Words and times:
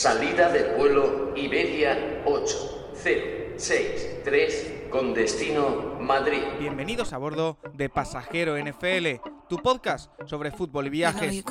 Salida 0.00 0.50
del 0.50 0.76
vuelo 0.76 1.34
Iberia 1.36 2.22
8063 2.24 4.88
con 4.90 5.12
destino 5.12 5.98
Madrid. 6.00 6.40
Bienvenidos 6.58 7.12
a 7.12 7.18
bordo 7.18 7.58
de 7.74 7.90
Pasajero 7.90 8.56
NFL, 8.56 9.20
tu 9.46 9.58
podcast 9.58 10.10
sobre 10.24 10.52
fútbol 10.52 10.86
y 10.86 10.88
viajes. 10.88 11.44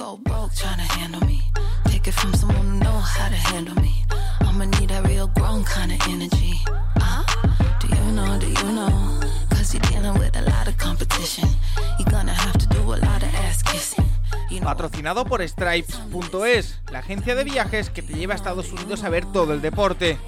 Patrocinado 14.70 15.26
por 15.26 15.42
Stripes.es, 15.42 16.80
la 16.92 17.00
agencia 17.00 17.34
de 17.34 17.44
viajes 17.44 17.90
que 17.90 18.04
te 18.04 18.14
lleva 18.14 18.34
a 18.34 18.36
Estados 18.36 18.72
Unidos 18.72 19.04
a 19.04 19.10
ver 19.10 19.26
todo 19.26 19.54
el 19.54 19.62
deporte. 19.62 20.20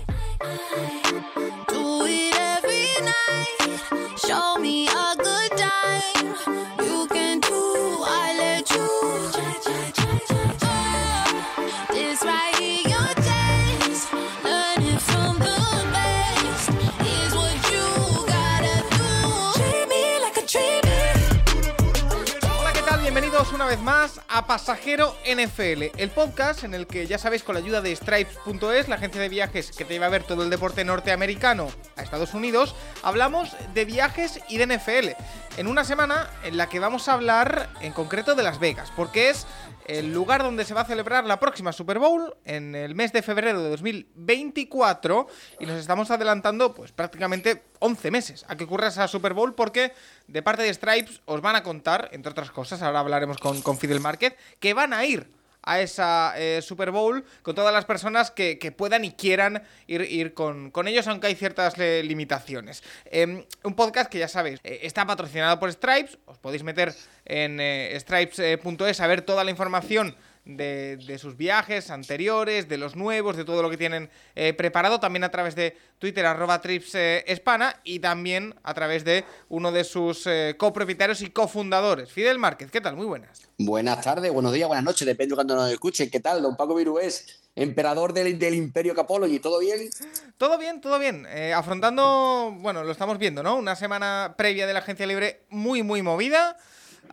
Vez 23.71 23.79
más 23.79 24.19
a 24.27 24.47
Pasajero 24.47 25.15
NFL, 25.23 25.97
el 25.97 26.09
podcast 26.09 26.65
en 26.65 26.73
el 26.73 26.87
que 26.87 27.07
ya 27.07 27.17
sabéis 27.17 27.41
con 27.41 27.55
la 27.55 27.61
ayuda 27.61 27.79
de 27.79 27.95
Stripes.es, 27.95 28.89
la 28.89 28.95
agencia 28.95 29.21
de 29.21 29.29
viajes 29.29 29.71
que 29.71 29.85
te 29.85 29.93
lleva 29.93 30.07
a 30.07 30.09
ver 30.09 30.23
todo 30.23 30.43
el 30.43 30.49
deporte 30.49 30.83
norteamericano 30.83 31.69
a 31.95 32.03
Estados 32.03 32.33
Unidos, 32.33 32.75
hablamos 33.01 33.55
de 33.73 33.85
viajes 33.85 34.41
y 34.49 34.57
de 34.57 34.75
NFL. 34.75 35.11
En 35.55 35.67
una 35.67 35.85
semana 35.85 36.29
en 36.43 36.57
la 36.57 36.67
que 36.67 36.81
vamos 36.81 37.07
a 37.07 37.13
hablar 37.13 37.69
en 37.79 37.93
concreto 37.93 38.35
de 38.35 38.43
Las 38.43 38.59
Vegas, 38.59 38.91
porque 38.93 39.29
es 39.29 39.47
el 39.87 40.13
lugar 40.13 40.43
donde 40.43 40.65
se 40.65 40.73
va 40.73 40.81
a 40.81 40.85
celebrar 40.85 41.25
la 41.25 41.39
próxima 41.39 41.71
Super 41.71 41.99
Bowl 41.99 42.35
en 42.45 42.75
el 42.75 42.95
mes 42.95 43.11
de 43.11 43.21
febrero 43.21 43.61
de 43.61 43.69
2024 43.69 45.27
y 45.59 45.65
nos 45.65 45.79
estamos 45.79 46.11
adelantando 46.11 46.73
pues 46.73 46.91
prácticamente 46.91 47.63
11 47.79 48.11
meses 48.11 48.45
a 48.47 48.55
que 48.55 48.63
ocurra 48.63 48.87
esa 48.87 49.07
Super 49.07 49.33
Bowl 49.33 49.53
porque 49.53 49.93
de 50.27 50.41
parte 50.41 50.63
de 50.63 50.73
Stripes 50.73 51.21
os 51.25 51.41
van 51.41 51.55
a 51.55 51.63
contar, 51.63 52.09
entre 52.11 52.31
otras 52.31 52.51
cosas, 52.51 52.81
ahora 52.81 52.99
hablaremos 52.99 53.37
con, 53.37 53.61
con 53.61 53.77
Fidel 53.77 53.99
Márquez, 53.99 54.35
que 54.59 54.73
van 54.73 54.93
a 54.93 55.05
ir 55.05 55.40
a 55.63 55.81
esa 55.81 56.33
eh, 56.37 56.61
Super 56.61 56.91
Bowl 56.91 57.23
con 57.41 57.55
todas 57.55 57.73
las 57.73 57.85
personas 57.85 58.31
que, 58.31 58.73
puedan 58.75 59.05
y 59.05 59.11
quieran 59.11 59.63
ir, 59.87 60.01
ir 60.01 60.33
con, 60.33 60.71
ellos, 60.87 61.07
aunque 61.07 61.27
hay 61.27 61.35
ciertas 61.35 61.77
eh, 61.77 62.01
limitaciones. 62.03 62.83
Em, 63.05 63.43
un 63.63 63.75
podcast 63.75 64.09
que 64.09 64.19
ya 64.19 64.27
sabéis, 64.27 64.59
eh, 64.63 64.79
está 64.83 65.05
patrocinado 65.05 65.59
por 65.59 65.71
Stripes, 65.71 66.17
os 66.25 66.37
podéis 66.37 66.63
meter 66.63 66.93
en 67.25 67.59
stripes.es 67.99 68.99
a 68.99 69.07
ver 69.07 69.21
toda 69.21 69.43
la 69.43 69.51
información 69.51 70.15
de, 70.45 71.17
sus 71.19 71.37
viajes 71.37 71.89
anteriores, 71.91 72.67
de 72.67 72.77
los 72.77 72.95
nuevos, 72.95 73.37
de 73.37 73.45
todo 73.45 73.61
lo 73.61 73.69
que 73.69 73.77
tienen 73.77 74.09
eh, 74.35 74.53
preparado, 74.53 74.99
también 74.99 75.23
a 75.23 75.31
través 75.31 75.55
de 75.55 75.77
Twitter, 75.99 76.25
arroba 76.25 76.61
Trips 76.61 76.95
eh, 76.95 77.43
y 77.83 77.99
también 77.99 78.55
a 78.63 78.73
través 78.73 79.03
de 79.03 79.23
uno 79.49 79.71
de 79.71 79.83
sus 79.83 80.25
eh, 80.25 80.55
copropietarios 80.57 81.21
y 81.21 81.29
cofundadores, 81.29 82.11
Fidel 82.11 82.39
Márquez. 82.39 82.71
¿Qué 82.71 82.81
tal? 82.81 82.95
Muy 82.95 83.05
buenas. 83.05 83.41
Buenas 83.57 84.03
tardes, 84.03 84.31
buenos 84.31 84.53
días, 84.53 84.67
buenas 84.67 84.83
noches, 84.83 85.05
depende 85.05 85.31
de 85.31 85.35
cuando 85.35 85.55
nos 85.55 85.71
escuchen. 85.71 86.09
¿Qué 86.09 86.19
tal, 86.19 86.41
don 86.41 86.55
Paco 86.55 86.75
Virués? 86.75 87.37
emperador 87.53 88.13
del, 88.13 88.39
del 88.39 88.55
Imperio 88.55 88.95
¿y 89.27 89.39
¿todo 89.39 89.59
bien? 89.59 89.89
Todo 90.37 90.57
bien, 90.57 90.79
todo 90.79 90.97
bien. 90.97 91.27
afrontando, 91.53 92.55
bueno, 92.59 92.85
lo 92.85 92.93
estamos 92.93 93.17
viendo, 93.17 93.43
¿no? 93.43 93.57
Una 93.57 93.75
semana 93.75 94.35
previa 94.37 94.65
de 94.65 94.71
la 94.71 94.79
agencia 94.79 95.05
libre 95.05 95.43
muy, 95.49 95.83
muy 95.83 96.01
movida. 96.01 96.55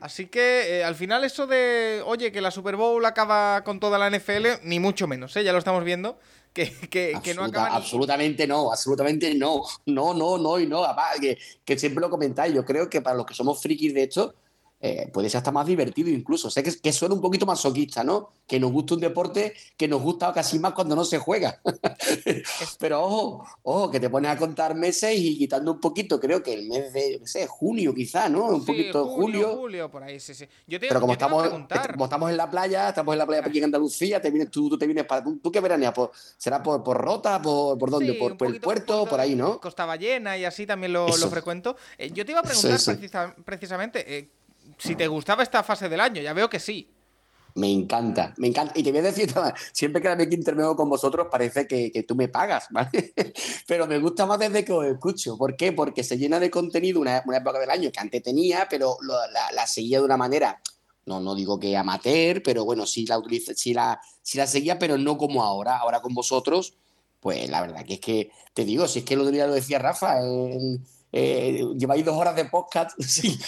Así 0.00 0.26
que 0.26 0.78
eh, 0.78 0.84
al 0.84 0.94
final 0.94 1.24
eso 1.24 1.46
de, 1.46 2.02
oye, 2.06 2.30
que 2.30 2.40
la 2.40 2.50
Super 2.50 2.76
Bowl 2.76 3.04
acaba 3.04 3.62
con 3.64 3.80
toda 3.80 3.98
la 3.98 4.10
NFL, 4.10 4.62
ni 4.62 4.78
mucho 4.78 5.06
menos, 5.06 5.36
¿eh? 5.36 5.44
ya 5.44 5.52
lo 5.52 5.58
estamos 5.58 5.84
viendo, 5.84 6.18
que, 6.52 6.72
que, 6.90 7.34
no 7.34 7.44
acaba. 7.44 7.74
Absolutamente 7.74 8.46
no, 8.46 8.72
absolutamente 8.72 9.34
no, 9.34 9.62
no, 9.86 10.14
no, 10.14 10.38
no 10.38 10.58
y 10.58 10.66
no, 10.66 10.84
que, 11.20 11.38
que 11.64 11.78
siempre 11.78 12.00
lo 12.00 12.10
comentáis, 12.10 12.54
yo 12.54 12.64
creo 12.64 12.88
que 12.88 13.00
para 13.00 13.16
los 13.16 13.26
que 13.26 13.34
somos 13.34 13.60
frikis 13.60 13.94
de 13.94 14.04
esto, 14.04 14.34
eh, 14.80 15.10
puede 15.12 15.28
ser 15.28 15.38
hasta 15.38 15.50
más 15.50 15.66
divertido 15.66 16.08
incluso. 16.08 16.50
Sé 16.50 16.62
que, 16.62 16.72
que 16.80 16.92
suena 16.92 17.14
un 17.14 17.20
poquito 17.20 17.44
masoquista, 17.46 18.04
¿no? 18.04 18.30
Que 18.46 18.60
nos 18.60 18.70
gusta 18.70 18.94
un 18.94 19.00
deporte 19.00 19.52
que 19.76 19.88
nos 19.88 20.00
gusta 20.00 20.32
casi 20.32 20.58
más 20.60 20.72
cuando 20.72 20.94
no 20.94 21.04
se 21.04 21.18
juega. 21.18 21.60
Pero 22.78 23.02
ojo, 23.02 23.44
ojo, 23.62 23.90
que 23.90 23.98
te 23.98 24.08
pones 24.08 24.30
a 24.30 24.36
contar 24.36 24.76
meses 24.76 25.14
y 25.16 25.36
quitando 25.36 25.72
un 25.72 25.80
poquito, 25.80 26.20
creo 26.20 26.42
que 26.42 26.54
el 26.54 26.68
mes 26.68 26.92
de, 26.92 27.18
no 27.20 27.26
sé, 27.26 27.46
junio 27.48 27.92
quizá, 27.92 28.28
¿no? 28.28 28.46
Un 28.46 28.64
poquito 28.64 29.06
julio. 29.06 29.56
julio, 29.56 29.90
por 29.90 30.04
ahí, 30.04 30.20
sí, 30.20 30.32
sí. 30.32 30.46
Pero 30.68 31.00
como, 31.00 31.12
estamos, 31.12 31.48
como 31.48 32.04
estamos 32.04 32.30
en 32.30 32.36
la 32.36 32.48
playa, 32.48 32.90
estamos 32.90 33.12
en 33.14 33.18
la 33.18 33.26
playa 33.26 33.42
aquí 33.44 33.58
en 33.58 33.64
Andalucía, 33.64 34.22
te 34.22 34.30
vienes, 34.30 34.50
tú, 34.50 34.68
tú 34.68 34.78
te 34.78 34.86
vienes 34.86 35.06
para... 35.06 35.24
¿Tú, 35.24 35.50
qué 35.50 35.60
veranías? 35.60 35.92
¿Será 36.36 36.62
por, 36.62 36.84
por 36.84 36.96
Rota? 36.96 37.42
¿Por, 37.42 37.76
por 37.78 37.90
dónde? 37.90 38.14
por, 38.14 38.32
el 38.46 38.60
puerto? 38.60 39.06
Por, 39.06 39.20
ahí, 39.20 39.34
¿no? 39.34 39.60
Costa 39.60 39.84
Ballena 39.84 40.38
y 40.38 40.44
así 40.44 40.66
también 40.66 40.92
lo, 40.92 41.08
lo 41.08 41.28
frecuento. 41.30 41.76
Eh, 41.96 42.10
yo 42.12 42.24
te 42.24 42.30
iba 42.30 42.40
a 42.40 42.44
preguntar 42.44 43.34
precisamente... 43.44 44.18
Eh, 44.18 44.30
si 44.78 44.96
te 44.96 45.06
gustaba 45.06 45.42
esta 45.42 45.62
fase 45.62 45.88
del 45.88 46.00
año. 46.00 46.22
Ya 46.22 46.32
veo 46.32 46.48
que 46.48 46.60
sí. 46.60 46.94
Me 47.54 47.72
encanta, 47.72 48.34
me 48.36 48.48
encanta. 48.48 48.72
Y 48.76 48.84
te 48.84 48.90
voy 48.90 49.00
a 49.00 49.02
decir, 49.02 49.34
siempre 49.72 50.00
que 50.00 50.14
vez 50.14 50.28
que 50.28 50.34
intervengo 50.36 50.76
con 50.76 50.88
vosotros 50.88 51.26
parece 51.30 51.66
que, 51.66 52.04
tú 52.06 52.14
me 52.14 52.28
pagas, 52.28 52.68
¿vale? 52.70 53.12
Pero 53.66 53.86
me 53.86 53.98
gusta 53.98 54.26
más 54.26 54.38
desde 54.38 54.64
que 54.64 54.72
os 54.72 54.86
escucho. 54.86 55.36
¿Por 55.36 55.56
qué? 55.56 55.72
Porque 55.72 56.04
se 56.04 56.18
llena 56.18 56.38
de 56.38 56.50
contenido 56.50 57.00
una, 57.00 57.18
época 57.18 57.58
del 57.58 57.70
año 57.70 57.90
que 57.90 58.00
antes 58.00 58.22
tenía, 58.22 58.68
pero 58.70 58.96
la, 59.52 59.66
seguía 59.66 59.98
de 59.98 60.04
una 60.04 60.16
manera, 60.16 60.60
no, 61.06 61.20
no 61.20 61.34
digo 61.34 61.58
que 61.58 61.76
amateur, 61.76 62.42
pero 62.44 62.64
bueno, 62.64 62.86
sí 62.86 63.06
la, 63.06 63.20
sí, 63.56 63.74
la, 63.74 64.00
sí 64.22 64.38
la 64.38 64.46
seguía, 64.46 64.78
pero 64.78 64.96
no 64.96 65.18
como 65.18 65.42
ahora. 65.42 65.78
Ahora 65.78 66.00
con 66.00 66.14
vosotros, 66.14 66.74
pues 67.18 67.50
la 67.50 67.60
verdad 67.60 67.84
que 67.84 67.94
es 67.94 68.00
que, 68.00 68.30
te 68.54 68.64
digo, 68.64 68.86
si 68.86 69.00
es 69.00 69.04
que 69.04 69.14
el 69.14 69.20
otro 69.20 69.32
día 69.32 69.46
lo 69.46 69.54
decía 69.54 69.80
Rafa, 69.80 70.20
en 70.20 70.84
eh, 71.12 71.64
lleváis 71.76 72.04
dos 72.04 72.16
horas 72.16 72.36
de 72.36 72.44
podcast 72.44 72.98
sin, 73.02 73.38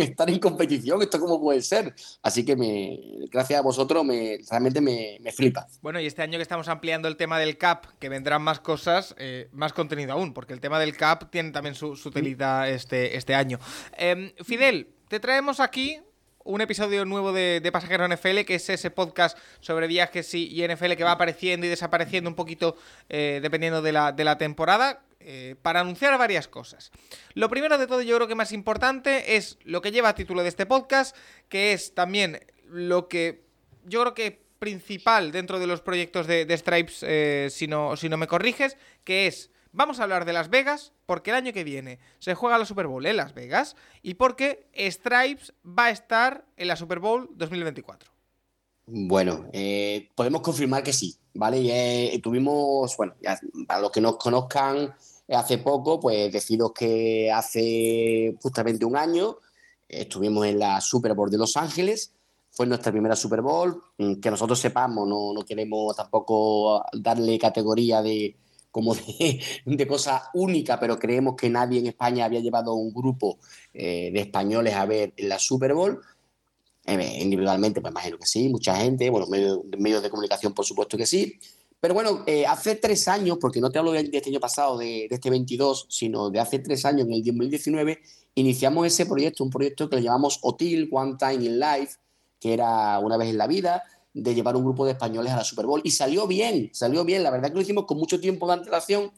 estar 0.00 0.28
en 0.28 0.38
competición, 0.38 1.02
esto 1.02 1.20
cómo 1.20 1.40
puede 1.40 1.62
ser. 1.62 1.94
Así 2.22 2.44
que 2.44 2.56
me, 2.56 2.98
gracias 3.30 3.60
a 3.60 3.62
vosotros 3.62 4.04
me, 4.04 4.38
realmente 4.50 4.80
me, 4.80 5.18
flipa. 5.32 5.66
Bueno, 5.80 6.00
y 6.00 6.06
este 6.06 6.22
año 6.22 6.38
que 6.38 6.42
estamos 6.42 6.68
ampliando 6.68 7.08
el 7.08 7.16
tema 7.16 7.38
del 7.38 7.58
CAP, 7.58 7.86
que 7.98 8.08
vendrán 8.08 8.42
más 8.42 8.60
cosas, 8.60 9.14
eh, 9.18 9.48
más 9.52 9.72
contenido 9.72 10.12
aún, 10.12 10.32
porque 10.32 10.52
el 10.52 10.60
tema 10.60 10.78
del 10.78 10.96
CAP 10.96 11.30
tiene 11.30 11.50
también 11.50 11.74
su, 11.74 11.96
su 11.96 12.10
telita 12.10 12.68
este, 12.68 13.16
este 13.16 13.34
año. 13.34 13.58
Em, 13.96 14.32
Fidel, 14.44 14.88
te 15.08 15.20
traemos 15.20 15.60
aquí 15.60 16.00
un 16.44 16.60
episodio 16.60 17.04
nuevo 17.04 17.32
de, 17.32 17.60
de, 17.62 17.72
Pasajero 17.72 18.06
NFL, 18.08 18.40
que 18.46 18.56
es 18.56 18.68
ese 18.68 18.90
podcast 18.90 19.38
sobre 19.60 19.86
viajes 19.86 20.34
y, 20.34 20.66
NFL 20.66 20.92
que 20.92 21.04
va 21.04 21.12
apareciendo 21.12 21.66
y 21.66 21.68
desapareciendo 21.68 22.28
un 22.28 22.36
poquito 22.36 22.76
eh, 23.08 23.40
dependiendo 23.42 23.82
de 23.82 23.92
la, 23.92 24.12
de 24.12 24.24
la 24.24 24.38
temporada. 24.38 25.02
Eh, 25.24 25.56
para 25.62 25.80
anunciar 25.80 26.16
varias 26.18 26.48
cosas. 26.48 26.90
Lo 27.34 27.48
primero 27.48 27.78
de 27.78 27.86
todo, 27.86 28.02
yo 28.02 28.16
creo 28.16 28.28
que 28.28 28.34
más 28.34 28.52
importante 28.52 29.36
es 29.36 29.58
lo 29.64 29.80
que 29.80 29.92
lleva 29.92 30.10
a 30.10 30.14
título 30.14 30.42
de 30.42 30.48
este 30.48 30.66
podcast, 30.66 31.16
que 31.48 31.72
es 31.72 31.94
también 31.94 32.40
lo 32.66 33.08
que 33.08 33.44
yo 33.84 34.00
creo 34.00 34.14
que 34.14 34.42
principal 34.58 35.32
dentro 35.32 35.58
de 35.58 35.66
los 35.66 35.80
proyectos 35.80 36.26
de, 36.26 36.56
Stripes, 36.56 37.02
eh, 37.02 37.48
si, 37.50 37.66
no, 37.66 37.96
si 37.96 38.08
no 38.08 38.16
me 38.16 38.26
corriges, 38.26 38.76
que 39.04 39.26
es 39.26 39.50
Vamos 39.74 40.00
a 40.00 40.02
hablar 40.02 40.26
de 40.26 40.34
Las 40.34 40.50
Vegas 40.50 40.92
porque 41.06 41.30
el 41.30 41.36
año 41.36 41.54
que 41.54 41.64
viene 41.64 41.98
se 42.18 42.34
juega 42.34 42.58
la 42.58 42.66
Super 42.66 42.86
Bowl 42.86 43.06
en 43.06 43.16
Las 43.16 43.32
Vegas 43.32 43.74
y 44.02 44.14
porque 44.14 44.68
Stripes 44.76 45.54
va 45.66 45.86
a 45.86 45.90
estar 45.90 46.44
en 46.58 46.68
la 46.68 46.76
Super 46.76 46.98
Bowl 46.98 47.30
2024. 47.36 48.12
Bueno, 48.84 49.48
eh, 49.54 50.10
podemos 50.14 50.42
confirmar 50.42 50.82
que 50.82 50.92
sí, 50.92 51.16
¿vale? 51.32 52.20
tuvimos, 52.22 52.94
bueno, 52.98 53.14
para 53.66 53.80
los 53.80 53.90
que 53.90 54.02
nos 54.02 54.18
conozcan, 54.18 54.94
hace 55.34 55.58
poco, 55.58 56.00
pues 56.00 56.32
decido 56.32 56.72
que 56.72 57.30
hace 57.30 58.34
justamente 58.40 58.84
un 58.84 58.96
año 58.96 59.36
estuvimos 59.88 60.46
en 60.46 60.58
la 60.58 60.80
Super 60.80 61.14
Bowl 61.14 61.30
de 61.30 61.38
Los 61.38 61.56
Ángeles. 61.56 62.12
Fue 62.50 62.66
nuestra 62.66 62.92
primera 62.92 63.16
Super 63.16 63.40
Bowl. 63.40 63.82
Mm, 63.98 64.14
que 64.14 64.30
nosotros 64.30 64.58
sepamos, 64.58 65.08
no, 65.08 65.32
no 65.32 65.44
queremos 65.44 65.96
tampoco 65.96 66.84
darle 66.92 67.38
categoría 67.38 68.02
de 68.02 68.36
como 68.72 68.94
de, 68.94 69.86
cosa 69.88 70.30
única, 70.34 70.80
pero 70.80 70.98
creemos 70.98 71.36
que 71.36 71.48
nadie 71.50 71.78
en 71.78 71.86
España 71.86 72.24
había 72.24 72.40
llevado 72.40 72.74
un 72.74 72.92
grupo 72.92 73.38
eh, 73.72 74.10
de 74.12 74.20
españoles 74.20 74.74
a 74.74 74.86
ver 74.86 75.12
la 75.18 75.38
Super 75.38 75.74
Bowl. 75.74 76.00
Eh, 76.84 77.18
individualmente, 77.20 77.80
pues 77.80 77.92
imagino 77.92 78.18
que 78.18 78.26
sí, 78.26 78.48
mucha 78.48 78.74
gente, 78.74 79.08
bueno, 79.08 79.26
medios 79.28 80.02
de 80.02 80.10
comunicación, 80.10 80.52
por 80.52 80.64
supuesto 80.64 80.96
que 80.96 81.06
sí. 81.06 81.38
Pero 81.82 81.94
bueno, 81.94 82.22
eh, 82.28 82.46
hace 82.46 82.76
tres 82.76 83.08
años, 83.08 83.38
porque 83.40 83.60
no 83.60 83.68
te 83.68 83.80
hablo 83.80 83.90
de, 83.90 84.08
este 84.12 84.30
año 84.30 84.38
pasado, 84.38 84.78
de, 84.78 85.08
este 85.10 85.30
22, 85.30 85.86
sino 85.88 86.30
de 86.30 86.38
hace 86.38 86.60
tres 86.60 86.84
años, 86.84 87.08
en 87.08 87.14
el 87.14 87.24
2019, 87.24 87.98
iniciamos 88.36 88.86
ese 88.86 89.04
proyecto, 89.04 89.42
un 89.42 89.50
proyecto 89.50 89.90
que 89.90 89.96
lo 89.96 90.02
llamamos 90.02 90.38
OTIL, 90.42 90.88
One 90.92 91.16
Time 91.18 91.44
in 91.44 91.58
Life, 91.58 91.96
que 92.38 92.52
era 92.54 93.00
una 93.00 93.16
vez 93.16 93.30
en 93.30 93.36
la 93.36 93.48
vida, 93.48 93.82
de 94.14 94.32
llevar 94.32 94.54
un 94.54 94.62
grupo 94.62 94.84
de 94.84 94.92
españoles 94.92 95.32
a 95.32 95.38
la 95.38 95.42
Super 95.42 95.66
Bowl. 95.66 95.80
Y 95.82 95.90
salió 95.90 96.28
bien, 96.28 96.70
salió 96.72 97.04
bien. 97.04 97.24
La 97.24 97.32
verdad 97.32 97.48
que 97.48 97.56
lo 97.56 97.62
hicimos 97.62 97.84
con 97.84 97.98
mucho 97.98 98.20
tiempo 98.20 98.46
de 98.46 98.52
antelación 98.52 99.10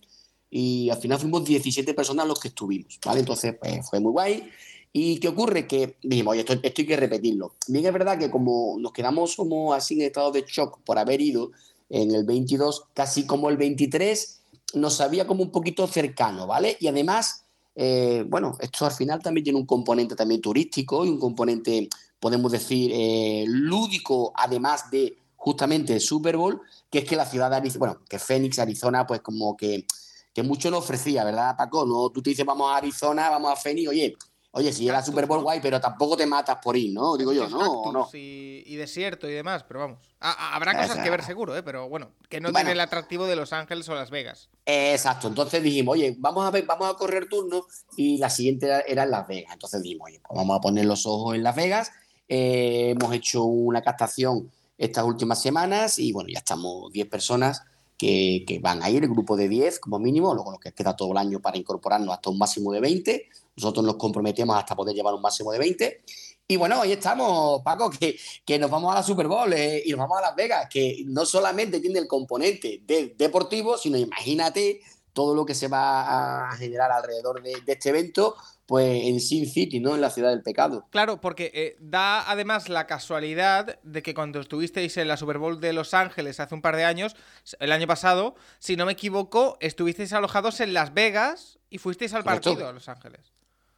y 0.49 0.89
al 0.89 0.97
final 0.97 1.19
fuimos 1.19 1.45
17 1.45 1.93
personas 1.93 2.27
los 2.27 2.41
que 2.41 2.49
estuvimos, 2.49 2.99
¿vale? 3.05 3.21
Entonces, 3.21 3.57
pues, 3.61 3.87
fue 3.91 4.01
muy 4.01 4.13
guay. 4.13 4.51
¿Y 4.91 5.19
qué 5.19 5.29
ocurre? 5.29 5.67
Que 5.67 5.97
dijimos, 6.03 6.33
oye, 6.33 6.41
esto, 6.41 6.55
esto, 6.55 6.81
hay 6.81 6.87
que 6.87 6.97
repetirlo. 6.97 7.57
Bien 7.69 7.85
es 7.85 7.93
verdad 7.93 8.19
que 8.19 8.31
como 8.31 8.79
nos 8.79 8.93
quedamos 8.95 9.37
como 9.37 9.75
así 9.75 9.97
en 9.97 10.07
estado 10.07 10.33
de 10.33 10.47
shock 10.49 10.81
por 10.83 10.99
haber 10.99 11.21
ido 11.21 11.51
en 11.95 12.13
el 12.13 12.25
22, 12.25 12.87
casi 12.93 13.25
como 13.25 13.49
el 13.49 13.57
23, 13.57 14.41
nos 14.75 14.95
sabía 14.95 15.29
como 15.29 15.45
un 15.45 15.53
poquito 15.53 15.87
cercano, 15.87 16.45
¿vale? 16.45 16.77
Y 16.81 16.89
además, 16.89 17.45
eh, 17.77 18.25
bueno, 18.29 18.57
esto 18.59 18.85
al 18.85 18.91
final 18.91 19.23
también 19.23 19.45
tiene 19.45 19.61
un 19.61 19.67
componente 19.67 20.17
también 20.17 20.41
turístico 20.41 21.05
y 21.05 21.09
un 21.09 21.21
componente, 21.21 21.89
podemos 22.19 22.51
decir, 22.51 22.91
eh, 22.93 23.45
lúdico, 23.47 24.33
además 24.35 24.91
de 24.91 25.17
justamente 25.37 25.93
el 25.95 26.01
Super 26.01 26.37
Bowl, 26.37 26.61
que 26.91 26.99
es 26.99 27.05
que 27.05 27.15
la 27.15 27.27
ciudad 27.27 27.49
de 27.49 27.57
Arizona, 27.57 27.79
bueno, 27.79 28.01
que 28.09 28.19
Phoenix, 28.19 28.59
Arizona, 28.59 29.07
pues 29.07 29.21
como 29.21 29.57
que, 29.57 29.87
que 30.33 30.43
mucho 30.43 30.73
nos 30.73 30.81
ofrecía, 30.81 31.23
¿verdad, 31.23 31.57
Paco? 31.57 31.87
No, 31.87 32.11
tú 32.11 32.21
te 32.21 32.31
dices, 32.31 32.45
vamos 32.45 32.73
a 32.73 32.79
Arizona, 32.79 33.31
vamos 33.31 33.53
a 33.53 33.57
Phoenix, 33.57 33.89
oye, 33.89 34.17
Oye, 34.57 34.73
si 34.73 34.89
era 34.89 35.03
Super 35.03 35.27
Bowl 35.27 35.43
guay, 35.43 35.59
pero 35.61 35.81
tampoco 35.81 36.17
te 36.17 36.27
matas 36.27 36.59
por 36.63 36.77
ir, 36.77 36.93
¿no? 36.93 37.17
Digo 37.17 37.33
yo, 37.33 37.49
no, 37.49 37.91
no. 37.91 38.09
Y, 38.13 38.63
y, 38.65 38.77
desierto 38.77 39.29
y 39.29 39.33
demás, 39.33 39.65
pero 39.67 39.81
vamos. 39.81 39.99
habrá 40.21 40.81
cosas 40.81 41.03
que 41.03 41.11
ver 41.11 41.25
seguro, 41.25 41.57
¿eh? 41.57 41.65
Pero 41.65 41.89
bueno, 41.89 42.13
que 42.29 42.41
no 42.41 42.53
tiene 42.53 42.71
el 42.71 42.79
atractivo 42.79 43.27
de 43.27 43.35
Los 43.35 43.53
Ángeles 43.53 43.89
o 43.89 43.97
Las 43.97 44.11
Vegas. 44.11 44.51
exacto. 44.65 45.27
Entonces 45.27 45.61
dijimos, 45.61 45.95
oye, 45.95 46.15
vamos 46.19 46.47
a 46.47 46.53
ver, 46.53 46.65
vamos 46.67 46.89
a 46.89 46.95
correr 46.95 47.29
turno 47.29 47.67
y 47.97 48.19
la 48.19 48.31
siguiente 48.31 48.67
era, 48.87 49.03
en 49.03 49.11
Las 49.11 49.27
Vegas. 49.27 49.55
Entonces 49.55 49.83
dijimos, 49.83 50.07
oye, 50.07 50.21
pues 50.21 50.37
vamos 50.37 50.57
a 50.57 50.61
poner 50.61 50.85
los 50.85 51.05
ojos 51.05 51.35
en 51.35 51.43
Las 51.43 51.57
Vegas. 51.57 51.91
Eh, 52.29 52.91
hemos 52.91 53.13
hecho 53.13 53.43
una 53.43 53.83
captación 53.83 54.53
estas 54.79 55.05
últimas 55.05 55.43
semanas 55.43 55.99
y 55.99 56.13
bueno, 56.13 56.29
ya 56.33 56.39
estamos 56.39 56.93
10 56.93 57.09
personas 57.09 57.63
que, 57.99 58.45
que, 58.47 58.61
van 58.61 58.85
a 58.85 58.91
ir, 58.91 59.03
el 59.03 59.11
grupo 59.11 59.37
de 59.37 59.49
10 59.49 59.81
como 59.81 59.99
mínimo, 59.99 60.33
luego 60.33 60.53
lo 60.53 60.59
que 60.59 60.73
queda 60.73 60.95
todo 60.95 61.11
el 61.11 61.19
año 61.19 61.41
para 61.41 61.59
incorporarnos 61.59 62.15
hasta 62.15 62.31
un 62.31 62.39
máximo 62.39 62.73
de 62.73 62.81
20 62.81 63.29
nosotros 63.57 63.85
nos 63.85 63.97
comprometemos 63.97 64.57
hasta 64.57 64.75
poder 64.75 64.95
llevar 64.95 65.15
un 65.15 65.23
máximo 65.23 65.53
de 65.53 65.59
20. 65.59 66.05
Y 66.47 66.57
bueno, 66.57 66.83
ahí 66.83 66.93
estamos, 66.93 67.63
Paco, 67.63 67.91
que, 67.91 68.19
que 68.45 68.59
nos 68.59 68.71
vamos 68.71 68.93
a 68.93 68.97
la 68.97 69.03
Super 69.03 69.29
Bowl 69.29 69.53
eh, 69.53 69.83
y 69.85 69.91
nos 69.91 70.01
vamos 70.01 70.19
a 70.19 70.23
Las 70.23 70.37
Vegas, 70.37 70.69
que 70.69 71.03
no 71.07 71.25
solamente 71.25 71.81
tiene 71.81 71.99
el 71.99 72.07
componente 72.07 72.83
de, 72.85 73.15
deportivo, 73.17 73.79
sino 73.79 73.97
imagínate 73.97 74.81
todo 75.15 75.35
lo 75.35 75.47
que 75.47 75.55
se 75.55 75.69
va 75.69 76.49
a 76.51 76.57
generar 76.57 76.91
alrededor 76.91 77.43
de, 77.43 77.61
de 77.65 77.73
este 77.73 77.91
evento, 77.91 78.35
pues 78.67 79.05
en 79.05 79.21
Sin 79.21 79.47
City, 79.47 79.81
¿no? 79.81 79.95
En 79.95 80.01
la 80.01 80.11
ciudad 80.11 80.31
del 80.31 80.43
pecado. 80.43 80.87
Claro, 80.91 81.21
porque 81.21 81.51
eh, 81.55 81.77
da 81.81 82.31
además 82.31 82.69
la 82.69 82.87
casualidad 82.87 83.79
de 83.83 84.03
que 84.03 84.15
cuando 84.15 84.41
estuvisteis 84.41 84.97
en 84.97 85.09
la 85.09 85.17
Super 85.17 85.39
Bowl 85.39 85.61
de 85.61 85.73
Los 85.73 85.95
Ángeles 85.95 86.41
hace 86.41 86.55
un 86.55 86.63
par 86.63 86.77
de 86.77 86.85
años, 86.85 87.15
el 87.59 87.73
año 87.73 87.87
pasado, 87.87 88.35
si 88.59 88.77
no 88.77 88.87
me 88.87 88.93
equivoco, 88.93 89.57
estuvisteis 89.61 90.13
alojados 90.13 90.61
en 90.61 90.73
Las 90.73 90.95
Vegas 90.95 91.59
y 91.71 91.79
fuisteis 91.79 92.15
al 92.15 92.25
partido 92.25 92.67
a 92.67 92.73
Los 92.73 92.89
Ángeles. 92.89 93.34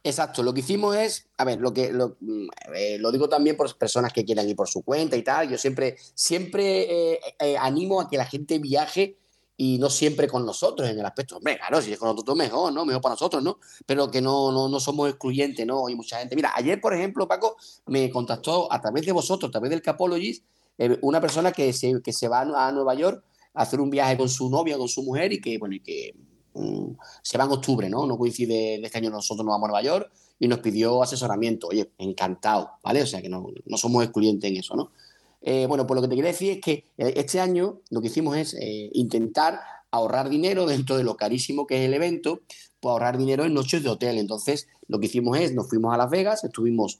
Exacto, 0.07 0.41
lo 0.41 0.53
que 0.53 0.61
hicimos 0.61 0.95
es, 0.95 1.27
a 1.37 1.43
ver, 1.43 1.59
lo 1.59 1.73
que 1.73 1.91
lo, 1.91 2.15
mm, 2.21 2.47
eh, 2.73 2.97
lo, 2.97 3.11
digo 3.11 3.27
también 3.27 3.57
por 3.57 3.77
personas 3.77 4.13
que 4.13 4.23
quieran 4.23 4.47
ir 4.47 4.55
por 4.55 4.69
su 4.69 4.81
cuenta 4.81 5.17
y 5.17 5.21
tal. 5.21 5.49
Yo 5.49 5.57
siempre, 5.57 5.97
siempre 6.13 7.11
eh, 7.13 7.19
eh, 7.39 7.57
animo 7.57 7.99
a 7.99 8.09
que 8.09 8.15
la 8.15 8.25
gente 8.25 8.57
viaje 8.57 9.17
y 9.57 9.77
no 9.79 9.89
siempre 9.89 10.29
con 10.29 10.45
nosotros 10.45 10.89
en 10.89 10.97
el 10.97 11.05
aspecto, 11.05 11.35
hombre, 11.35 11.57
claro, 11.57 11.81
si 11.81 11.91
es 11.91 11.99
con 11.99 12.07
nosotros 12.07 12.37
mejor, 12.37 12.71
¿no? 12.71 12.85
Mejor 12.85 13.01
para 13.01 13.13
nosotros, 13.15 13.43
¿no? 13.43 13.59
Pero 13.85 14.09
que 14.09 14.21
no, 14.21 14.49
no, 14.53 14.69
no 14.69 14.79
somos 14.79 15.09
excluyentes, 15.09 15.67
¿no? 15.67 15.87
Hay 15.87 15.95
mucha 15.95 16.19
gente. 16.19 16.37
Mira, 16.37 16.53
ayer, 16.55 16.79
por 16.79 16.93
ejemplo, 16.93 17.27
Paco, 17.27 17.57
me 17.87 18.09
contactó 18.09 18.71
a 18.71 18.79
través 18.79 19.05
de 19.05 19.11
vosotros, 19.11 19.49
a 19.49 19.51
través 19.51 19.71
del 19.71 19.81
Capologist, 19.81 20.45
una 21.01 21.19
persona 21.19 21.51
que 21.51 21.73
se, 21.73 22.01
que 22.01 22.13
se 22.13 22.29
va 22.29 22.41
a 22.41 22.71
Nueva 22.71 22.93
York 22.93 23.25
a 23.53 23.63
hacer 23.63 23.81
un 23.81 23.89
viaje 23.89 24.15
con 24.15 24.29
su 24.29 24.49
novia, 24.49 24.77
con 24.77 24.87
su 24.87 25.03
mujer 25.03 25.33
y 25.33 25.41
que, 25.41 25.57
bueno, 25.57 25.75
y 25.75 25.81
que 25.81 26.15
se 27.21 27.37
va 27.37 27.45
en 27.45 27.51
octubre, 27.51 27.89
¿no? 27.89 28.05
No 28.05 28.17
coincide 28.17 28.79
de 28.79 28.85
este 28.85 28.97
año 28.97 29.09
nosotros 29.09 29.45
nos 29.45 29.53
vamos 29.53 29.67
a 29.67 29.71
Nueva 29.71 29.83
York 29.83 30.11
y 30.39 30.47
nos 30.47 30.59
pidió 30.59 31.01
asesoramiento. 31.01 31.67
Oye, 31.67 31.91
encantado, 31.97 32.71
¿vale? 32.83 33.01
O 33.01 33.07
sea 33.07 33.21
que 33.21 33.29
no, 33.29 33.47
no 33.65 33.77
somos 33.77 34.03
excluyentes 34.03 34.49
en 34.49 34.57
eso, 34.57 34.75
¿no? 34.75 34.91
Eh, 35.41 35.65
bueno, 35.67 35.85
pues 35.87 35.95
lo 35.95 36.01
que 36.01 36.09
te 36.09 36.15
quería 36.15 36.31
decir 36.31 36.51
es 36.51 36.61
que 36.61 36.71
eh, 36.97 37.13
este 37.15 37.39
año 37.39 37.79
lo 37.89 38.01
que 38.01 38.07
hicimos 38.07 38.35
es 38.37 38.53
eh, 38.55 38.89
intentar 38.93 39.59
ahorrar 39.91 40.29
dinero 40.29 40.65
dentro 40.65 40.97
de 40.97 41.03
lo 41.03 41.15
carísimo 41.15 41.65
que 41.65 41.77
es 41.77 41.85
el 41.85 41.93
evento, 41.93 42.41
pues 42.79 42.91
ahorrar 42.91 43.17
dinero 43.17 43.45
en 43.45 43.53
noches 43.53 43.83
de 43.83 43.89
hotel. 43.89 44.17
Entonces, 44.17 44.67
lo 44.87 44.99
que 44.99 45.05
hicimos 45.05 45.39
es, 45.39 45.53
nos 45.53 45.69
fuimos 45.69 45.93
a 45.93 45.97
Las 45.97 46.09
Vegas, 46.09 46.43
estuvimos 46.43 46.99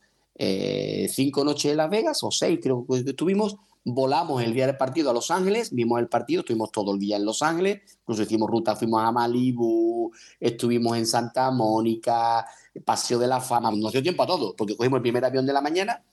cinco 1.09 1.43
noches 1.43 1.71
en 1.71 1.77
Las 1.77 1.89
Vegas, 1.89 2.19
o 2.21 2.29
seis 2.29 2.59
creo 2.61 2.85
que 2.87 2.99
estuvimos, 2.99 3.57
volamos 3.89 4.43
el 4.43 4.53
día 4.53 4.67
del 4.67 4.75
partido 4.75 5.09
a 5.09 5.13
Los 5.13 5.31
Ángeles, 5.31 5.73
vimos 5.73 5.99
el 5.99 6.09
partido, 6.09 6.41
estuvimos 6.41 6.71
todo 6.71 6.93
el 6.93 6.99
día 6.99 7.15
en 7.15 7.23
Los 7.23 7.41
Ángeles, 7.41 7.81
incluso 8.01 8.23
hicimos 8.23 8.49
ruta, 8.49 8.75
fuimos 8.75 9.01
a 9.01 9.11
Malibu, 9.13 10.11
estuvimos 10.39 10.97
en 10.97 11.05
Santa 11.05 11.49
Mónica, 11.51 12.45
Paseo 12.83 13.17
de 13.17 13.27
la 13.27 13.39
Fama, 13.39 13.71
nos 13.71 13.93
dio 13.93 14.03
tiempo 14.03 14.23
a 14.23 14.27
todo, 14.27 14.55
porque 14.55 14.75
cogimos 14.75 14.97
el 14.97 15.03
primer 15.03 15.23
avión 15.23 15.45
de 15.45 15.53
la 15.53 15.61
mañana, 15.61 16.03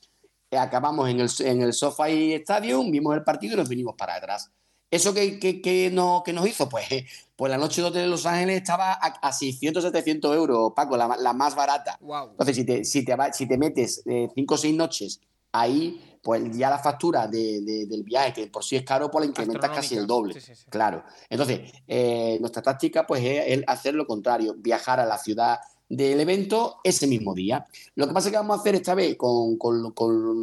eh, 0.49 0.57
acabamos 0.57 1.09
en 1.09 1.19
el, 1.19 1.29
en 1.39 1.61
el 1.61 1.73
SoFi 1.73 2.35
Stadium, 2.35 2.89
vimos 2.89 3.13
el 3.13 3.23
partido 3.23 3.55
y 3.55 3.57
nos 3.57 3.67
vinimos 3.67 3.95
para 3.95 4.15
atrás. 4.15 4.49
¿Eso 4.89 5.13
que, 5.13 5.37
que, 5.37 5.61
que, 5.61 5.89
no, 5.91 6.23
que 6.23 6.31
nos 6.31 6.47
hizo? 6.47 6.69
Pues, 6.69 6.85
pues 7.35 7.49
la 7.49 7.57
noche 7.57 7.81
de 7.81 8.07
Los 8.07 8.25
Ángeles 8.25 8.57
estaba 8.61 8.93
a, 8.93 9.33
600, 9.33 9.83
700 9.83 10.33
euros, 10.33 10.71
Paco, 10.73 10.95
la, 10.95 11.17
la 11.17 11.33
más 11.33 11.55
barata. 11.55 11.99
Entonces, 12.01 12.55
si 12.55 12.63
te, 12.63 12.85
si 12.85 13.03
te, 13.03 13.17
si 13.33 13.47
te 13.47 13.57
metes 13.57 14.01
5 14.05 14.09
eh, 14.09 14.45
o 14.47 14.57
6 14.57 14.75
noches 14.75 15.19
ahí, 15.51 16.14
pues 16.25 16.41
ya 16.57 16.71
la 16.71 16.79
factura 16.79 17.27
del 17.27 18.01
viaje, 18.03 18.33
que 18.33 18.47
por 18.47 18.63
sí 18.63 18.75
es 18.75 18.83
caro, 18.83 19.11
pues 19.11 19.23
la 19.23 19.29
incrementas 19.29 19.69
casi 19.69 19.95
el 19.95 20.07
doble. 20.07 20.35
Claro. 20.71 21.03
Entonces, 21.29 21.71
eh, 21.87 22.39
nuestra 22.41 22.63
táctica 22.63 23.05
pues 23.05 23.21
es, 23.23 23.63
hacer 23.67 23.93
lo 23.93 24.07
contrario, 24.07 24.55
viajar 24.57 24.99
a 24.99 25.05
la 25.05 25.19
ciudad 25.19 25.59
del 25.87 26.19
evento 26.19 26.77
ese 26.83 27.05
mismo 27.05 27.35
día. 27.35 27.67
Lo 27.93 28.07
que 28.07 28.13
pasa 28.15 28.29
es 28.29 28.31
que 28.31 28.39
vamos 28.39 28.57
a 28.57 28.59
hacer 28.59 28.73
esta 28.73 28.95
vez 28.95 29.15
con, 29.15 29.55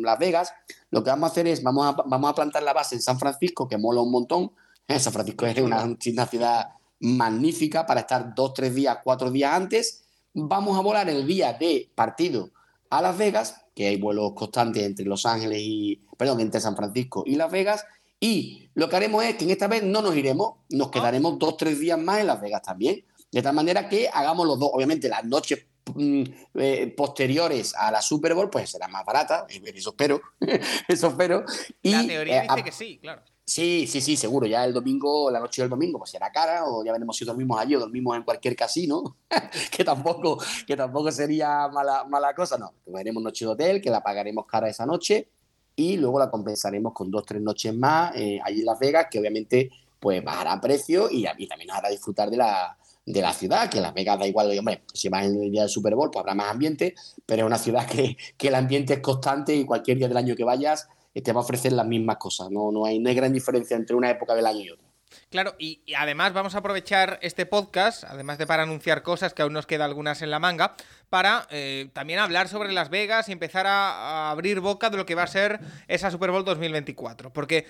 Las 0.04 0.20
Vegas, 0.20 0.52
lo 0.92 1.02
que 1.02 1.10
vamos 1.10 1.30
a 1.30 1.32
hacer 1.32 1.48
es, 1.48 1.64
vamos 1.64 1.84
a, 1.84 2.00
vamos 2.06 2.30
a 2.30 2.34
plantar 2.36 2.62
la 2.62 2.74
base 2.74 2.94
en 2.94 3.02
San 3.02 3.18
Francisco, 3.18 3.66
que 3.66 3.76
mola 3.76 4.02
un 4.02 4.12
montón. 4.12 4.52
San 4.86 5.12
Francisco 5.12 5.46
es 5.46 5.58
una, 5.58 5.82
una 6.12 6.26
ciudad 6.26 6.68
magnífica 7.00 7.84
para 7.84 8.02
estar 8.02 8.32
dos, 8.36 8.54
tres 8.54 8.72
días, 8.72 8.98
cuatro 9.02 9.32
días 9.32 9.52
antes. 9.52 10.04
Vamos 10.32 10.78
a 10.78 10.80
volar 10.80 11.08
el 11.08 11.26
día 11.26 11.54
de 11.54 11.90
partido 11.92 12.50
a 12.92 13.00
Las 13.00 13.16
Vegas 13.16 13.56
que 13.74 13.86
hay 13.86 13.96
vuelos 13.96 14.34
constantes 14.34 14.82
entre 14.82 15.06
Los 15.06 15.24
Ángeles 15.24 15.58
y, 15.62 16.02
perdón, 16.18 16.40
entre 16.40 16.60
San 16.60 16.76
Francisco 16.76 17.24
y 17.26 17.36
Las 17.36 17.50
Vegas. 17.50 17.86
Y 18.20 18.68
lo 18.74 18.88
que 18.88 18.96
haremos 18.96 19.24
es 19.24 19.36
que 19.36 19.44
en 19.44 19.50
esta 19.50 19.66
vez 19.66 19.82
no 19.82 20.02
nos 20.02 20.14
iremos, 20.14 20.56
nos 20.68 20.88
ah. 20.88 20.90
quedaremos 20.90 21.38
dos, 21.38 21.56
tres 21.56 21.80
días 21.80 21.98
más 21.98 22.20
en 22.20 22.26
Las 22.26 22.40
Vegas 22.40 22.60
también. 22.60 23.02
De 23.30 23.40
tal 23.40 23.54
manera 23.54 23.88
que 23.88 24.10
hagamos 24.12 24.46
los 24.46 24.58
dos. 24.58 24.70
Obviamente, 24.74 25.08
las 25.08 25.24
noches 25.24 25.64
mm, 25.94 26.22
eh, 26.54 26.94
posteriores 26.94 27.74
a 27.74 27.90
la 27.90 28.02
Super 28.02 28.34
Bowl, 28.34 28.50
pues 28.50 28.68
serán 28.68 28.92
más 28.92 29.06
baratas, 29.06 29.44
eso 29.74 29.90
espero. 29.90 30.20
eso 30.88 31.08
espero. 31.08 31.44
Y, 31.82 31.92
la 31.92 32.06
teoría 32.06 32.44
eh, 32.44 32.48
dice 32.50 32.64
que 32.64 32.72
sí, 32.72 32.98
claro. 32.98 33.22
Sí, 33.52 33.86
sí, 33.86 34.00
sí, 34.00 34.16
seguro. 34.16 34.46
Ya 34.46 34.64
el 34.64 34.72
domingo, 34.72 35.30
la 35.30 35.38
noche 35.38 35.60
del 35.60 35.68
domingo, 35.68 35.98
pues 35.98 36.12
será 36.12 36.32
cara, 36.32 36.64
o 36.64 36.82
ya 36.82 36.90
veremos 36.90 37.14
si 37.14 37.26
dormimos 37.26 37.60
allí 37.60 37.74
o 37.74 37.80
dormimos 37.80 38.16
en 38.16 38.22
cualquier 38.22 38.56
casino, 38.56 39.18
que 39.70 39.84
tampoco, 39.84 40.38
que 40.66 40.74
tampoco 40.74 41.12
sería 41.12 41.68
mala, 41.68 42.04
mala 42.04 42.34
cosa. 42.34 42.56
No, 42.56 42.72
veremos 42.86 43.22
noche 43.22 43.44
de 43.44 43.50
hotel, 43.50 43.82
que 43.82 43.90
la 43.90 44.02
pagaremos 44.02 44.46
cara 44.46 44.70
esa 44.70 44.86
noche, 44.86 45.28
y 45.76 45.98
luego 45.98 46.18
la 46.18 46.30
compensaremos 46.30 46.94
con 46.94 47.10
dos, 47.10 47.26
tres 47.26 47.42
noches 47.42 47.74
más 47.74 48.16
eh, 48.16 48.40
allí 48.42 48.60
en 48.60 48.64
Las 48.66 48.78
Vegas, 48.78 49.08
que 49.10 49.18
obviamente 49.18 49.68
pues 50.00 50.24
bajará 50.24 50.58
precio 50.58 51.10
y, 51.10 51.24
también 51.46 51.68
nos 51.68 51.76
hará 51.76 51.90
disfrutar 51.90 52.30
de 52.30 52.38
la, 52.38 52.78
de 53.04 53.20
la 53.20 53.34
ciudad, 53.34 53.68
que 53.68 53.82
Las 53.82 53.92
Vegas 53.92 54.18
da 54.18 54.26
igual, 54.26 54.58
hombre, 54.58 54.82
si 54.94 55.10
vas 55.10 55.26
en 55.26 55.42
el 55.42 55.50
día 55.50 55.60
del 55.60 55.70
Super 55.70 55.94
Bowl, 55.94 56.10
pues 56.10 56.20
habrá 56.20 56.34
más 56.34 56.50
ambiente, 56.50 56.94
pero 57.26 57.42
es 57.42 57.46
una 57.46 57.58
ciudad 57.58 57.86
que, 57.86 58.16
que 58.38 58.48
el 58.48 58.54
ambiente 58.54 58.94
es 58.94 59.00
constante 59.00 59.54
y 59.54 59.66
cualquier 59.66 59.98
día 59.98 60.08
del 60.08 60.16
año 60.16 60.34
que 60.34 60.44
vayas 60.44 60.88
te 61.20 61.32
va 61.32 61.40
a 61.40 61.44
ofrecer 61.44 61.72
las 61.72 61.86
mismas 61.86 62.16
cosas. 62.16 62.50
No, 62.50 62.72
no, 62.72 62.86
hay, 62.86 62.98
no 62.98 63.08
hay 63.08 63.14
gran 63.14 63.32
diferencia 63.32 63.76
entre 63.76 63.96
una 63.96 64.10
época 64.10 64.34
del 64.34 64.46
año 64.46 64.60
y 64.60 64.70
otra. 64.70 64.92
Claro, 65.30 65.54
y, 65.58 65.82
además 65.96 66.32
vamos 66.32 66.54
a 66.54 66.58
aprovechar 66.58 67.18
este 67.22 67.46
podcast, 67.46 68.04
además 68.04 68.38
de 68.38 68.46
para 68.46 68.62
anunciar 68.62 69.02
cosas, 69.02 69.34
que 69.34 69.42
aún 69.42 69.52
nos 69.52 69.66
queda 69.66 69.84
algunas 69.84 70.22
en 70.22 70.30
la 70.30 70.38
manga, 70.38 70.74
para 71.08 71.46
eh, 71.50 71.90
también 71.92 72.18
hablar 72.18 72.48
sobre 72.48 72.72
Las 72.72 72.90
Vegas 72.90 73.28
y 73.28 73.32
empezar 73.32 73.66
a, 73.66 74.30
abrir 74.30 74.60
boca 74.60 74.90
de 74.90 74.96
lo 74.96 75.06
que 75.06 75.14
va 75.14 75.24
a 75.24 75.28
ser 75.28 75.60
esa 75.88 76.10
Super 76.10 76.30
Bowl 76.30 76.44
2024. 76.44 77.32
Porque 77.32 77.66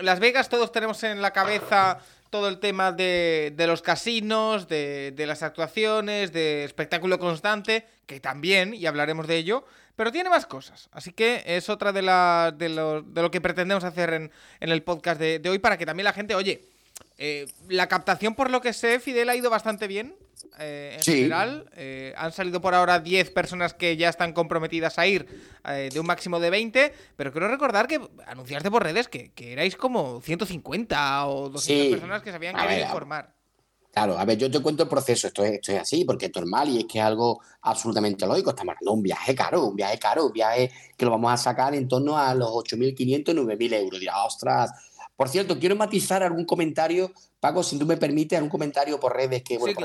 Las 0.00 0.20
Vegas 0.20 0.48
todos 0.48 0.72
tenemos 0.72 1.02
en 1.04 1.22
la 1.22 1.32
cabeza 1.32 1.98
todo 2.32 2.48
el 2.48 2.60
tema 2.60 2.92
de, 2.92 3.54
los 3.58 3.82
casinos, 3.82 4.66
de, 4.66 5.12
de 5.14 5.26
las 5.26 5.42
actuaciones, 5.42 6.32
de 6.32 6.64
espectáculo 6.64 7.18
constante, 7.18 7.86
que 8.06 8.20
también, 8.20 8.72
y 8.72 8.86
hablaremos 8.86 9.26
de 9.26 9.36
ello, 9.36 9.66
pero 9.96 10.10
tiene 10.10 10.30
más 10.30 10.46
cosas. 10.46 10.88
Así 10.92 11.12
que 11.12 11.42
es 11.44 11.68
otra 11.68 11.92
de, 11.92 12.00
la, 12.00 12.54
de, 12.56 12.70
lo, 12.70 13.02
de 13.02 13.20
lo 13.20 13.30
que 13.30 13.42
pretendemos 13.42 13.84
hacer 13.84 14.14
en, 14.14 14.30
el 14.60 14.82
podcast 14.82 15.20
de, 15.20 15.46
hoy 15.46 15.58
para 15.58 15.76
que 15.76 15.84
también 15.84 16.04
la 16.04 16.14
gente, 16.14 16.34
oye, 16.34 16.64
eh, 17.18 17.46
la 17.68 17.88
captación 17.88 18.34
por 18.34 18.50
lo 18.50 18.60
que 18.60 18.72
sé, 18.72 19.00
Fidel 19.00 19.28
ha 19.28 19.36
ido 19.36 19.50
bastante 19.50 19.86
bien. 19.86 20.14
eh, 20.58 20.96
en 20.98 21.02
general. 21.02 21.70
han 22.16 22.32
salido 22.32 22.60
por 22.60 22.74
ahora 22.74 22.98
10 22.98 23.30
personas 23.30 23.74
que 23.74 23.96
ya 23.96 24.08
están 24.08 24.32
comprometidas 24.32 24.98
a 24.98 25.06
ir 25.06 25.26
de 25.64 26.00
un 26.00 26.06
máximo 26.06 26.40
de 26.40 26.50
20, 26.50 26.94
pero 27.16 27.32
quiero 27.32 27.48
recordar 27.48 27.86
que 27.86 28.00
anunciaste 28.26 28.70
por 28.70 28.82
redes 28.82 29.08
que, 29.08 29.32
erais 29.36 29.76
como 29.76 30.20
150 30.20 31.26
o 31.26 31.48
200 31.48 31.88
personas 31.88 32.22
que 32.22 32.30
se 32.30 32.36
habían 32.36 32.56
querido 32.56 32.84
informar. 32.86 33.42
Claro, 33.92 34.18
a 34.18 34.24
ver, 34.24 34.38
yo 34.38 34.50
te 34.50 34.60
cuento 34.60 34.84
el 34.84 34.88
proceso, 34.88 35.26
esto 35.26 35.44
es, 35.44 35.52
esto 35.52 35.72
es 35.72 35.80
así, 35.80 36.06
porque 36.06 36.26
es 36.26 36.34
normal 36.34 36.70
y 36.70 36.78
es 36.78 36.84
que 36.86 36.98
es 36.98 37.04
algo 37.04 37.42
absolutamente 37.60 38.26
lógico. 38.26 38.48
Estamos 38.48 38.72
hablando 38.72 38.90
de 38.90 38.96
un 38.96 39.02
viaje 39.02 39.34
caro, 39.34 39.66
un 39.66 39.76
viaje 39.76 39.98
caro, 39.98 40.26
un 40.26 40.32
viaje 40.32 40.70
que 40.96 41.04
lo 41.04 41.10
vamos 41.10 41.30
a 41.30 41.36
sacar 41.36 41.74
en 41.74 41.86
torno 41.86 42.16
a 42.16 42.34
los 42.34 42.48
8.500, 42.48 43.34
9.000 43.34 43.74
euros. 43.74 44.00
Dirá, 44.00 44.24
ostras. 44.24 44.70
Por 45.16 45.28
cierto, 45.28 45.58
quiero 45.58 45.76
matizar 45.76 46.22
algún 46.22 46.44
comentario, 46.44 47.12
Paco, 47.38 47.62
si 47.62 47.78
tú 47.78 47.86
me 47.86 47.96
permites, 47.96 48.36
algún 48.36 48.50
comentario 48.50 48.98
por 48.98 49.14
redes 49.14 49.42
que, 49.42 49.58
bueno, 49.58 49.78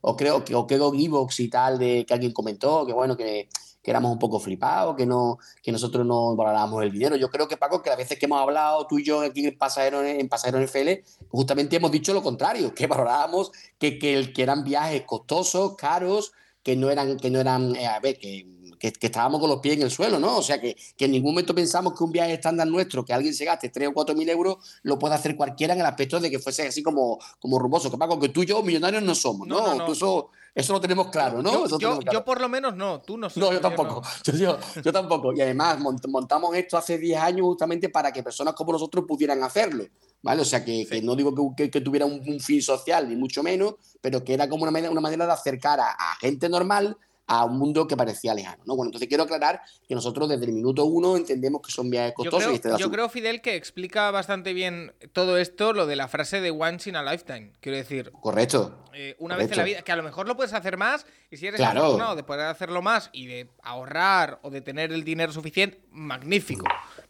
o, 0.00 0.16
creo 0.16 0.44
que, 0.44 0.54
o 0.54 0.66
creo 0.66 0.94
Evox 0.94 1.40
y 1.40 1.48
tal, 1.48 1.78
de 1.78 2.04
que 2.06 2.14
alguien 2.14 2.32
comentó, 2.32 2.86
que 2.86 2.92
bueno, 2.92 3.16
que 3.16 3.48
que 3.86 3.92
éramos 3.92 4.10
un 4.10 4.18
poco 4.18 4.40
flipados, 4.40 4.96
que, 4.96 5.06
no, 5.06 5.38
que 5.62 5.70
nosotros 5.70 6.04
no 6.04 6.34
valorábamos 6.34 6.82
el 6.82 6.90
dinero. 6.90 7.14
Yo 7.14 7.30
creo 7.30 7.46
que, 7.46 7.56
Paco, 7.56 7.82
que 7.82 7.90
las 7.90 7.96
veces 7.96 8.18
que 8.18 8.26
hemos 8.26 8.40
hablado 8.40 8.84
tú 8.88 8.98
y 8.98 9.04
yo 9.04 9.20
aquí 9.20 9.46
en 9.46 9.56
Pasajero, 9.56 10.02
en 10.02 10.28
Pasajero 10.28 10.58
FL, 10.58 11.04
justamente 11.30 11.76
hemos 11.76 11.92
dicho 11.92 12.12
lo 12.12 12.20
contrario, 12.20 12.74
que 12.74 12.88
valorábamos 12.88 13.52
que, 13.78 13.96
que, 13.96 14.32
que 14.32 14.42
eran 14.42 14.64
viajes 14.64 15.02
costosos, 15.02 15.76
caros, 15.76 16.32
que 16.66 16.74
no 16.74 16.90
eran, 16.90 17.16
que 17.16 17.30
no 17.30 17.38
eran, 17.38 17.76
eh, 17.76 17.86
a 17.86 18.00
ver, 18.00 18.18
que 18.18 18.44
que, 18.76 18.92
estábamos 19.00 19.40
con 19.40 19.48
los 19.48 19.60
pies 19.60 19.76
en 19.76 19.82
el 19.82 19.90
suelo, 19.90 20.18
¿no? 20.18 20.38
O 20.38 20.42
sea, 20.42 20.60
que, 20.60 20.76
en 20.98 21.12
ningún 21.12 21.30
momento 21.30 21.54
pensamos 21.54 21.94
que 21.94 22.02
un 22.02 22.10
viaje 22.10 22.32
estándar 22.34 22.66
nuestro, 22.66 23.04
que 23.04 23.12
alguien 23.12 23.32
se 23.32 23.44
gaste 23.44 23.68
3 23.68 23.88
o 23.88 23.92
4 23.92 24.16
mil 24.16 24.28
euros, 24.28 24.56
lo 24.82 24.98
pueda 24.98 25.14
hacer 25.14 25.36
cualquiera 25.36 25.74
en 25.74 25.80
el 25.80 25.86
aspecto 25.86 26.18
de 26.18 26.28
que 26.28 26.40
fuese 26.40 26.66
así 26.66 26.82
como, 26.82 27.18
como 27.38 27.58
rumoso. 27.60 27.88
Que 27.88 27.96
Paco, 27.96 28.18
que 28.18 28.30
tú 28.30 28.42
y 28.42 28.46
yo 28.46 28.62
millonarios 28.64 29.02
no 29.02 29.14
somos, 29.14 29.46
¿no? 29.46 29.86
eso, 29.90 30.30
eso 30.54 30.72
lo 30.72 30.80
tenemos 30.80 31.08
claro, 31.08 31.40
¿no? 31.40 31.66
Yo, 31.78 32.24
por 32.24 32.40
lo 32.40 32.48
menos 32.48 32.74
no, 32.74 33.00
tú 33.00 33.16
no. 33.16 33.28
No, 33.36 33.52
yo 33.52 33.60
tampoco. 33.60 34.02
Yo, 34.24 34.58
yo, 34.82 34.92
tampoco. 34.92 35.32
Y 35.32 35.40
además 35.40 35.78
montamos 35.78 36.54
esto 36.56 36.76
hace 36.76 36.98
10 36.98 37.20
años 37.20 37.46
justamente 37.46 37.88
para 37.88 38.12
que 38.12 38.22
personas 38.22 38.54
como 38.54 38.72
nosotros 38.72 39.04
pudieran 39.06 39.42
hacerlo. 39.42 39.84
¿Vale? 40.22 40.42
O 40.42 40.44
sea, 40.44 40.64
que, 40.64 40.86
no 41.02 41.14
digo 41.14 41.54
que, 41.54 41.70
que, 41.70 41.80
tuviera 41.80 42.06
un, 42.06 42.40
fin 42.40 42.60
social, 42.60 43.08
ni 43.08 43.16
mucho 43.16 43.42
menos, 43.42 43.74
pero 44.00 44.24
que 44.24 44.34
era 44.34 44.48
como 44.48 44.64
una 44.64 44.72
manera, 44.72 44.90
una 44.90 45.00
manera 45.00 45.26
de 45.26 45.32
acercar 45.32 45.78
a 45.80 46.16
gente 46.20 46.48
normal 46.48 46.96
a 47.26 47.44
un 47.44 47.58
mundo 47.58 47.86
que 47.86 47.96
parecía 47.96 48.34
lejano. 48.34 48.62
¿no? 48.66 48.76
Bueno, 48.76 48.88
entonces 48.88 49.08
quiero 49.08 49.24
aclarar 49.24 49.60
que 49.86 49.94
nosotros 49.94 50.28
desde 50.28 50.44
el 50.44 50.52
minuto 50.52 50.84
uno 50.84 51.16
entendemos 51.16 51.60
que 51.60 51.72
son 51.72 51.90
viajes 51.90 52.14
costosos. 52.14 52.52
Yo 52.54 52.60
creo, 52.60 52.78
yo 52.78 52.90
creo 52.90 53.08
Fidel, 53.08 53.40
que 53.40 53.56
explica 53.56 54.10
bastante 54.10 54.52
bien 54.52 54.94
todo 55.12 55.38
esto, 55.38 55.72
lo 55.72 55.86
de 55.86 55.96
la 55.96 56.08
frase 56.08 56.40
de 56.40 56.50
once 56.50 56.88
in 56.88 56.96
a 56.96 57.02
lifetime. 57.02 57.52
Quiero 57.60 57.78
decir. 57.78 58.12
Correcto. 58.20 58.84
Eh, 58.94 59.16
una 59.18 59.36
vez 59.36 59.50
en 59.50 59.58
la 59.58 59.64
vida, 59.64 59.82
que 59.82 59.92
a 59.92 59.96
lo 59.96 60.02
mejor 60.02 60.26
lo 60.26 60.36
puedes 60.36 60.52
hacer 60.52 60.76
más, 60.76 61.04
y 61.30 61.36
si 61.36 61.46
eres 61.46 61.60
afortunado 61.60 62.16
de 62.16 62.22
poder 62.22 62.46
hacerlo 62.46 62.80
más 62.80 63.10
y 63.12 63.26
de 63.26 63.50
ahorrar 63.62 64.38
o 64.42 64.50
de 64.50 64.60
tener 64.60 64.92
el 64.92 65.04
dinero 65.04 65.32
suficiente, 65.32 65.80
magnífico. 65.90 66.64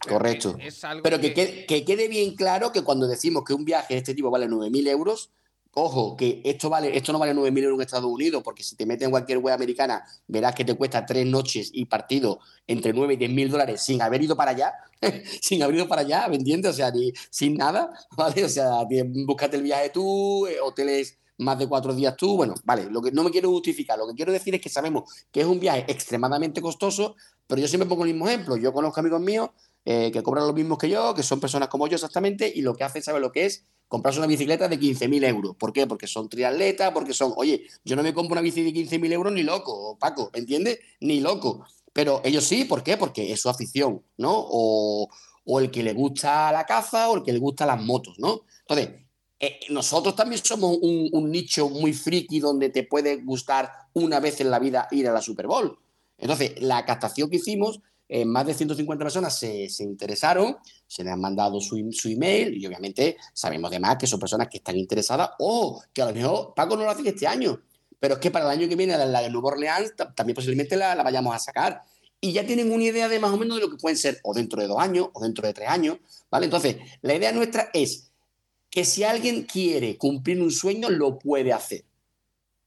Correcto. 0.07 0.57
Pero 1.03 1.19
que, 1.19 1.65
que 1.65 1.85
quede 1.85 2.07
bien 2.07 2.35
claro 2.35 2.71
que 2.71 2.83
cuando 2.83 3.07
decimos 3.07 3.43
que 3.45 3.53
un 3.53 3.65
viaje 3.65 3.93
de 3.93 3.99
este 3.99 4.15
tipo 4.15 4.31
vale 4.31 4.47
9.000 4.47 4.89
euros, 4.89 5.29
Ojo, 5.73 6.17
que 6.17 6.41
esto 6.43 6.69
vale, 6.69 6.95
esto 6.97 7.13
no 7.13 7.19
vale 7.19 7.33
9.000 7.33 7.63
euros 7.63 7.77
en 7.77 7.81
Estados 7.81 8.11
Unidos, 8.11 8.41
porque 8.43 8.63
si 8.63 8.75
te 8.75 8.85
metes 8.85 9.05
en 9.05 9.11
cualquier 9.11 9.37
web 9.37 9.53
americana, 9.53 10.03
verás 10.27 10.55
que 10.55 10.65
te 10.65 10.75
cuesta 10.75 11.05
tres 11.05 11.25
noches 11.25 11.69
y 11.73 11.85
partido 11.85 12.39
entre 12.65 12.93
9 12.93 13.13
y 13.13 13.17
10 13.17 13.31
mil 13.31 13.49
dólares 13.49 13.81
sin 13.81 14.01
haber 14.01 14.21
ido 14.21 14.35
para 14.35 14.51
allá, 14.51 14.73
sin 15.41 15.61
haber 15.61 15.75
ido 15.75 15.87
para 15.87 16.01
allá, 16.01 16.27
¿me 16.27 16.35
entiendes? 16.35 16.71
O 16.71 16.73
sea, 16.73 16.91
sin 17.29 17.55
nada, 17.55 17.91
¿vale? 18.17 18.43
O 18.43 18.49
sea, 18.49 18.71
búscate 19.25 19.57
el 19.57 19.63
viaje 19.63 19.89
tú, 19.89 20.47
eh, 20.47 20.59
hoteles 20.61 21.17
más 21.37 21.59
de 21.59 21.67
cuatro 21.67 21.93
días 21.93 22.15
tú, 22.17 22.35
bueno, 22.35 22.55
vale, 22.63 22.89
lo 22.89 23.01
que 23.01 23.11
no 23.11 23.23
me 23.23 23.29
quiero 23.29 23.49
justificar, 23.49 23.97
lo 23.97 24.07
que 24.07 24.15
quiero 24.15 24.31
decir 24.31 24.55
es 24.55 24.61
que 24.61 24.69
sabemos 24.69 25.03
que 25.31 25.41
es 25.41 25.45
un 25.45 25.59
viaje 25.59 25.85
extremadamente 25.87 26.61
costoso, 26.61 27.15
pero 27.45 27.61
yo 27.61 27.67
siempre 27.67 27.87
pongo 27.87 28.03
el 28.05 28.11
mismo 28.11 28.27
ejemplo, 28.27 28.57
yo 28.57 28.73
conozco 28.73 28.99
amigos 28.99 29.21
míos 29.21 29.49
eh, 29.89 30.11
que 30.11 30.21
cobran 30.21 30.45
lo 30.45 30.51
mismo 30.51 30.77
que 30.77 30.89
yo, 30.89 31.15
que 31.15 31.23
son 31.23 31.39
personas 31.39 31.69
como 31.69 31.87
yo 31.87 31.95
exactamente, 31.95 32.51
y 32.53 32.61
lo 32.61 32.75
que 32.75 32.83
hacen, 32.83 33.01
¿sabe 33.01 33.21
lo 33.21 33.31
que 33.31 33.45
es? 33.45 33.63
comprarse 33.87 34.19
una 34.19 34.27
bicicleta 34.27 34.67
de 34.67 34.77
15.000 34.77 35.25
euros. 35.25 35.55
¿Por 35.55 35.71
qué? 35.71 35.87
Porque 35.87 36.07
son 36.07 36.27
triatletas, 36.27 36.91
porque 36.91 37.13
son, 37.13 37.31
oye, 37.37 37.63
yo 37.85 37.95
no 37.95 38.03
me 38.03 38.13
compro 38.13 38.33
una 38.33 38.41
bici 38.41 38.63
de 38.63 38.73
15.000 38.73 39.13
euros 39.13 39.31
ni 39.31 39.43
loco, 39.43 39.97
Paco, 39.97 40.29
¿entiendes? 40.33 40.79
Ni 40.99 41.21
loco. 41.21 41.65
Pero 41.93 42.19
ellos 42.25 42.43
sí, 42.43 42.65
¿por 42.65 42.83
qué? 42.83 42.97
Porque 42.97 43.31
es 43.31 43.41
su 43.41 43.47
afición, 43.47 44.03
¿no? 44.17 44.33
O, 44.35 45.09
el 45.61 45.71
que 45.71 45.83
le 45.83 45.93
gusta 45.93 46.51
la 46.51 46.65
caza 46.65 47.09
o 47.09 47.15
el 47.15 47.23
que 47.23 47.31
le 47.31 47.39
gusta 47.39 47.65
las 47.65 47.81
motos, 47.81 48.19
¿no? 48.19 48.41
Entonces, 48.67 48.89
eh, 49.39 49.61
nosotros 49.69 50.17
también 50.17 50.43
somos 50.43 50.77
un, 50.81 51.07
un, 51.13 51.31
nicho 51.31 51.69
muy 51.69 51.93
friki 51.93 52.41
donde 52.41 52.69
te 52.69 52.83
puede 52.83 53.15
gustar 53.23 53.71
una 53.93 54.19
vez 54.19 54.41
en 54.41 54.51
la 54.51 54.59
vida 54.59 54.89
ir 54.91 55.07
a 55.07 55.13
la 55.13 55.21
Super 55.21 55.47
Bowl. 55.47 55.79
Entonces, 56.17 56.61
la 56.61 56.83
captación 56.83 57.29
que 57.29 57.37
hicimos 57.37 57.79
eh, 58.09 58.23
más 58.23 58.45
de 58.45 58.53
150 58.53 59.03
personas 59.03 59.37
se, 59.37 59.67
interesaron, 59.79 60.57
se 60.87 61.03
les 61.03 61.11
han 61.11 61.19
mandado 61.19 61.59
su, 61.59 61.75
email 62.05 62.55
y 62.55 62.65
obviamente 62.65 63.17
sabemos 63.33 63.69
además 63.69 63.97
que 63.99 64.07
son 64.07 64.19
personas 64.19 64.47
que 64.47 64.57
están 64.57 64.77
interesadas 64.77 65.31
o 65.39 65.81
que 65.93 66.01
a 66.01 66.05
lo 66.05 66.13
mejor 66.13 66.53
Paco 66.55 66.77
no 66.77 66.83
lo 66.83 66.89
hace 66.89 67.07
este 67.07 67.27
año, 67.27 67.61
pero 67.99 68.15
es 68.15 68.19
que 68.21 68.31
para 68.31 68.45
el 68.45 68.59
año 68.59 68.69
que 68.69 68.75
viene 68.75 68.97
la 68.97 69.21
de 69.21 69.29
Nuevo 69.29 69.49
Orleans 69.49 69.93
también 70.15 70.35
posiblemente 70.35 70.77
la, 70.77 70.95
vayamos 71.03 71.35
a 71.35 71.39
sacar. 71.39 71.83
Y 72.19 72.31
ya 72.31 72.45
tienen 72.45 72.71
una 72.71 72.83
idea 72.83 73.07
de 73.09 73.19
más 73.19 73.31
o 73.31 73.37
menos 73.37 73.57
de 73.57 73.61
lo 73.61 73.69
que 73.69 73.77
pueden 73.77 73.97
ser 73.97 74.19
o 74.23 74.33
dentro 74.33 74.59
de 74.59 74.67
dos 74.67 74.79
años 74.79 75.09
o 75.13 75.21
dentro 75.21 75.45
de 75.45 75.53
tres 75.53 75.69
años, 75.69 75.97
¿vale? 76.31 76.45
Entonces, 76.45 76.77
la 77.01 77.13
idea 77.13 77.31
nuestra 77.31 77.69
es 77.73 78.09
que 78.71 78.85
si 78.85 79.03
alguien 79.03 79.43
quiere 79.43 79.97
cumplir 79.97 80.41
un 80.41 80.49
sueño, 80.49 80.89
lo 80.89 81.19
puede 81.19 81.53
hacer 81.53 81.85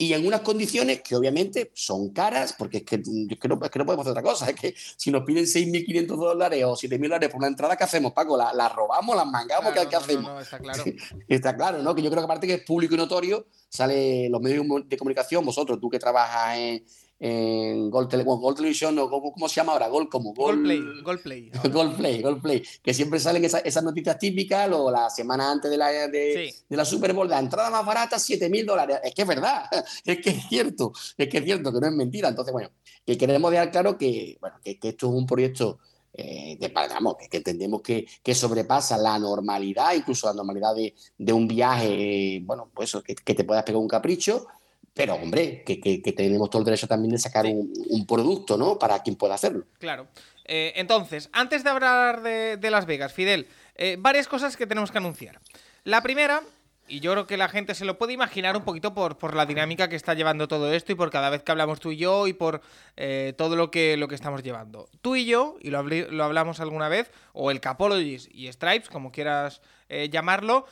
y 0.01 0.15
en 0.15 0.27
unas 0.27 0.41
condiciones 0.41 1.03
que 1.03 1.15
obviamente 1.15 1.73
son 1.75 2.09
caras, 2.15 2.55
porque 2.59 2.79
es 2.79 2.85
que, 2.85 2.97
es 2.97 3.39
que, 3.39 3.49
no, 3.49 3.59
podemos 3.59 3.99
hacer 3.99 4.13
otra 4.13 4.23
cosa. 4.23 4.49
Es 4.49 4.57
que 4.57 4.75
si 4.97 5.11
nos 5.11 5.25
piden 5.25 5.45
6.500 5.45 6.07
dólares 6.07 6.65
o 6.65 6.73
7.000 6.73 7.03
dólares 7.03 7.29
por 7.29 7.37
una 7.37 7.49
entrada, 7.49 7.77
¿qué 7.77 7.85
hacemos, 7.85 8.15
Paco? 8.15 8.35
¿La, 8.35 8.69
robamos, 8.71 9.15
la 9.15 9.27
mangamos? 9.27 9.75
¿Qué, 9.75 9.95
hacemos? 9.95 10.25
No, 10.25 10.41
está 10.41 10.59
claro. 10.59 10.85
está 11.29 11.55
claro, 11.55 11.83
¿no? 11.83 11.95
Que 11.95 12.01
yo 12.01 12.09
creo 12.09 12.23
que 12.23 12.25
aparte 12.25 12.47
que 12.47 12.55
es 12.55 12.63
público 12.63 12.95
y 12.95 12.97
notorio, 12.97 13.47
sale 13.69 14.31
los 14.31 14.41
medios 14.41 14.65
de 14.87 14.97
comunicación, 14.97 15.45
vosotros, 15.45 15.79
tú 15.79 15.91
que 15.91 15.99
trabajas 15.99 16.57
en, 16.57 16.83
en 17.23 17.91
Gold, 17.91 18.09
Tele, 18.09 18.25
Television, 18.57 18.99
o 18.99 19.11
¿cómo, 19.11 19.47
se 19.47 19.57
llama 19.57 19.73
ahora? 19.73 19.89
Gol 19.89 20.09
como 20.09 20.33
Gol, 20.33 20.63
Play. 20.63 20.81
Gol 21.03 21.21
Play. 21.21 21.51
Gol 21.71 21.95
Play, 21.95 22.23
Gol 22.23 22.41
Play. 22.41 22.63
Que 22.83 22.95
siempre 22.95 23.21
salen 23.21 23.45
esas, 23.45 23.85
noticias 23.85 24.19
típicas, 24.19 24.71
o 24.73 24.91
la 24.91 25.11
semana 25.11 25.53
antes 25.53 25.71
de 25.71 25.77
la, 25.77 25.89
de, 26.09 26.55
la 26.71 26.85
Super 26.87 27.13
Bowl, 27.13 27.29
la 27.29 27.39
entrada 27.39 27.69
más 27.69 27.85
barata, 27.85 28.19
7 28.19 28.49
mil 28.49 28.65
dólares. 28.65 29.01
Es 29.05 29.15
que 29.15 29.23
es 29.23 29.29
verdad, 29.29 29.65
es 30.05 30.19
que 30.19 30.31
es 30.31 30.49
cierto, 30.49 30.93
es 31.19 31.29
que 31.29 31.39
es 31.39 31.45
cierto, 31.45 31.71
que 31.71 31.81
no 31.81 31.87
es 31.89 31.93
mentira. 31.93 32.31
Entonces, 32.31 32.53
bueno, 32.53 32.71
que 33.05 33.19
queremos 33.19 33.51
dejar 33.51 33.71
claro 33.71 33.99
que, 33.99 34.39
bueno, 34.41 34.57
que, 34.65 34.79
esto 34.81 35.09
es 35.09 35.13
un 35.13 35.27
proyecto 35.27 35.79
eh, 36.15 36.57
de, 36.59 36.69
vamos, 36.69 37.17
que, 37.31 37.37
entendemos 37.37 37.83
que, 37.83 38.07
que, 38.23 38.35
sobrepasa 38.35 38.97
la 38.97 39.19
normalidad, 39.19 39.93
incluso 39.95 40.27
la 40.27 40.33
normalidad 40.33 40.75
de, 40.75 40.95
de 41.19 41.33
un 41.35 41.47
viaje, 41.47 42.37
eh, 42.37 42.41
bueno, 42.43 42.71
pues 42.73 42.97
que, 43.05 43.15
que, 43.15 43.35
te 43.35 43.45
puedas 43.45 43.63
pegar 43.63 43.79
un 43.79 43.89
capricho, 43.89 44.47
pero 44.95 45.15
hombre, 45.15 45.63
que, 45.65 46.13
tenemos 46.13 46.51
todo 46.51 46.61
el 46.61 46.67
derecho 46.67 46.89
también 46.89 47.13
de 47.13 47.19
sacar 47.19 47.47
un, 47.47 48.07
producto, 48.07 48.57
¿no? 48.57 48.79
Para 48.79 49.03
quien 49.03 49.17
pueda 49.17 49.35
hacerlo. 49.35 49.65
Claro. 49.79 50.09
Eh, 50.45 50.73
entonces, 50.77 51.31
antes 51.33 51.63
de 51.63 51.71
hablar 51.71 52.23
de, 52.23 52.71
Las 52.71 52.87
Vegas, 52.87 53.13
Fidel, 53.13 53.47
eh, 53.77 53.97
varias 53.99 54.27
cosas 54.27 54.57
que 54.57 54.67
tenemos 54.67 54.91
que 54.91 54.99
anunciar. 54.99 55.41
La 55.85 56.03
primera, 56.03 56.43
y 56.89 56.99
yo 56.99 57.13
creo 57.13 57.27
que 57.27 57.37
la 57.37 57.49
gente 57.49 57.77
se 57.77 57.85
lo 57.85 57.99
puede 57.99 58.15
imaginar 58.15 58.57
un 58.57 58.65
poquito 58.65 58.93
por, 58.93 59.17
por 59.17 59.37
la 59.37 59.47
dinámica 59.47 59.89
que 59.89 59.95
está 59.95 60.15
llevando 60.15 60.49
todo 60.49 60.73
esto 60.73 60.91
y 60.91 60.97
por 60.97 61.11
cada 61.11 61.31
vez 61.31 61.45
que 61.45 61.53
hablamos 61.53 61.79
tú 61.79 61.93
y 61.93 61.97
yo 61.97 62.27
y 62.27 62.33
por 62.33 62.61
eh, 62.97 63.33
todo 63.39 63.55
lo 63.55 63.71
que, 63.71 63.97
lo 63.97 64.09
que 64.09 64.17
estamos 64.17 64.43
llevando. 64.43 64.89
Tú 65.03 65.15
y 65.15 65.25
yo, 65.25 65.57
y 65.61 65.71
lo, 65.71 65.85
lo 65.85 66.25
hablamos 66.25 66.59
alguna 66.59 66.89
vez, 66.89 67.13
o 67.33 67.53
el 67.53 67.61
Capologies 67.61 68.29
y 68.33 68.51
Stripes, 68.53 68.89
como 68.89 69.13
quieras 69.13 69.63
llamarlo, 69.89 70.67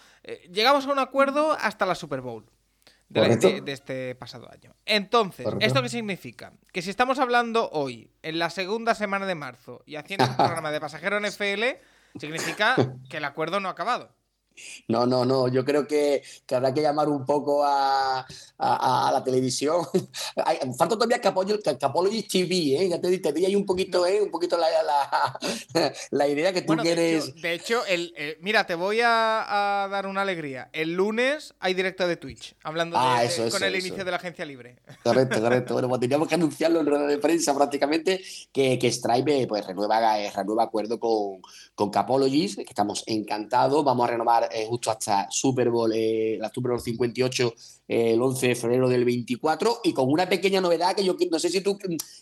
llegamos 0.48 0.86
a 0.86 0.92
un 0.92 1.00
acuerdo 1.00 1.50
hasta 1.60 1.86
la 1.86 1.96
Super 1.96 2.20
Bowl 2.20 2.46
de, 3.08 3.62
este 3.72 4.14
pasado 4.14 4.50
año. 4.50 4.74
Entonces, 4.84 5.46
¿esto 5.60 5.82
qué 5.82 5.88
significa? 5.88 6.52
Que 6.72 6.82
si 6.82 6.90
estamos 6.90 7.18
hablando 7.18 7.70
hoy, 7.70 8.10
en 8.22 8.38
la 8.38 8.50
segunda 8.50 8.94
semana 8.94 9.26
de 9.26 9.34
marzo, 9.34 9.82
y 9.86 9.96
haciendo 9.96 10.26
un 10.26 10.36
programa 10.36 10.70
de 10.70 10.80
pasajero 10.80 11.18
NFL, 11.20 11.64
significa 12.18 12.76
que 13.08 13.18
el 13.18 13.24
acuerdo 13.24 13.60
no 13.60 13.68
ha 13.68 13.72
acabado. 13.72 14.10
No, 14.88 15.06
no, 15.06 15.24
no. 15.24 15.48
Yo 15.48 15.64
creo 15.64 15.86
que, 15.86 16.22
habrá 16.50 16.72
que 16.72 16.82
llamar 16.82 17.08
un 17.08 17.24
poco 17.24 17.64
a, 17.64 18.26
la 18.58 19.22
televisión. 19.24 19.84
Falta 20.78 20.96
todavía 20.96 21.20
el 22.06 22.28
TV, 22.28 22.54
¿eh? 22.54 22.88
Ya 22.88 23.00
te, 23.00 23.18
te 23.18 23.32
di 23.32 23.44
ahí 23.44 23.54
un 23.54 23.66
poquito, 23.66 24.06
¿eh? 24.06 24.20
Un 24.22 24.30
poquito 24.30 24.58
la, 24.58 26.28
idea 26.28 26.52
que 26.52 26.62
tú 26.62 26.76
quieres. 26.76 27.34
De 27.36 27.54
hecho, 27.54 27.84
el, 27.86 28.14
mira, 28.40 28.66
te 28.66 28.74
voy 28.74 29.00
a, 29.02 29.88
dar 29.90 30.06
una 30.06 30.22
alegría. 30.22 30.68
El 30.72 30.94
lunes 30.94 31.54
hay 31.60 31.74
directo 31.74 32.06
de 32.06 32.16
Twitch, 32.16 32.54
hablando 32.62 32.96
ah, 32.98 33.22
con 33.50 33.62
el 33.62 33.76
inicio 33.76 34.04
de 34.04 34.10
la 34.10 34.16
agencia 34.16 34.44
libre. 34.44 34.76
Correcto, 35.02 35.40
correcto. 35.40 35.74
Bueno, 35.78 35.90
pues 35.90 36.00
teníamos 36.00 36.26
que 36.26 36.34
anunciarlo 36.34 36.80
en 36.80 36.86
rueda 36.86 37.06
de 37.06 37.18
prensa 37.18 37.54
prácticamente 37.54 38.20
que, 38.52 38.80
que 38.80 38.90
Stripe 38.90 39.46
pues, 39.46 39.64
renueva, 39.64 40.16
renueva 40.34 40.64
acuerdo 40.64 40.98
con, 40.98 41.40
con 41.74 41.90
Capologies, 41.90 42.56
que 42.56 42.62
estamos 42.62 43.04
encantados. 43.06 43.84
Vamos 43.84 44.08
a 44.08 44.10
renovar 44.10 44.47
llegar 44.48 44.62
eh, 44.62 44.66
justo 44.68 44.90
hasta 44.90 45.30
Super 45.30 45.70
Bowl, 45.70 45.92
eh, 45.94 46.38
la 46.40 46.50
Super 46.50 46.72
Bowl 46.72 46.80
58 46.80 47.54
el 47.88 48.20
11 48.20 48.48
de 48.48 48.54
febrero 48.54 48.88
del 48.88 49.06
24 49.06 49.80
y 49.82 49.94
con 49.94 50.12
una 50.12 50.28
pequeña 50.28 50.60
novedad 50.60 50.94
que 50.94 51.02
yo 51.02 51.16
no 51.30 51.38
sé 51.38 51.48
si 51.48 51.62
tú 51.62 51.78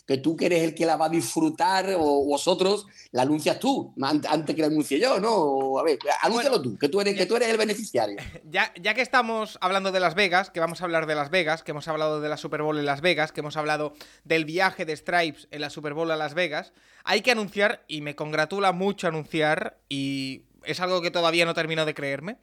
que 0.07 0.19
tú 0.19 0.37
que 0.37 0.47
eres 0.47 0.63
el 0.63 0.75
que 0.77 0.87
la 0.87 0.97
va 0.97 1.07
a 1.07 1.09
disfrutar 1.09 1.93
o 1.99 2.25
vosotros 2.25 2.87
la 3.11 3.23
anuncias 3.23 3.59
tú 3.59 3.93
antes 4.01 4.55
que 4.55 4.61
la 4.61 4.69
anuncie 4.69 5.01
yo, 5.01 5.19
¿no? 5.19 5.77
A 5.79 5.83
ver, 5.83 5.99
anúncialo 6.23 6.63
tú, 6.63 6.79
que 6.79 6.89
tú 6.89 7.01
eres 7.01 7.17
que 7.17 7.27
tú 7.27 7.35
eres 7.35 7.49
el 7.49 7.59
beneficiario. 7.59 8.17
Ya, 8.49 8.73
ya 8.81 8.95
que 8.95 9.03
estamos 9.03 9.59
hablando 9.61 9.91
de 9.91 9.99
Las 9.99 10.15
Vegas, 10.15 10.51
que 10.51 10.61
vamos 10.61 10.81
a 10.81 10.85
hablar 10.85 11.07
de 11.07 11.17
Las 11.17 11.31
Vegas, 11.31 11.63
que 11.63 11.73
hemos 11.73 11.89
hablado 11.89 12.21
de 12.21 12.29
la 12.29 12.37
Super 12.37 12.63
Bowl 12.63 12.79
en 12.79 12.87
Las 12.87 13.01
Vegas, 13.01 13.33
que 13.33 13.41
hemos 13.41 13.57
hablado 13.57 13.95
del 14.25 14.45
viaje 14.45 14.85
de 14.85 14.97
Stripes 14.97 15.49
en 15.51 15.61
la 15.61 15.69
Super 15.69 15.95
Bowl 15.95 16.11
a 16.11 16.17
Las 16.17 16.35
Vegas, 16.35 16.73
hay 17.05 17.23
que 17.23 17.33
anunciar 17.33 17.85
y 17.89 18.03
me 18.03 18.15
congratula 18.15 18.73
mucho 18.73 19.09
anunciar 19.09 19.79
y 19.89 20.43
es 20.67 20.81
algo 20.81 21.01
que 21.03 21.11
todavía 21.11 21.45
no 21.45 21.55
termino 21.55 21.85
de 21.85 21.95
creerme. 21.95 22.39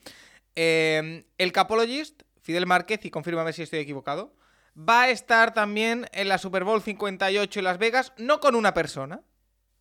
Eh, 0.55 1.25
el 1.37 1.51
Capologist 1.51 2.23
Fidel 2.43 2.65
Márquez, 2.65 3.03
y 3.05 3.09
confírmame 3.09 3.53
si 3.53 3.63
estoy 3.63 3.79
equivocado, 3.79 4.35
va 4.77 5.03
a 5.03 5.09
estar 5.09 5.53
también 5.53 6.07
en 6.11 6.27
la 6.27 6.37
Super 6.37 6.63
Bowl 6.63 6.81
58 6.81 7.59
en 7.59 7.63
Las 7.63 7.77
Vegas, 7.77 8.13
no 8.17 8.39
con 8.39 8.55
una 8.55 8.73
persona, 8.73 9.21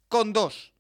con 0.09 0.33
dos. 0.33 0.73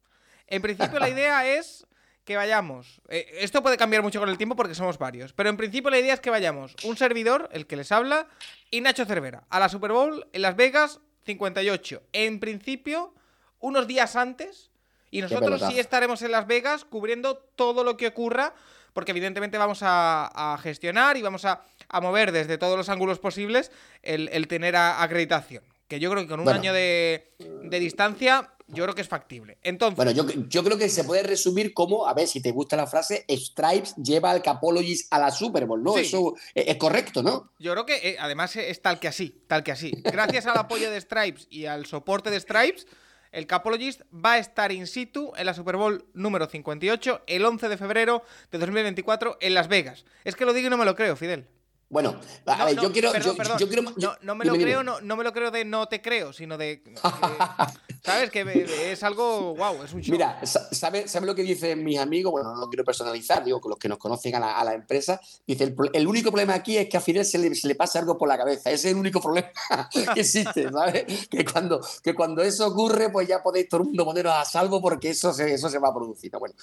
En 0.46 0.62
principio 0.62 1.00
la 1.00 1.08
idea 1.10 1.46
es 1.46 1.86
que 2.24 2.36
vayamos. 2.36 3.00
Eh, 3.08 3.26
esto 3.40 3.62
puede 3.62 3.76
cambiar 3.76 4.02
mucho 4.02 4.20
con 4.20 4.28
el 4.28 4.38
tiempo 4.38 4.54
porque 4.54 4.76
somos 4.76 4.96
varios. 4.96 5.32
Pero 5.32 5.50
en 5.50 5.56
principio 5.56 5.90
la 5.90 5.98
idea 5.98 6.14
es 6.14 6.20
que 6.20 6.30
vayamos 6.30 6.76
un 6.84 6.96
servidor, 6.96 7.48
el 7.52 7.66
que 7.66 7.76
les 7.76 7.90
habla, 7.90 8.28
y 8.70 8.80
Nacho 8.80 9.04
Cervera, 9.04 9.44
a 9.50 9.58
la 9.58 9.68
Super 9.68 9.90
Bowl 9.90 10.28
en 10.32 10.42
Las 10.42 10.54
Vegas 10.54 11.00
58. 11.24 12.02
En 12.12 12.38
principio, 12.38 13.12
unos 13.58 13.88
días 13.88 14.14
antes. 14.14 14.70
Y 15.12 15.20
nosotros 15.20 15.62
sí 15.68 15.78
estaremos 15.78 16.22
en 16.22 16.32
Las 16.32 16.48
Vegas 16.48 16.84
cubriendo 16.84 17.36
todo 17.36 17.84
lo 17.84 17.96
que 17.96 18.08
ocurra 18.08 18.54
porque 18.92 19.12
evidentemente 19.12 19.58
vamos 19.58 19.80
a, 19.82 20.58
gestionar 20.62 21.16
y 21.16 21.22
vamos 21.22 21.44
a, 21.44 21.62
mover 22.00 22.32
desde 22.32 22.58
todos 22.58 22.76
los 22.76 22.88
ángulos 22.88 23.18
posibles 23.18 23.70
el, 24.02 24.48
tener 24.48 24.74
acreditación. 24.76 25.62
Que 25.88 26.00
yo 26.00 26.10
creo 26.10 26.22
que 26.22 26.28
con 26.28 26.40
un 26.40 26.48
año 26.48 26.72
de, 26.72 27.34
distancia, 27.70 28.54
yo 28.68 28.84
creo 28.84 28.94
que 28.94 29.02
es 29.02 29.08
factible. 29.08 29.58
Entonces. 29.62 29.96
Bueno, 29.96 30.10
yo, 30.12 30.64
creo 30.64 30.78
que 30.78 30.88
se 30.88 31.04
puede 31.04 31.22
resumir 31.22 31.74
como, 31.74 32.06
a 32.06 32.14
ver 32.14 32.26
si 32.26 32.40
te 32.40 32.50
gusta 32.50 32.76
la 32.76 32.86
frase, 32.86 33.26
Stripes 33.28 33.94
lleva 33.96 34.30
al 34.30 34.42
Capologis 34.42 35.08
a 35.10 35.18
la 35.18 35.30
Super 35.30 35.66
Bowl, 35.66 35.82
¿no? 35.82 35.98
Eso 35.98 36.34
es, 36.54 36.76
correcto, 36.76 37.22
¿no? 37.22 37.50
Yo 37.58 37.72
creo 37.72 37.84
que 37.84 37.96
eh, 37.96 38.16
además 38.18 38.56
es 38.56 38.80
tal 38.80 38.98
que 38.98 39.08
así, 39.08 39.42
tal 39.46 39.62
que 39.62 39.72
así. 39.72 39.92
Gracias 40.02 40.46
al 40.46 40.56
apoyo 40.56 40.90
de 40.90 40.98
Stripes 40.98 41.46
y 41.50 41.66
al 41.66 41.84
soporte 41.84 42.30
de 42.30 42.40
Stripes 42.40 42.86
el 43.32 43.46
Capologist 43.46 44.02
va 44.12 44.34
a 44.34 44.38
estar 44.38 44.70
in 44.72 44.86
situ 44.86 45.32
en 45.36 45.46
la 45.46 45.54
Super 45.54 45.76
Bowl 45.76 46.04
número 46.14 46.46
58 46.46 47.22
el 47.26 47.44
11 47.44 47.68
de 47.68 47.76
febrero 47.76 48.22
de 48.50 48.58
2024 48.58 49.38
en 49.40 49.54
Las 49.54 49.68
Vegas. 49.68 50.04
Es 50.24 50.36
que 50.36 50.44
lo 50.44 50.52
digo 50.52 50.68
y 50.68 50.70
no 50.70 50.76
me 50.76 50.84
lo 50.84 50.94
creo, 50.94 51.16
Fidel. 51.16 51.46
Bueno, 51.92 52.18
a 52.46 52.64
ver, 52.64 52.80
yo 52.80 52.90
quiero. 52.90 53.12
yo, 53.58 53.68
quiero 53.68 53.82
no, 54.22 54.34
me 54.34 54.46
lo 54.46 54.54
creo, 54.54 54.82
no, 54.82 54.98
me 55.14 55.22
lo 55.22 55.30
creo 55.34 55.50
de 55.50 55.66
no 55.66 55.86
te 55.88 56.00
creo, 56.00 56.32
sino 56.32 56.56
de. 56.56 56.82
¿Sabes? 58.02 58.30
Que 58.30 58.90
es 58.90 59.02
algo. 59.02 59.54
¡Wow! 59.54 59.84
Es 59.84 59.92
un 59.92 60.00
show. 60.00 60.12
Mira, 60.12 60.40
¿sabes 60.44 61.10
sabe 61.10 61.26
lo 61.26 61.34
que 61.34 61.42
dicen 61.42 61.84
mis 61.84 61.98
amigos? 61.98 62.32
Bueno, 62.32 62.54
no 62.54 62.62
lo 62.62 62.68
quiero 62.70 62.82
personalizar, 62.82 63.44
digo, 63.44 63.60
con 63.60 63.68
los 63.68 63.78
que 63.78 63.90
nos 63.90 63.98
conocen 63.98 64.34
a 64.36 64.64
la, 64.64 64.72
empresa. 64.72 65.20
Dice: 65.46 65.74
el, 65.92 66.06
único 66.06 66.30
problema 66.30 66.54
aquí 66.54 66.78
es 66.78 66.88
que 66.88 66.96
a 66.96 67.00
Fidel 67.02 67.26
se 67.26 67.36
le, 67.36 67.54
se 67.54 67.68
le 67.68 67.74
pasa 67.74 67.98
algo 67.98 68.16
por 68.16 68.26
la 68.26 68.38
cabeza. 68.38 68.70
Ese 68.70 68.88
es 68.88 68.94
el 68.94 68.98
único 68.98 69.20
problema 69.20 69.50
que 70.14 70.20
existe, 70.20 70.70
¿sabes? 70.72 71.28
que, 71.28 71.44
cuando, 71.44 71.78
que 72.02 72.14
cuando 72.14 72.40
eso 72.40 72.68
ocurre, 72.68 73.10
pues 73.10 73.28
ya 73.28 73.42
podéis 73.42 73.68
todo 73.68 73.82
el 73.82 73.88
mundo 73.88 74.06
poneros 74.06 74.32
a 74.32 74.46
salvo 74.46 74.80
porque 74.80 75.10
eso 75.10 75.30
se, 75.34 75.52
eso 75.52 75.68
se 75.68 75.78
va 75.78 75.90
a 75.90 75.94
producir. 75.94 76.32
Bueno, 76.38 76.54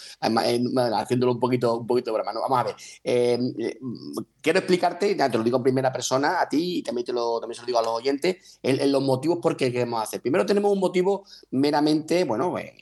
haciéndolo 0.97 1.33
un 1.33 1.39
poquito, 1.39 1.77
un 1.77 1.85
poquito 1.85 2.09
de 2.09 2.15
broma. 2.15 2.33
¿no? 2.33 2.41
Vamos 2.41 2.59
a 2.59 2.63
ver. 2.63 2.75
Eh, 3.03 3.39
quiero 4.41 4.59
explicarte, 4.59 5.15
te 5.27 5.37
lo 5.37 5.43
digo 5.43 5.57
en 5.57 5.63
primera 5.63 5.91
persona 5.91 6.39
a 6.39 6.47
ti 6.47 6.77
y 6.77 6.83
también, 6.83 7.05
te 7.05 7.13
lo, 7.13 7.39
también 7.39 7.55
se 7.55 7.61
lo 7.61 7.65
digo 7.65 7.79
a 7.79 7.83
los 7.83 7.93
oyentes, 7.93 8.59
en, 8.61 8.91
los 8.91 9.01
motivos 9.01 9.39
por 9.41 9.57
qué 9.57 9.71
queremos 9.71 10.03
hacer. 10.03 10.21
Primero 10.21 10.45
tenemos 10.45 10.71
un 10.71 10.79
motivo 10.79 11.25
meramente, 11.49 12.23
bueno, 12.23 12.57
eh, 12.59 12.75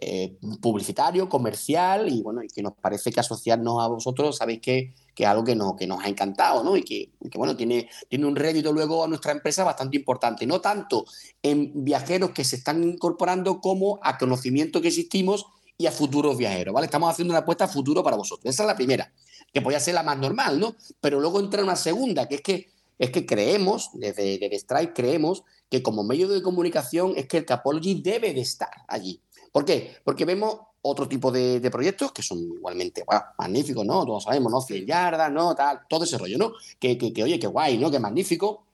eh, 0.00 0.38
publicitario, 0.60 1.28
comercial 1.28 2.08
y 2.08 2.22
bueno, 2.22 2.42
que 2.54 2.62
nos 2.62 2.74
parece 2.74 3.10
que 3.10 3.18
asociarnos 3.18 3.82
a 3.82 3.88
vosotros, 3.88 4.36
sabéis 4.36 4.60
que, 4.60 4.94
que 5.12 5.24
es 5.24 5.28
algo 5.28 5.42
que, 5.42 5.56
no, 5.56 5.74
que 5.74 5.88
nos 5.88 6.04
ha 6.04 6.08
encantado, 6.08 6.62
¿no? 6.62 6.76
Y 6.76 6.84
que, 6.84 7.10
que, 7.28 7.36
bueno, 7.36 7.56
tiene, 7.56 7.88
tiene 8.08 8.26
un 8.26 8.36
rédito 8.36 8.72
luego 8.72 9.02
a 9.02 9.08
nuestra 9.08 9.32
empresa 9.32 9.64
bastante 9.64 9.96
importante, 9.96 10.46
no 10.46 10.60
tanto 10.60 11.04
en 11.42 11.84
viajeros 11.84 12.30
que 12.30 12.44
se 12.44 12.54
están 12.54 12.84
incorporando 12.84 13.60
como 13.60 13.98
a 14.02 14.18
conocimiento 14.18 14.80
que 14.80 14.88
existimos 14.88 15.46
y 15.78 15.86
a 15.86 15.92
futuros 15.92 16.36
viajeros, 16.36 16.74
¿vale? 16.74 16.86
Estamos 16.86 17.10
haciendo 17.10 17.32
una 17.32 17.40
apuesta 17.40 17.64
a 17.64 17.68
futuro 17.68 18.02
para 18.02 18.16
vosotros. 18.16 18.52
Esa 18.52 18.64
es 18.64 18.66
la 18.66 18.76
primera 18.76 19.12
que 19.52 19.62
podía 19.62 19.80
ser 19.80 19.94
la 19.94 20.02
más 20.02 20.18
normal, 20.18 20.60
¿no? 20.60 20.74
Pero 21.00 21.20
luego 21.20 21.40
entra 21.40 21.62
una 21.62 21.76
segunda, 21.76 22.28
que 22.28 22.36
es 22.36 22.40
que, 22.42 22.70
es 22.98 23.10
que 23.10 23.24
creemos, 23.24 23.90
desde, 23.94 24.38
desde 24.38 24.56
Strike 24.56 24.92
creemos, 24.92 25.44
que 25.70 25.82
como 25.82 26.02
medio 26.02 26.28
de 26.28 26.42
comunicación 26.42 27.14
es 27.16 27.26
que 27.26 27.38
el 27.38 27.44
Capology 27.44 28.00
debe 28.02 28.34
de 28.34 28.40
estar 28.40 28.70
allí. 28.88 29.20
¿Por 29.52 29.64
qué? 29.64 29.96
Porque 30.04 30.24
vemos 30.24 30.58
otro 30.82 31.08
tipo 31.08 31.30
de, 31.30 31.66
proyectos 31.70 32.12
que 32.12 32.22
son 32.22 32.38
igualmente 32.38 33.04
magníficos, 33.38 33.84
¿no? 33.84 34.04
Todos 34.04 34.24
sabemos, 34.24 34.50
¿no? 34.52 34.60
100 34.60 34.86
yardas, 34.86 35.32
¿no? 35.32 35.54
Tal, 35.54 35.80
todo 35.88 36.04
ese 36.04 36.18
rollo, 36.18 36.38
¿no? 36.38 36.52
Que, 36.78 36.96
que, 36.98 37.22
oye, 37.22 37.38
qué 37.38 37.46
guay, 37.46 37.78
¿no? 37.78 37.90
Que 37.90 37.98
magnífico. 37.98 38.64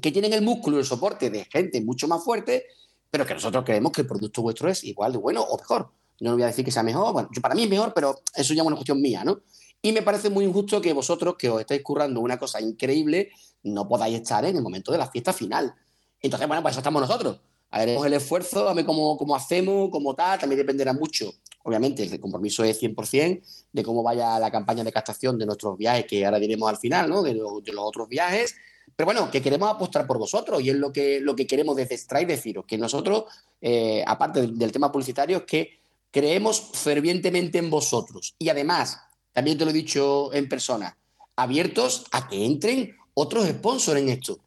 Que 0.00 0.12
tienen 0.12 0.32
el 0.32 0.42
músculo 0.42 0.76
y 0.76 0.80
el 0.80 0.86
soporte 0.86 1.30
de 1.30 1.44
gente 1.46 1.80
mucho 1.80 2.06
más 2.06 2.22
fuerte, 2.22 2.66
pero 3.10 3.26
que 3.26 3.34
nosotros 3.34 3.64
creemos 3.64 3.92
que 3.92 4.02
el 4.02 4.06
producto 4.06 4.42
vuestro 4.42 4.68
es 4.68 4.84
igual 4.84 5.12
de 5.12 5.18
bueno 5.18 5.42
o 5.42 5.58
mejor. 5.58 5.90
No 6.20 6.34
voy 6.34 6.42
a 6.42 6.46
decir 6.46 6.64
que 6.64 6.70
sea 6.70 6.82
mejor, 6.82 7.12
bueno, 7.12 7.28
para 7.40 7.54
mí 7.54 7.64
es 7.64 7.70
mejor, 7.70 7.92
pero 7.94 8.20
eso 8.34 8.54
ya 8.54 8.62
es 8.62 8.66
una 8.66 8.76
cuestión 8.76 9.00
mía, 9.00 9.24
¿no? 9.24 9.40
Y 9.82 9.92
me 9.92 10.02
parece 10.02 10.28
muy 10.28 10.44
injusto 10.44 10.80
que 10.80 10.92
vosotros, 10.92 11.36
que 11.38 11.48
os 11.48 11.60
estáis 11.60 11.82
currando 11.82 12.20
una 12.20 12.38
cosa 12.38 12.60
increíble, 12.60 13.30
no 13.62 13.88
podáis 13.88 14.20
estar 14.20 14.44
en 14.44 14.56
el 14.56 14.62
momento 14.62 14.92
de 14.92 14.98
la 14.98 15.10
fiesta 15.10 15.32
final. 15.32 15.74
Entonces, 16.20 16.46
bueno, 16.46 16.62
pues 16.62 16.72
eso 16.72 16.80
estamos 16.80 17.00
nosotros. 17.00 17.40
Haremos 17.70 18.04
el 18.04 18.14
esfuerzo, 18.14 18.68
a 18.68 18.74
ver 18.74 18.84
cómo, 18.84 19.16
cómo 19.16 19.34
hacemos, 19.34 19.88
cómo 19.90 20.14
tal. 20.14 20.38
También 20.38 20.58
dependerá 20.58 20.92
mucho, 20.92 21.32
obviamente, 21.62 22.02
el 22.02 22.20
compromiso 22.20 22.64
es 22.64 22.82
100% 22.82 23.42
de 23.72 23.82
cómo 23.82 24.02
vaya 24.02 24.38
la 24.38 24.50
campaña 24.50 24.84
de 24.84 24.92
captación 24.92 25.38
de 25.38 25.46
nuestros 25.46 25.78
viajes, 25.78 26.04
que 26.04 26.24
ahora 26.24 26.38
diremos 26.38 26.68
al 26.68 26.78
final, 26.78 27.08
¿no? 27.08 27.22
De, 27.22 27.34
los 27.34 27.62
otros 27.76 28.08
viajes. 28.08 28.54
Pero 28.96 29.06
bueno, 29.06 29.30
que 29.30 29.40
queremos 29.40 29.70
apostar 29.70 30.06
por 30.06 30.18
vosotros 30.18 30.60
y 30.62 30.70
es 30.70 30.76
lo 30.76 30.92
que, 30.92 31.20
lo 31.20 31.34
que 31.34 31.46
queremos 31.46 31.76
desde 31.76 31.94
Strike 31.94 32.28
deciros, 32.28 32.64
que 32.66 32.76
nosotros, 32.76 33.24
eh, 33.60 34.02
aparte 34.06 34.46
del 34.46 34.72
tema 34.72 34.90
publicitario, 34.92 35.38
es 35.38 35.44
que 35.44 35.79
creemos 36.10 36.70
fervientemente 36.74 37.58
en 37.58 37.70
vosotros. 37.70 38.34
Y 38.38 38.48
además, 38.48 39.00
también 39.32 39.58
te 39.58 39.64
lo 39.64 39.70
he 39.70 39.74
dicho 39.74 40.32
en 40.32 40.48
persona, 40.48 40.96
abiertos 41.36 42.06
a 42.12 42.28
que 42.28 42.44
entren 42.44 42.96
otros 43.14 43.46
sponsors 43.48 44.00
en 44.00 44.08
esto. 44.08 44.38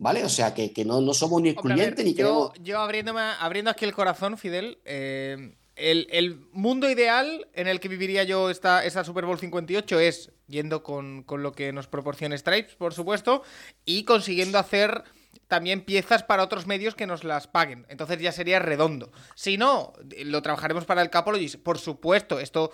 ¿Vale? 0.00 0.24
O 0.24 0.28
sea, 0.28 0.54
que, 0.54 0.72
no, 0.84 1.00
no, 1.00 1.12
somos 1.12 1.42
ni 1.42 1.48
excluyentes 1.48 2.04
ni 2.04 2.14
yo, 2.14 2.52
Yo 2.62 2.78
abriéndome, 2.78 3.20
abriendo 3.40 3.68
aquí 3.68 3.84
el 3.84 3.92
corazón, 3.92 4.38
Fidel, 4.38 4.78
eh, 4.84 5.56
el, 5.74 6.40
mundo 6.52 6.88
ideal 6.88 7.48
en 7.52 7.66
el 7.66 7.80
que 7.80 7.88
viviría 7.88 8.22
yo 8.22 8.48
esta, 8.48 8.84
esta 8.84 9.02
Super 9.02 9.24
Bowl 9.24 9.40
58 9.40 9.98
es 9.98 10.30
yendo 10.46 10.84
con, 10.84 11.24
con 11.24 11.42
lo 11.42 11.50
que 11.52 11.72
nos 11.72 11.88
proporciona 11.88 12.38
Stripes, 12.38 12.76
por 12.76 12.94
supuesto, 12.94 13.42
y 13.84 14.04
consiguiendo 14.04 14.58
hacer 14.58 15.02
también 15.48 15.80
piezas 15.80 16.22
para 16.22 16.42
otros 16.44 16.66
medios 16.66 16.94
que 16.94 17.06
nos 17.06 17.24
las 17.24 17.46
paguen. 17.46 17.86
Entonces 17.88 18.20
ya 18.20 18.32
sería 18.32 18.58
redondo. 18.58 19.10
Si 19.34 19.56
no, 19.56 19.94
lo 20.24 20.42
trabajaremos 20.42 20.84
para 20.84 21.02
el 21.02 21.10
Capologist, 21.10 21.56
por 21.56 21.78
supuesto. 21.78 22.38
Esto 22.38 22.70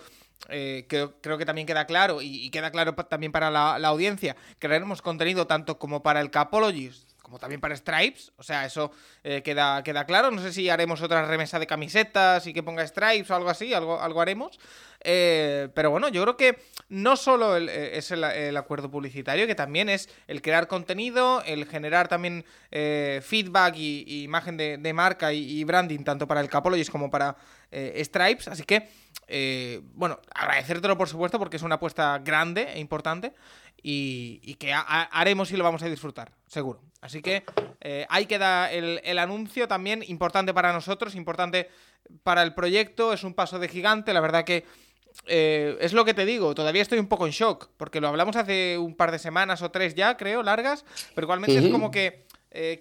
eh, 0.49 0.85
creo, 0.87 1.37
que 1.37 1.45
también 1.45 1.65
queda 1.65 1.85
claro 1.85 2.21
y, 2.21 2.49
queda 2.51 2.71
claro 2.71 2.93
también 2.93 3.31
para 3.31 3.49
la, 3.49 3.75
audiencia, 3.87 4.35
crearemos 4.59 5.01
contenido 5.01 5.47
tanto 5.47 5.79
como 5.79 6.03
para 6.03 6.21
el 6.21 6.29
Capologist 6.29 7.14
como 7.25 7.39
también 7.39 7.59
para 7.59 7.75
Stripes, 7.75 8.31
o 8.37 8.43
sea, 8.43 8.67
eso 8.67 8.91
eh, 9.23 9.41
queda, 9.41 9.81
queda 9.81 10.05
claro. 10.05 10.29
No 10.29 10.43
sé 10.43 10.53
si 10.53 10.69
haremos 10.69 11.01
otra 11.01 11.25
remesa 11.25 11.57
de 11.57 11.65
camisetas 11.65 12.45
y 12.45 12.53
que 12.53 12.61
ponga 12.61 12.85
Stripes 12.85 13.31
o 13.31 13.35
algo 13.35 13.49
así, 13.49 13.73
algo, 13.73 13.99
algo 13.99 14.21
haremos. 14.21 14.59
Eh, 15.03 15.69
pero 15.73 15.89
bueno, 15.89 16.09
yo 16.09 16.21
creo 16.21 16.37
que 16.37 16.59
no 16.89 17.17
solo 17.17 17.57
es 17.57 18.11
el, 18.11 18.55
acuerdo 18.55 18.91
publicitario, 18.91 19.47
que 19.47 19.55
también 19.55 19.89
es 19.89 20.07
el 20.27 20.43
crear 20.43 20.67
contenido, 20.67 21.41
el 21.47 21.65
generar 21.65 22.07
también 22.07 22.45
feedback 22.69 23.75
y, 23.75 24.23
imagen 24.23 24.55
de, 24.55 24.93
marca 24.93 25.33
y, 25.33 25.59
y, 25.59 25.63
branding, 25.63 26.03
tanto 26.03 26.27
para 26.27 26.41
el 26.41 26.47
Capologist 26.47 26.91
como 26.91 27.09
para 27.09 27.35
Stripes. 27.71 28.49
Así 28.49 28.65
que 28.65 28.87
eh, 29.27 29.81
bueno, 29.93 30.19
agradecértelo 30.33 30.97
por 30.97 31.09
supuesto 31.09 31.39
porque 31.39 31.57
es 31.57 31.63
una 31.63 31.75
apuesta 31.75 32.19
grande 32.19 32.73
e 32.73 32.79
importante 32.79 33.33
y, 33.81 34.55
que 34.55 34.73
haremos 34.73 35.51
y 35.51 35.57
lo 35.57 35.63
vamos 35.63 35.83
a 35.83 35.87
disfrutar, 35.87 36.31
seguro. 36.47 36.81
Así 37.01 37.21
que 37.21 37.43
eh, 37.81 38.05
ahí 38.09 38.25
queda 38.25 38.71
el, 38.71 39.19
anuncio 39.19 39.67
también, 39.67 40.03
importante 40.07 40.53
para 40.53 40.73
nosotros, 40.73 41.15
importante 41.15 41.69
para 42.23 42.41
el 42.43 42.53
proyecto, 42.53 43.13
es 43.13 43.23
un 43.23 43.33
paso 43.33 43.59
de 43.59 43.67
gigante, 43.67 44.13
la 44.13 44.21
verdad 44.21 44.43
que 44.43 44.65
eh, 45.27 45.77
es 45.79 45.93
lo 45.93 46.03
que 46.03 46.13
te 46.13 46.25
digo, 46.25 46.55
todavía 46.55 46.81
estoy 46.81 46.99
un 46.99 47.07
poco 47.07 47.25
en 47.25 47.31
shock, 47.31 47.69
porque 47.77 48.01
lo 48.01 48.07
hablamos 48.07 48.35
hace 48.35 48.77
un 48.77 48.95
par 48.95 49.11
de 49.11 49.19
semanas 49.19 49.61
o 49.61 49.71
tres 49.71 49.95
ya, 49.95 50.17
creo, 50.17 50.43
largas, 50.43 50.83
pero 51.13 51.25
igualmente 51.25 51.57
es 51.57 51.71
como 51.71 51.91
que 51.91 52.25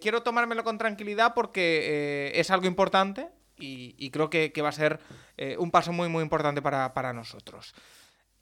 quiero 0.01 0.23
tomármelo 0.23 0.65
con 0.65 0.79
tranquilidad 0.79 1.35
porque 1.35 2.33
es 2.35 2.51
algo 2.51 2.67
importante, 2.67 3.29
y, 3.59 4.11
creo 4.11 4.31
que, 4.31 4.53
va 4.63 4.69
a 4.69 4.73
ser 4.73 5.01
eh, 5.37 5.57
un 5.59 5.71
paso 5.71 5.93
muy, 5.93 6.09
muy 6.09 6.23
importante 6.23 6.63
para, 6.63 7.13
nosotros. 7.13 7.75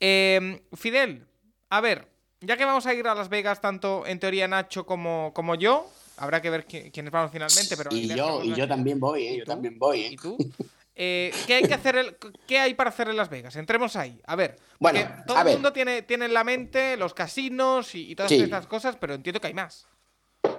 Em, 0.01 0.61
Fidel, 0.73 1.27
a 1.71 1.81
ver, 1.81 2.09
ya 2.43 2.57
que 2.57 2.65
vamos 2.65 2.87
a 2.87 2.95
ir 2.95 3.07
a 3.07 3.15
Las 3.15 3.29
Vegas, 3.29 3.61
tanto 3.61 4.07
en 4.07 4.19
teoría 4.19 4.49
Nacho 4.49 4.85
como, 4.85 5.33
como 5.35 5.55
yo, 5.55 5.89
habrá 6.17 6.43
que 6.43 6.51
ver 6.51 6.67
quiénes 6.67 7.11
vamos 7.11 7.31
finalmente. 7.31 7.77
Pero 7.77 7.91
y 7.95 8.09
yo, 8.09 8.43
y 8.43 8.55
yo 8.55 8.69
también 8.69 9.01
voy, 9.01 9.27
¿eh? 9.27 9.39
yo 9.39 9.45
también 9.45 9.79
voy. 9.79 10.03
¿eh? 10.03 10.09
¿Y 10.13 10.17
tú? 10.17 10.37
Eh, 10.95 11.33
¿qué, 11.47 11.55
hay 11.55 11.63
que 11.63 11.73
hacer 11.73 12.19
¿Qué 12.47 12.59
hay 12.59 12.75
para 12.75 12.91
hacer 12.91 13.09
en 13.09 13.17
Las 13.17 13.31
Vegas? 13.31 13.57
Entremos 13.57 13.97
ahí. 13.97 14.21
A 14.27 14.37
ver, 14.37 14.59
bueno, 14.79 15.01
todo 15.27 15.41
el 15.41 15.55
mundo 15.55 15.73
tiene, 15.73 16.03
tiene 16.03 16.27
en 16.27 16.35
la 16.35 16.45
mente 16.45 16.97
los 16.97 17.15
casinos 17.15 17.95
y, 17.95 18.15
todas 18.15 18.31
estas 18.31 18.67
cosas, 18.67 18.97
pero 19.01 19.15
entiendo 19.15 19.41
que 19.41 19.47
hay 19.47 19.55
más. 19.55 19.87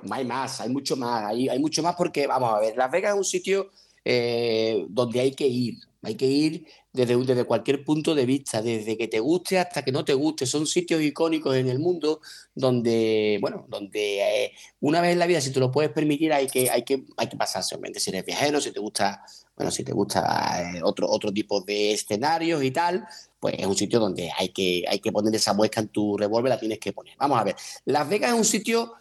Hay 0.10 0.26
más, 0.26 0.60
hay 0.62 0.70
mucho 0.70 0.96
más, 0.96 1.26
hay, 1.26 1.50
hay 1.50 1.60
mucho 1.60 1.84
más 1.84 1.96
porque, 1.96 2.26
vamos 2.26 2.54
a 2.54 2.60
ver, 2.60 2.76
Las 2.76 2.90
Vegas 2.90 3.12
es 3.12 3.18
un 3.18 3.26
sitio 3.26 3.70
eh, 4.04 4.86
donde 4.90 5.20
hay 5.20 5.34
que 5.34 5.48
ir, 5.48 5.76
hay 6.04 6.16
que 6.16 6.26
ir 6.26 6.66
desde, 6.92 7.16
desde 7.16 7.46
cualquier 7.46 7.84
punto 7.86 8.14
de 8.14 8.26
vista, 8.26 8.62
desde 8.62 8.98
que 8.98 9.08
te 9.08 9.22
guste 9.22 9.58
hasta 9.58 9.84
que 9.84 9.92
no 9.92 10.04
te 10.04 10.14
guste. 10.14 10.46
Son 10.46 10.68
sitios 10.68 11.02
icónicos 11.02 11.56
en 11.56 11.70
el 11.70 11.80
mundo 11.80 12.20
donde, 12.54 13.38
bueno, 13.42 13.66
donde 13.70 14.46
eh, 14.46 14.52
una 14.82 15.00
vez 15.00 15.14
en 15.14 15.20
la 15.20 15.26
vida, 15.26 15.40
si 15.40 15.52
te 15.52 15.62
lo 15.62 15.72
puedes 15.72 15.92
permitir, 15.92 16.34
hay 16.34 16.48
que, 16.48 16.70
hay 16.70 16.84
que, 16.84 17.06
hay 17.16 17.28
que 17.28 17.38
pasarse. 17.38 17.76
Obviamente, 17.76 18.02
si 18.02 18.10
eres 18.10 18.26
viajero, 18.26 18.60
si 18.60 18.72
te 18.72 18.82
gusta, 18.82 19.24
bueno, 19.56 19.72
si 19.72 19.86
te 19.86 19.94
gusta 19.94 20.76
eh, 20.76 20.82
otro, 20.84 21.10
otro 21.10 21.32
tipo 21.32 21.62
de 21.62 21.94
escenarios 21.94 22.62
y 22.62 22.72
tal, 22.72 23.06
pues 23.40 23.56
es 23.58 23.66
un 23.66 23.76
sitio 23.76 24.00
donde 24.00 24.30
hay 24.38 24.50
que, 24.50 24.84
hay 24.88 25.00
que 25.00 25.12
poner 25.12 25.34
esa 25.34 25.54
muesca 25.54 25.80
en 25.80 25.88
tu 25.88 26.18
revólver, 26.18 26.50
la 26.50 26.60
tienes 26.60 26.80
que 26.80 26.92
poner. 26.92 27.16
Vamos 27.18 27.40
a 27.40 27.46
ver, 27.46 27.56
Las 27.86 28.10
Vegas 28.10 28.32
es 28.32 28.38
un 28.38 28.46
sitio 28.46 28.94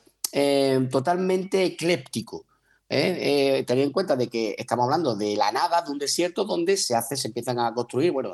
totalmente 0.91 1.63
ecléptico. 1.63 2.47
¿Eh? 2.93 3.65
eh, 3.69 3.83
en 3.83 3.91
cuenta 3.91 4.17
de 4.17 4.29
que 4.29 4.55
estamos 4.59 4.85
hablando 4.85 5.17
de 5.17 5.37
la 5.37 5.51
nada, 5.51 5.83
de 5.83 5.91
un 5.91 5.99
desierto 5.99 6.45
donde 6.45 6.77
se 6.77 6.95
hace, 6.95 7.17
se 7.17 7.29
empiezan 7.29 7.59
a 7.59 7.73
construir, 7.73 8.13
bueno, 8.13 8.31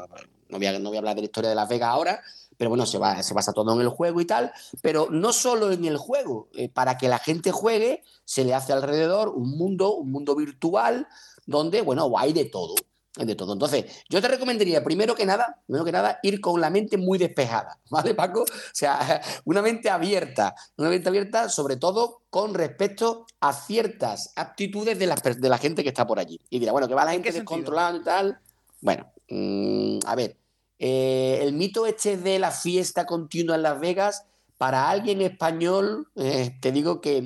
no 0.49 0.59
voy 0.59 0.66
a, 0.66 0.79
no 0.79 0.88
voy 0.88 0.97
a 0.97 1.01
hablar 1.01 1.14
de 1.14 1.23
la 1.23 1.27
historia 1.27 1.51
de 1.51 1.57
Las 1.57 1.68
Vegas 1.68 1.90
ahora, 1.90 2.21
pero 2.57 2.71
bueno, 2.71 2.87
se, 2.87 2.99
va, 2.99 3.23
se 3.23 3.35
basa 3.35 3.53
todo 3.53 3.73
en 3.75 3.81
el 3.81 3.88
juego 3.88 4.21
y 4.21 4.25
tal, 4.25 4.53
pero 4.83 5.09
no 5.11 5.33
solo 5.33 5.71
en 5.71 5.85
el 5.85 5.97
juego, 5.97 6.49
eh, 6.55 6.68
para 6.68 6.99
que 6.99 7.09
la 7.09 7.18
gente 7.18 7.53
juegue, 7.53 8.03
se 8.25 8.44
le 8.44 8.55
hace 8.55 8.73
alrededor 8.73 9.29
un 9.29 9.57
mundo, 9.57 9.94
un 9.94 10.11
mundo 10.11 10.35
virtual, 10.35 11.07
donde, 11.47 11.81
bueno, 11.83 12.12
hay 12.18 12.33
de 12.33 12.44
todo 12.44 12.75
de 13.16 13.35
todo. 13.35 13.53
Entonces, 13.53 13.85
yo 14.09 14.21
te 14.21 14.29
recomendaría, 14.29 14.83
primero 14.85 15.14
que 15.14 15.27
nada, 15.27 15.61
primero 15.66 15.85
que 15.85 15.92
nada, 15.92 16.18
ir 16.23 16.40
con 16.40 16.61
la 16.61 16.71
mente 16.71 16.97
muy 16.97 17.18
despejada, 17.18 17.79
¿vale, 17.90 18.14
Paco? 18.14 18.42
O 18.42 18.47
sea, 18.73 19.21
una 19.44 19.62
mente 19.62 19.90
abierta, 19.90 20.55
una 20.77 20.90
mente 20.90 21.09
abierta, 21.09 21.49
sobre 21.49 21.77
todo 21.77 22.23
con 22.31 22.55
respecto 22.55 23.27
a 23.40 23.53
ciertas 23.53 24.33
aptitudes 24.37 24.99
de 24.99 25.07
la, 25.07 25.14
de 25.14 25.49
la 25.49 25.59
gente 25.59 25.83
que 25.83 25.88
está 25.88 26.07
por 26.07 26.18
allí. 26.18 26.40
Y 26.51 26.59
dirá, 26.59 26.73
bueno, 26.73 26.88
que 26.88 26.94
va 26.94 27.05
la 27.05 27.12
gente 27.12 27.33
descontrolada 27.33 27.97
y 27.97 28.03
tal. 28.03 28.40
Bueno, 28.81 29.11
mm, 29.29 29.99
a 30.07 30.14
ver, 30.14 30.37
eh, 30.79 31.40
el 31.42 31.55
mito 31.55 31.87
este 31.87 32.16
de 32.16 32.38
la 32.38 32.51
fiesta 32.51 33.07
continua 33.07 33.57
en 33.57 33.62
Las 33.62 33.81
Vegas, 33.81 34.25
para 34.59 34.90
alguien 34.90 35.23
español, 35.23 36.09
eh, 36.16 36.57
te 36.61 36.73
digo 36.73 37.01
que 37.01 37.23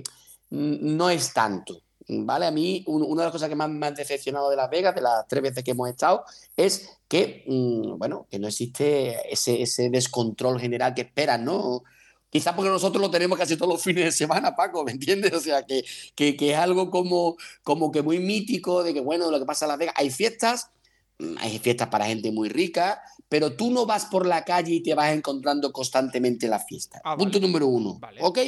mm, 0.51 0.97
no 0.97 1.11
es 1.11 1.33
tanto. 1.33 1.81
¿Vale? 2.21 2.47
A 2.47 2.51
mí, 2.51 2.85
una 2.87 3.23
de 3.23 3.27
las 3.27 3.33
cosas 3.33 3.49
que 3.49 3.55
más 3.55 3.69
me 3.69 3.87
han 3.87 3.95
decepcionado 3.95 4.51
de 4.51 4.57
Las 4.57 4.71
Vegas, 4.71 4.95
de 4.95 5.01
las 5.01 5.27
tres 5.29 5.43
veces 5.43 5.65
que 5.65 5.73
hemos 5.73 5.89
estado, 5.89 6.25
es 6.57 6.89
que, 7.09 7.45
mm, 7.47 7.99
bueno, 7.99 8.27
que 8.31 8.39
no 8.39 8.49
existe 8.49 9.33
ese, 9.33 9.63
ese 9.63 9.91
descontrol 9.91 10.61
general 10.61 10.95
que 10.95 11.03
esperan, 11.03 11.45
¿no? 11.45 11.83
Quizás 12.31 12.55
porque 12.55 12.71
nosotros 12.71 13.03
lo 13.03 13.11
tenemos 13.11 13.39
casi 13.39 13.57
todos 13.57 13.75
los 13.75 13.83
fines 13.83 14.05
de 14.05 14.13
semana, 14.13 14.57
Paco, 14.57 14.85
¿me 14.85 14.93
entiendes? 14.93 15.33
O 15.35 15.41
sea, 15.41 15.65
que, 15.65 15.85
que, 16.15 16.37
que, 16.37 16.53
es 16.53 16.59
algo 16.59 16.91
como, 16.91 17.37
como 17.63 17.93
que 17.93 18.01
muy 18.03 18.21
mítico, 18.21 18.83
de 18.83 18.95
que, 18.95 19.01
bueno, 19.01 19.31
lo 19.31 19.39
que 19.39 19.45
pasa 19.45 19.67
en 19.67 19.71
Las 19.71 19.79
Vegas, 19.79 19.95
hay 19.99 20.11
fiestas, 20.11 20.71
mm, 21.19 21.35
hay 21.39 21.59
fiestas 21.59 21.89
para 21.89 22.07
gente 22.07 22.33
muy 22.33 22.49
rica, 22.49 23.03
pero 23.33 23.57
tú 23.57 23.71
no 23.71 23.87
vas 23.87 24.05
por 24.05 24.27
la 24.27 24.45
calle 24.45 24.75
y 24.75 24.83
te 24.83 24.95
vas 24.95 25.11
encontrando 25.11 25.73
constantemente 25.73 26.49
la 26.49 26.59
fiesta. 26.59 27.01
Ah, 27.03 27.17
Punto 27.17 27.41
número 27.41 27.67
uno. 27.67 27.99
¿Ok? 28.21 28.39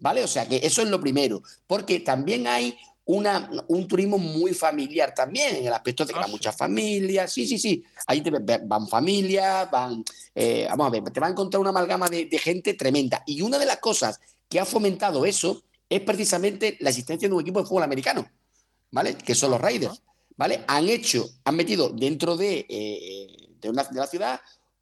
¿Vale? 0.00 0.22
O 0.22 0.28
sea 0.28 0.48
que 0.48 0.60
eso 0.62 0.82
es 0.82 0.88
lo 0.88 1.00
primero. 1.00 1.42
Porque 1.66 1.98
también 1.98 2.46
hay 2.46 2.78
una, 3.08 3.50
un 3.68 3.88
turismo 3.88 4.18
muy 4.18 4.52
familiar 4.52 5.14
también, 5.14 5.56
en 5.56 5.66
el 5.66 5.72
aspecto 5.72 6.04
de 6.04 6.12
que 6.12 6.18
van 6.18 6.28
ah, 6.28 6.30
muchas 6.30 6.54
familias, 6.54 7.32
sí, 7.32 7.46
sí, 7.46 7.58
sí, 7.58 7.82
ahí 8.06 8.20
te, 8.20 8.30
van 8.30 8.86
familias, 8.86 9.70
van, 9.70 10.04
eh, 10.34 10.66
vamos 10.68 10.88
a 10.88 10.90
ver, 10.90 11.04
te 11.04 11.18
va 11.18 11.26
a 11.26 11.30
encontrar 11.30 11.58
una 11.58 11.70
amalgama 11.70 12.10
de, 12.10 12.28
gente 12.38 12.74
tremenda. 12.74 13.22
Y 13.26 13.40
una 13.40 13.58
de 13.58 13.64
las 13.64 13.78
cosas 13.78 14.20
que 14.46 14.60
ha 14.60 14.66
fomentado 14.66 15.24
eso 15.24 15.62
es 15.88 16.02
precisamente 16.02 16.76
la 16.80 16.90
existencia 16.90 17.28
de 17.28 17.34
un 17.34 17.40
equipo 17.40 17.60
de 17.60 17.66
fútbol 17.66 17.84
americano, 17.84 18.28
¿vale? 18.90 19.14
Que 19.14 19.34
son 19.34 19.52
los 19.52 19.60
Raiders, 19.60 20.02
¿vale? 20.36 20.64
Han 20.68 20.86
hecho, 20.90 21.30
han 21.44 21.56
metido 21.56 21.88
dentro 21.88 22.36
de, 22.36 22.66
eh, 22.68 23.48
de, 23.58 23.70
una, 23.70 23.84
de 23.84 24.00
la 24.00 24.06
ciudad 24.06 24.38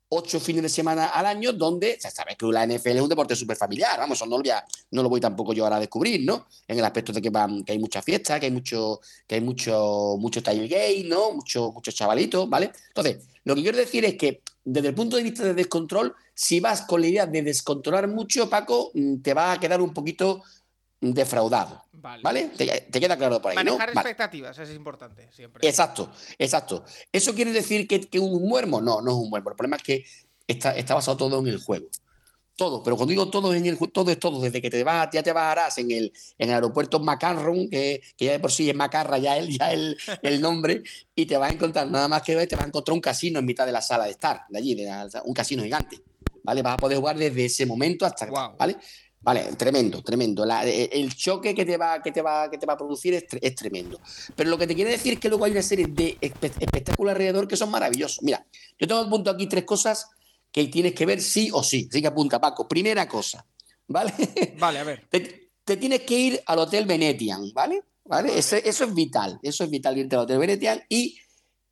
ocho 0.09 0.38
fines 0.38 0.62
de 0.62 0.69
semana 0.69 1.07
al 1.07 1.27
año 1.27 1.53
donde, 1.53 1.99
se 2.01 2.11
sabe 2.11 2.37
que 2.37 2.47
la 2.47 2.66
NFL 2.66 2.97
es 2.97 3.03
un 3.03 3.09
deporte 3.09 3.35
súper 3.35 3.57
familiar, 3.57 3.99
vamos, 3.99 4.21
no 4.21 4.37
lo, 4.37 4.42
voy 4.42 4.51
a, 4.51 4.64
no 4.90 5.03
lo 5.03 5.09
voy 5.09 5.21
tampoco 5.21 5.53
yo 5.53 5.64
ahora 5.64 5.77
a 5.77 5.81
descubrir, 5.81 6.25
¿no? 6.25 6.47
En 6.69 6.79
el 6.79 6.85
aspecto 6.85 7.12
de 7.12 7.21
que, 7.21 7.31
van, 7.31 7.64
que 7.64 7.73
hay 7.73 7.79
muchas 7.79 8.05
fiestas, 8.05 8.38
que 8.38 8.47
hay 8.47 8.53
mucho, 8.53 9.01
que 9.27 9.37
hay 9.37 9.40
mucho, 9.40 10.16
mucho 10.19 10.40
gay, 10.42 11.05
¿no? 11.05 11.33
Muchos 11.33 11.73
mucho 11.73 11.90
chavalitos, 11.90 12.49
¿vale? 12.49 12.71
Entonces, 12.88 13.27
lo 13.45 13.55
que 13.55 13.62
quiero 13.62 13.79
decir 13.79 14.05
es 14.05 14.16
que 14.16 14.42
desde 14.64 14.88
el 14.88 14.95
punto 14.95 15.16
de 15.16 15.23
vista 15.23 15.45
de 15.45 15.55
descontrol, 15.55 16.14
si 16.35 16.61
vas 16.61 16.83
con 16.83 17.01
la 17.01 17.07
idea 17.07 17.27
de 17.27 17.42
descontrolar 17.42 18.09
mucho, 18.09 18.51
Paco, 18.51 18.90
mm, 18.95 19.23
te 19.23 19.35
va 19.35 19.53
a 19.53 19.61
quedar 19.61 19.81
un 19.81 19.95
poquito 19.95 20.42
defraudado. 21.01 21.83
Vale. 21.93 22.51
Te, 22.57 23.01
queda 23.01 23.17
claro 23.17 23.41
por 23.41 23.51
ahí, 23.51 23.57
Manejar 23.57 23.91
expectativas, 23.91 24.59
es 24.59 24.71
importante 24.71 25.29
siempre. 25.33 25.67
Exacto, 25.67 26.11
exacto. 26.39 26.85
¿Eso 27.13 27.35
quiere 27.35 27.53
decir 27.53 27.87
que, 27.87 28.01
que 28.01 28.19
un 28.19 28.49
muermo? 28.49 28.81
No, 28.81 29.01
no 29.01 29.11
es 29.11 29.17
un 29.17 29.31
muermo. 29.31 29.51
El 29.51 29.57
problema 29.57 29.77
es 29.77 29.83
que 29.83 30.05
está, 30.47 30.77
está 30.77 30.95
basado 30.95 31.17
todo 31.17 31.39
en 31.41 31.49
el 31.49 31.59
juego. 31.59 31.89
Todo, 32.57 32.83
pero 32.83 32.97
cuando 32.97 33.11
digo 33.11 33.29
todo 33.29 33.53
en 33.53 33.67
el 33.67 33.77
todo 33.93 34.11
es 34.11 34.19
todo, 34.19 34.41
desde 34.41 34.63
que 34.63 34.71
te 34.71 34.83
vas, 34.83 35.11
ya 35.13 35.23
te 35.23 35.31
bajarás 35.31 35.77
en 35.77 35.91
el, 35.91 36.11
en 36.39 36.49
el 36.49 36.55
aeropuerto 36.55 36.99
Macarron, 36.99 37.69
que, 37.69 38.01
que, 38.17 38.25
ya 38.25 38.33
de 38.33 38.41
por 38.41 38.51
sí 38.51 38.71
es 38.71 38.75
Macarra 38.75 39.19
ya 39.19 39.37
el, 39.37 39.59
ya 39.59 39.73
el, 39.73 39.95
el 40.23 40.41
nombre, 40.41 40.83
y 41.15 41.27
te 41.27 41.37
vas 41.37 41.51
a 41.51 41.53
encontrar, 41.53 41.87
nada 41.91 42.09
más 42.09 42.23
que 42.23 42.35
ver, 42.35 42.49
te 42.49 42.57
vas 42.57 42.65
a 42.65 42.69
encontrar 42.69 42.95
un 42.95 43.03
casino 43.03 43.41
en 43.41 43.45
mitad 43.45 43.67
de 43.67 43.73
la 43.73 43.83
sala 43.83 44.05
de 44.05 44.13
estar, 44.13 44.47
de 44.49 44.59
allí, 44.59 44.75
de 44.75 44.91
un 45.25 45.35
casino 45.35 45.63
gigante. 45.65 46.01
¿Vale? 46.45 46.63
Vas 46.63 46.75
a 46.75 46.77
poder 46.79 46.97
jugar 46.97 47.19
desde 47.19 47.45
ese 47.45 47.67
momento 47.67 48.07
hasta. 48.07 48.27
¿Vale? 48.27 48.77
Vale, 49.27 49.57
tremendo, 49.57 50.03
tremendo. 50.03 50.47
E, 50.47 50.89
el 50.93 51.12
choque 51.12 51.53
que 51.53 51.67
te 51.67 51.77
va, 51.77 52.01
que 52.01 52.12
te 52.12 52.23
va, 52.23 52.49
que 52.49 52.59
te 52.59 52.65
va 52.65 52.75
a 52.75 52.77
producir 52.77 53.12
es, 53.12 53.55
tremendo. 53.57 53.99
Pero 54.37 54.49
lo 54.49 54.57
que 54.57 54.69
te 54.69 54.75
quiere 54.77 54.93
decir 54.93 55.15
es 55.15 55.19
que 55.19 55.29
luego 55.29 55.45
hay 55.45 55.51
una 55.51 55.62
serie 55.62 55.87
de 55.89 56.17
espectáculos 56.21 57.11
alrededor 57.11 57.49
que 57.49 57.57
son 57.57 57.73
maravillosos. 57.73 58.23
Mira, 58.23 58.47
yo 58.79 58.87
tengo 58.87 59.11
punto 59.11 59.29
aquí 59.29 59.49
tres 59.49 59.65
cosas 59.65 60.09
que 60.53 60.69
tienes 60.69 60.95
que 60.95 61.07
ver 61.07 61.21
sí 61.21 61.51
o 61.53 61.65
sí. 61.65 61.89
Así 61.91 62.01
que 62.01 62.07
apunta, 62.07 62.41
Paco. 62.41 62.69
Primera 62.69 63.09
cosa, 63.09 63.45
¿vale? 63.89 64.15
Vale, 64.61 64.79
a 64.79 64.85
ver. 64.85 65.09
Te, 65.11 65.77
tienes 65.77 66.03
que 66.03 66.17
ir 66.17 66.43
al 66.47 66.61
Hotel 66.61 66.87
Venetian, 66.87 67.53
¿vale? 67.53 67.83
¿Vale? 68.05 68.39
Eso, 68.39 68.55
eso 68.55 68.85
es 68.85 68.95
vital. 68.95 69.41
Eso 69.43 69.65
es 69.65 69.71
vital 69.71 69.99
irte 69.99 70.15
al 70.15 70.23
Hotel 70.23 70.39
Venetian 70.39 70.81
y 70.89 71.19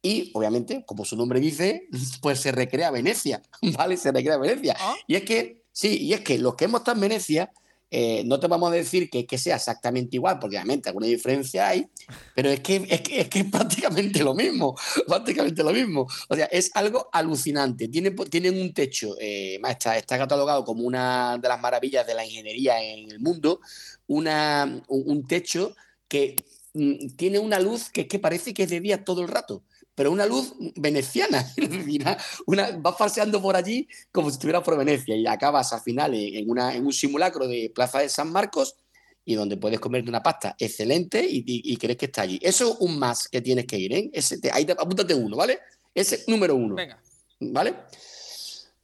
y 0.03 0.31
obviamente, 0.35 0.85
como 0.85 1.03
su 1.07 1.17
nombre 1.17 1.41
dice, 1.41 1.89
pues 2.21 2.39
se 2.39 2.53
recrea 2.53 2.91
Venecia, 2.91 3.41
¿vale? 3.79 3.97
Se 3.97 4.13
recrea 4.13 4.37
Venecia. 4.37 4.77
Ah. 4.79 4.95
Y 5.07 5.15
es 5.15 5.23
que 5.23 5.64
Sí, 5.75 5.99
y 6.03 6.13
es 6.13 6.21
que 6.21 6.39
los 6.39 6.55
que 6.55 6.67
hemos 6.67 6.83
estado 6.83 6.95
en 6.97 7.01
Venecia, 7.01 7.53
eh, 7.91 8.23
no 8.27 8.39
te 8.39 8.47
vamos 8.47 8.71
a 8.71 8.75
decir 8.77 9.11
que, 9.11 9.27
que, 9.27 9.39
sea 9.39 9.57
exactamente 9.57 10.17
igual, 10.17 10.39
porque 10.39 10.57
obviamente 10.57 10.89
alguna 10.89 11.09
diferencia 11.09 11.69
hay, 11.69 11.89
pero 12.35 12.49
es 12.51 12.61
que 12.61 12.87
es, 12.89 13.01
que, 13.03 13.21
es, 13.21 13.51
prácticamente 13.51 14.23
lo 14.23 14.35
mismo, 14.35 14.77
prácticamente 15.09 15.65
lo 15.65 15.73
mismo. 15.73 16.07
O 16.29 16.37
sea, 16.37 16.47
es 16.47 16.71
algo 16.75 17.09
alucinante. 17.13 17.89
Tienen, 17.89 18.15
tienen 18.31 18.61
un 18.61 18.73
techo, 18.73 19.17
eh, 19.21 19.61
está, 19.69 19.99
está, 19.99 20.17
catalogado 20.17 20.65
como 20.65 20.85
una 20.85 21.39
de 21.39 21.49
las 21.49 21.61
maravillas 21.61 22.07
de 22.07 22.15
la 22.15 22.25
ingeniería 22.25 22.81
en 22.81 23.11
el 23.11 23.19
mundo, 23.19 23.61
una, 24.07 24.81
un, 24.87 25.27
techo 25.27 25.75
que 26.07 26.37
mm, 26.75 27.17
tiene 27.17 27.41
una 27.41 27.59
luz 27.59 27.91
que, 27.91 28.07
que 28.07 28.21
parece 28.21 28.55
que 28.55 28.63
es 28.63 28.71
de 28.71 28.81
día 28.81 29.05
todo 29.05 29.23
el 29.23 29.29
rato 29.29 29.65
pero 29.95 30.11
una 30.11 30.27
luz 30.27 30.55
veneciana. 30.77 31.53
una, 32.47 32.71
vas 32.79 32.97
paseando 32.97 33.41
por 33.41 33.57
allí 33.57 33.89
como 34.11 34.31
si 34.31 34.35
estuvieras 34.35 34.63
por 34.63 34.77
Venecia 34.77 35.17
y 35.17 35.27
acabas 35.27 35.73
al 35.73 35.81
final 35.81 36.15
en, 36.15 36.51
una, 36.51 36.75
en 36.75 36.85
un 36.85 36.93
simulacro 36.93 37.47
de 37.47 37.71
Plaza 37.75 38.01
de 38.01 38.09
San 38.09 38.31
Marcos 38.31 38.77
y 39.25 39.35
donde 39.35 39.57
puedes 39.57 39.81
comerte 39.81 40.09
una 40.09 40.23
pasta 40.23 40.55
excelente 40.59 41.27
y, 41.29 41.77
crees 41.77 41.97
que 41.97 42.07
está 42.07 42.23
allí. 42.23 42.39
Eso 42.43 42.73
es 42.73 42.77
un 42.81 42.99
más 42.99 43.29
que 43.29 43.41
tienes 43.41 43.67
que 43.67 43.79
ir, 43.79 43.93
¿eh? 43.93 44.11
Ese, 44.13 44.39
ahí 44.53 44.67
apúntate 44.71 45.15
uno, 45.15 45.37
¿vale? 45.37 45.61
Ese 45.95 46.25
número 46.27 46.55
uno. 46.55 46.75
Venga. 46.75 47.01
¿Vale? 47.41 47.75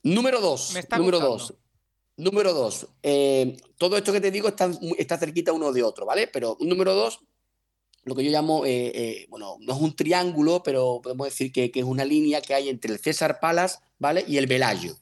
Número 0.02 0.40
dos. 0.40 0.74
número 0.96 1.20
dos. 1.20 1.54
Número 2.16 2.52
dos. 2.54 2.86
Eh, 3.02 3.56
todo 3.76 3.96
esto 3.96 4.12
que 4.12 4.20
te 4.20 4.30
digo 4.30 4.48
está, 4.48 4.70
está 4.98 5.18
cerquita 5.18 5.52
uno 5.52 5.72
de 5.72 5.82
otro, 5.82 6.06
¿vale? 6.06 6.26
Pero 6.28 6.56
número 6.60 6.94
dos, 6.94 7.20
lo 8.04 8.14
que 8.14 8.24
yo 8.24 8.30
llamo, 8.30 8.64
eh, 8.64 8.92
eh, 8.94 9.26
bueno, 9.28 9.56
no 9.60 9.74
es 9.74 9.80
un 9.80 9.94
triángulo, 9.94 10.62
pero 10.62 11.00
podemos 11.02 11.26
decir 11.26 11.52
que, 11.52 11.70
es 11.74 11.84
una 11.84 12.04
línea 12.04 12.40
que 12.40 12.54
hay 12.54 12.68
entre 12.68 12.92
el 12.92 12.98
César 12.98 13.40
Palace, 13.40 13.78
¿vale? 13.98 14.24
Y 14.26 14.38
el 14.38 14.46
Velayo. 14.46 14.96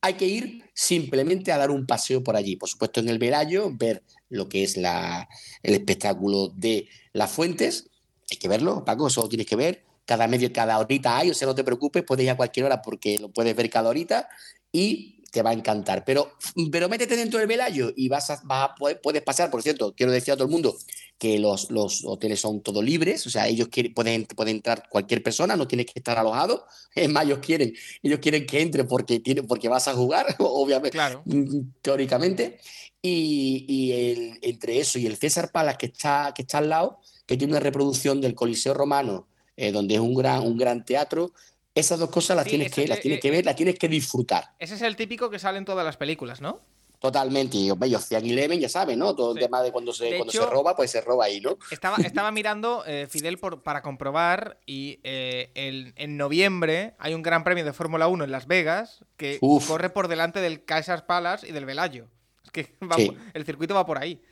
Hay 0.00 0.14
que 0.14 0.26
ir 0.26 0.64
simplemente 0.74 1.52
a 1.52 1.58
dar 1.58 1.70
un 1.70 1.86
paseo 1.86 2.22
por 2.22 2.36
allí. 2.36 2.56
Por 2.56 2.68
supuesto, 2.68 3.00
en 3.00 3.08
el 3.08 3.18
Velayo, 3.18 3.70
ver 3.72 4.02
lo 4.28 4.48
que 4.48 4.62
es 4.62 4.76
la, 4.76 5.28
el 5.62 5.74
espectáculo 5.74 6.48
de 6.48 6.88
las 7.12 7.30
fuentes. 7.30 7.90
Hay 8.30 8.36
que 8.38 8.48
verlo, 8.48 8.84
Paco, 8.84 9.06
eso 9.08 9.22
lo 9.22 9.28
tienes 9.28 9.46
que 9.46 9.56
ver. 9.56 9.84
Cada 10.04 10.26
medio, 10.26 10.52
cada 10.52 10.78
horita 10.78 11.18
hay, 11.18 11.30
o 11.30 11.34
sea, 11.34 11.46
no 11.46 11.54
te 11.54 11.64
preocupes, 11.64 12.04
puedes 12.06 12.24
ir 12.24 12.30
a 12.30 12.36
cualquier 12.36 12.66
hora 12.66 12.82
porque 12.82 13.18
lo 13.18 13.30
puedes 13.30 13.56
ver 13.56 13.70
cada 13.70 13.88
horita. 13.88 14.28
y 14.72 15.23
te 15.34 15.42
va 15.42 15.50
a 15.50 15.52
encantar. 15.52 16.04
Pero, 16.04 16.32
pero 16.70 16.88
métete 16.88 17.16
dentro 17.16 17.40
del 17.40 17.48
Velayo 17.48 17.92
y 17.96 18.08
vas 18.08 18.30
a, 18.30 18.40
vas 18.44 18.70
a 18.70 18.74
poder, 18.76 19.00
puedes 19.02 19.20
pasar, 19.22 19.50
por 19.50 19.62
cierto, 19.62 19.92
quiero 19.96 20.12
decir 20.12 20.32
a 20.32 20.36
todo 20.36 20.46
el 20.46 20.52
mundo 20.52 20.76
que 21.18 21.38
los, 21.40 21.70
los 21.72 22.04
hoteles 22.04 22.38
son 22.40 22.60
todos 22.62 22.84
libres, 22.84 23.26
o 23.26 23.30
sea, 23.30 23.48
ellos 23.48 23.66
quieren, 23.68 23.92
pueden, 23.94 24.24
pueden 24.26 24.56
entrar 24.56 24.88
cualquier 24.88 25.22
persona, 25.24 25.56
no 25.56 25.66
tienes 25.66 25.86
que 25.86 25.98
estar 25.98 26.16
alojado. 26.18 26.64
Es 26.94 27.08
más, 27.10 27.24
ellos 27.24 27.40
quieren, 27.42 27.74
ellos 28.04 28.20
quieren 28.20 28.46
que 28.46 28.60
entre 28.60 28.84
porque, 28.84 29.18
tiene, 29.18 29.42
porque 29.42 29.68
vas 29.68 29.88
a 29.88 29.94
jugar, 29.94 30.24
obviamente, 30.38 30.92
Claro. 30.92 31.22
mm, 31.26 31.60
teóricamente. 31.82 32.58
Y, 33.02 33.64
y 33.68 33.92
el- 33.92 34.38
entre 34.42 34.78
eso 34.78 34.98
y 35.00 35.06
el 35.06 35.16
César 35.16 35.50
Palace 35.52 35.76
que 35.78 35.86
está, 35.86 36.32
que 36.34 36.42
está 36.42 36.58
al 36.58 36.68
lado, 36.70 37.00
que 37.26 37.36
tiene 37.36 37.52
una 37.52 37.60
reproducción 37.60 38.20
del 38.20 38.34
Coliseo 38.36 38.72
Romano, 38.74 39.26
eh, 39.56 39.72
donde 39.72 39.94
es 39.96 40.00
un 40.00 40.14
gran, 40.14 40.42
un 40.46 40.56
gran 40.56 40.84
teatro, 40.84 41.32
esas 41.74 41.98
dos 41.98 42.10
cosas 42.10 42.36
las 42.36 42.44
Sí, 42.44 42.50
tienes, 42.50 42.72
que, 42.72 42.86
las 42.86 43.00
tienes 43.00 43.18
eh, 43.18 43.20
que 43.22 43.30
ver, 43.30 43.44
las 43.44 43.56
tienes 43.56 43.78
que 43.78 43.88
disfrutar. 43.88 44.52
Ese 44.58 44.74
es 44.74 44.82
el 44.82 44.96
típico 44.96 45.28
que 45.30 45.38
sale 45.38 45.58
en 45.58 45.64
todas 45.64 45.84
las 45.84 45.96
películas, 45.96 46.40
¿no? 46.40 46.60
Totalmente. 47.00 47.58
Y 47.58 47.66
y 47.66 47.94
Ocean 47.94 48.24
Eleven, 48.24 48.58
ya 48.60 48.68
sabes, 48.68 48.96
¿no? 48.96 49.14
Todo 49.14 49.32
Sí. 49.34 49.38
el 49.40 49.44
tema 49.44 49.60
de 49.62 49.72
cuando 49.72 49.92
se, 49.92 50.04
De 50.04 50.16
cuando 50.16 50.32
hecho- 50.32 50.44
se 50.44 50.50
roba, 50.50 50.74
pues 50.74 50.90
se 50.90 51.00
roba 51.02 51.26
ahí, 51.26 51.40
¿no? 51.40 51.58
Estaba, 51.70 51.96
estaba 52.22 52.30
mirando, 52.30 52.82
eh, 52.86 53.06
Fidel, 53.10 53.38
por- 53.38 53.62
para 53.62 53.82
comprobar 53.82 54.58
y 54.64 55.00
eh, 55.02 55.50
el- 55.54 55.92
en 55.96 56.16
noviembre 56.16 56.94
hay 56.98 57.12
un 57.12 57.22
gran 57.22 57.44
premio 57.44 57.64
de 57.64 57.72
Fórmula 57.74 58.08
1 58.08 58.24
en 58.24 58.30
Las 58.30 58.46
Vegas 58.46 59.04
que 59.18 59.38
Uf. 59.42 59.66
corre 59.68 59.90
por 59.90 60.08
delante 60.08 60.40
del 60.40 60.64
Caesars 60.64 61.02
Palace 61.02 61.46
y 61.48 61.52
del 61.52 61.66
Velayo. 61.66 62.06
Es 62.44 62.50
que 62.52 62.74
va 62.82 62.96
Sí. 62.96 63.06
por- 63.10 63.16
el 63.34 63.44
circuito 63.44 63.74
va 63.74 63.84
por 63.84 63.98
ahí. 63.98 64.22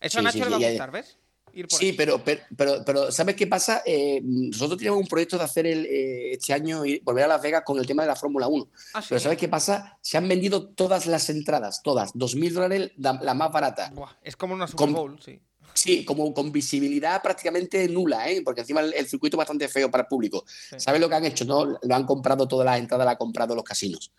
Eso 0.00 0.18
a 0.18 0.22
Nacho 0.22 0.38
sí, 0.38 0.44
le 0.44 0.50
va 0.50 0.56
a 0.56 0.68
gustar, 0.70 0.90
¿ves? 0.92 1.18
Ir 1.54 1.68
por 1.68 1.78
Sí, 1.78 1.92
pero, 1.92 2.22
pero, 2.24 2.40
pero, 2.56 2.84
pero 2.84 3.12
¿sabes 3.12 3.36
qué 3.36 3.46
pasa? 3.46 3.82
Eh, 3.86 4.20
nosotros 4.24 4.76
teníamos 4.78 5.00
un 5.00 5.06
proyecto 5.06 5.38
de 5.38 5.44
hacer 5.44 5.66
el, 5.66 5.86
eh, 5.86 6.32
este 6.32 6.52
año 6.52 6.84
y 6.84 6.98
volver 7.00 7.24
a 7.24 7.28
Las 7.28 7.42
Vegas 7.42 7.62
con 7.64 7.78
el 7.78 7.86
tema 7.86 8.02
de 8.02 8.08
la 8.08 8.16
Fórmula 8.16 8.48
1. 8.48 8.66
Ah, 8.94 9.00
sí. 9.02 9.06
Pero 9.10 9.20
¿sabes 9.20 9.38
qué 9.38 9.48
pasa? 9.48 9.98
Se 10.00 10.16
han 10.16 10.26
vendido 10.28 10.68
todas 10.68 11.06
las 11.06 11.30
entradas, 11.30 11.80
todas, 11.82 12.12
2.000 12.14 12.52
dólares 12.52 12.90
la, 12.96 13.12
la 13.22 13.34
más 13.34 13.52
barata. 13.52 13.90
Buah, 13.94 14.10
es 14.22 14.36
como 14.36 14.54
una 14.54 14.66
Super 14.66 14.86
Con- 14.86 14.92
Bowl, 14.94 15.20
sí. 15.22 15.38
Sí, 15.76 16.04
como 16.04 16.32
con 16.32 16.52
visibilidad 16.52 17.20
prácticamente 17.20 17.88
nula, 17.88 18.30
¿eh? 18.30 18.42
porque 18.44 18.60
encima 18.60 18.80
el, 18.80 18.94
el 18.94 19.08
circuito 19.08 19.36
es 19.36 19.38
bastante 19.38 19.66
feo 19.66 19.90
para 19.90 20.02
el 20.02 20.08
público. 20.08 20.44
Sí. 20.46 20.76
¿Sabes 20.78 21.00
lo 21.00 21.08
que 21.08 21.16
han 21.16 21.24
hecho? 21.24 21.44
No? 21.44 21.64
Lo 21.82 21.94
han 21.96 22.04
comprado 22.06 22.46
todas 22.46 22.64
las 22.64 22.78
entradas, 22.78 23.04
las 23.04 23.12
han 23.12 23.18
comprado 23.18 23.54
los 23.56 23.64
casinos. 23.64 24.12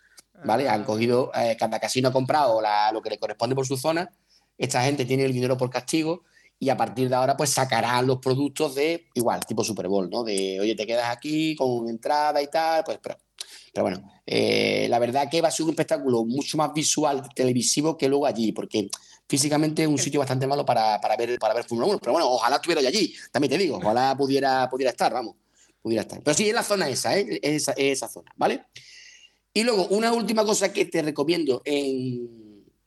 ¿vale? 0.44 0.68
Han 0.68 0.82
Ah, 0.82 0.84
cogido, 0.84 1.30
eh, 1.34 1.56
cada 1.58 1.80
casino 1.80 2.08
ha 2.08 2.12
comprado 2.12 2.60
la- 2.60 2.92
lo 2.92 3.00
que 3.00 3.08
le 3.08 3.18
corresponde 3.18 3.54
por 3.54 3.66
su 3.66 3.78
zona. 3.78 4.10
Esta 4.58 4.82
gente 4.82 5.06
tiene 5.06 5.24
el 5.24 5.32
dinero 5.32 5.56
por 5.56 5.70
castigo 5.70 6.24
y 6.58 6.68
a 6.70 6.76
partir 6.76 7.08
de 7.08 7.14
ahora 7.14 7.36
pues 7.36 7.50
sacarán 7.50 8.06
los 8.06 8.18
productos 8.18 8.74
de 8.74 9.08
igual, 9.14 9.44
tipo 9.46 9.62
Super 9.62 9.88
Bowl, 9.88 10.08
¿no? 10.08 10.24
De, 10.24 10.58
oye, 10.60 10.74
te 10.74 10.86
quedas 10.86 11.14
aquí 11.14 11.54
con 11.54 11.88
entrada 11.88 12.40
y 12.40 12.48
tal, 12.48 12.82
pues 12.84 12.98
pero, 13.02 13.16
pero 13.72 13.84
bueno, 13.84 14.10
eh, 14.24 14.86
la 14.88 14.98
verdad 14.98 15.28
que 15.30 15.40
va 15.40 15.48
a 15.48 15.50
ser 15.50 15.64
un 15.64 15.70
espectáculo 15.70 16.24
mucho 16.24 16.56
más 16.56 16.72
visual, 16.72 17.28
televisivo 17.34 17.96
que 17.96 18.08
luego 18.08 18.26
allí, 18.26 18.52
porque 18.52 18.88
físicamente 19.28 19.82
es 19.82 19.88
un 19.88 19.98
sitio 19.98 20.20
bastante 20.20 20.46
malo 20.46 20.64
para, 20.64 21.00
para 21.00 21.16
ver 21.16 21.38
para 21.38 21.54
ver 21.54 21.64
Fórmula 21.64 21.88
1, 21.88 21.98
pero 21.98 22.12
bueno, 22.12 22.30
ojalá 22.30 22.56
estuviera 22.56 22.80
allí, 22.80 23.14
también 23.30 23.50
te 23.50 23.58
digo, 23.58 23.76
ojalá 23.76 24.16
pudiera, 24.16 24.68
pudiera 24.70 24.90
estar, 24.90 25.12
vamos, 25.12 25.36
pudiera 25.82 26.02
estar. 26.02 26.22
Pero 26.22 26.34
sí, 26.34 26.48
es 26.48 26.54
la 26.54 26.62
zona 26.62 26.88
esa, 26.88 27.16
¿eh? 27.18 27.38
Es 27.42 27.62
esa, 27.62 27.72
es 27.72 27.98
esa 27.98 28.08
zona, 28.08 28.32
¿vale? 28.36 28.64
Y 29.52 29.62
luego, 29.62 29.86
una 29.88 30.12
última 30.12 30.44
cosa 30.44 30.72
que 30.72 30.84
te 30.84 31.02
recomiendo 31.02 31.62
en, 31.64 32.45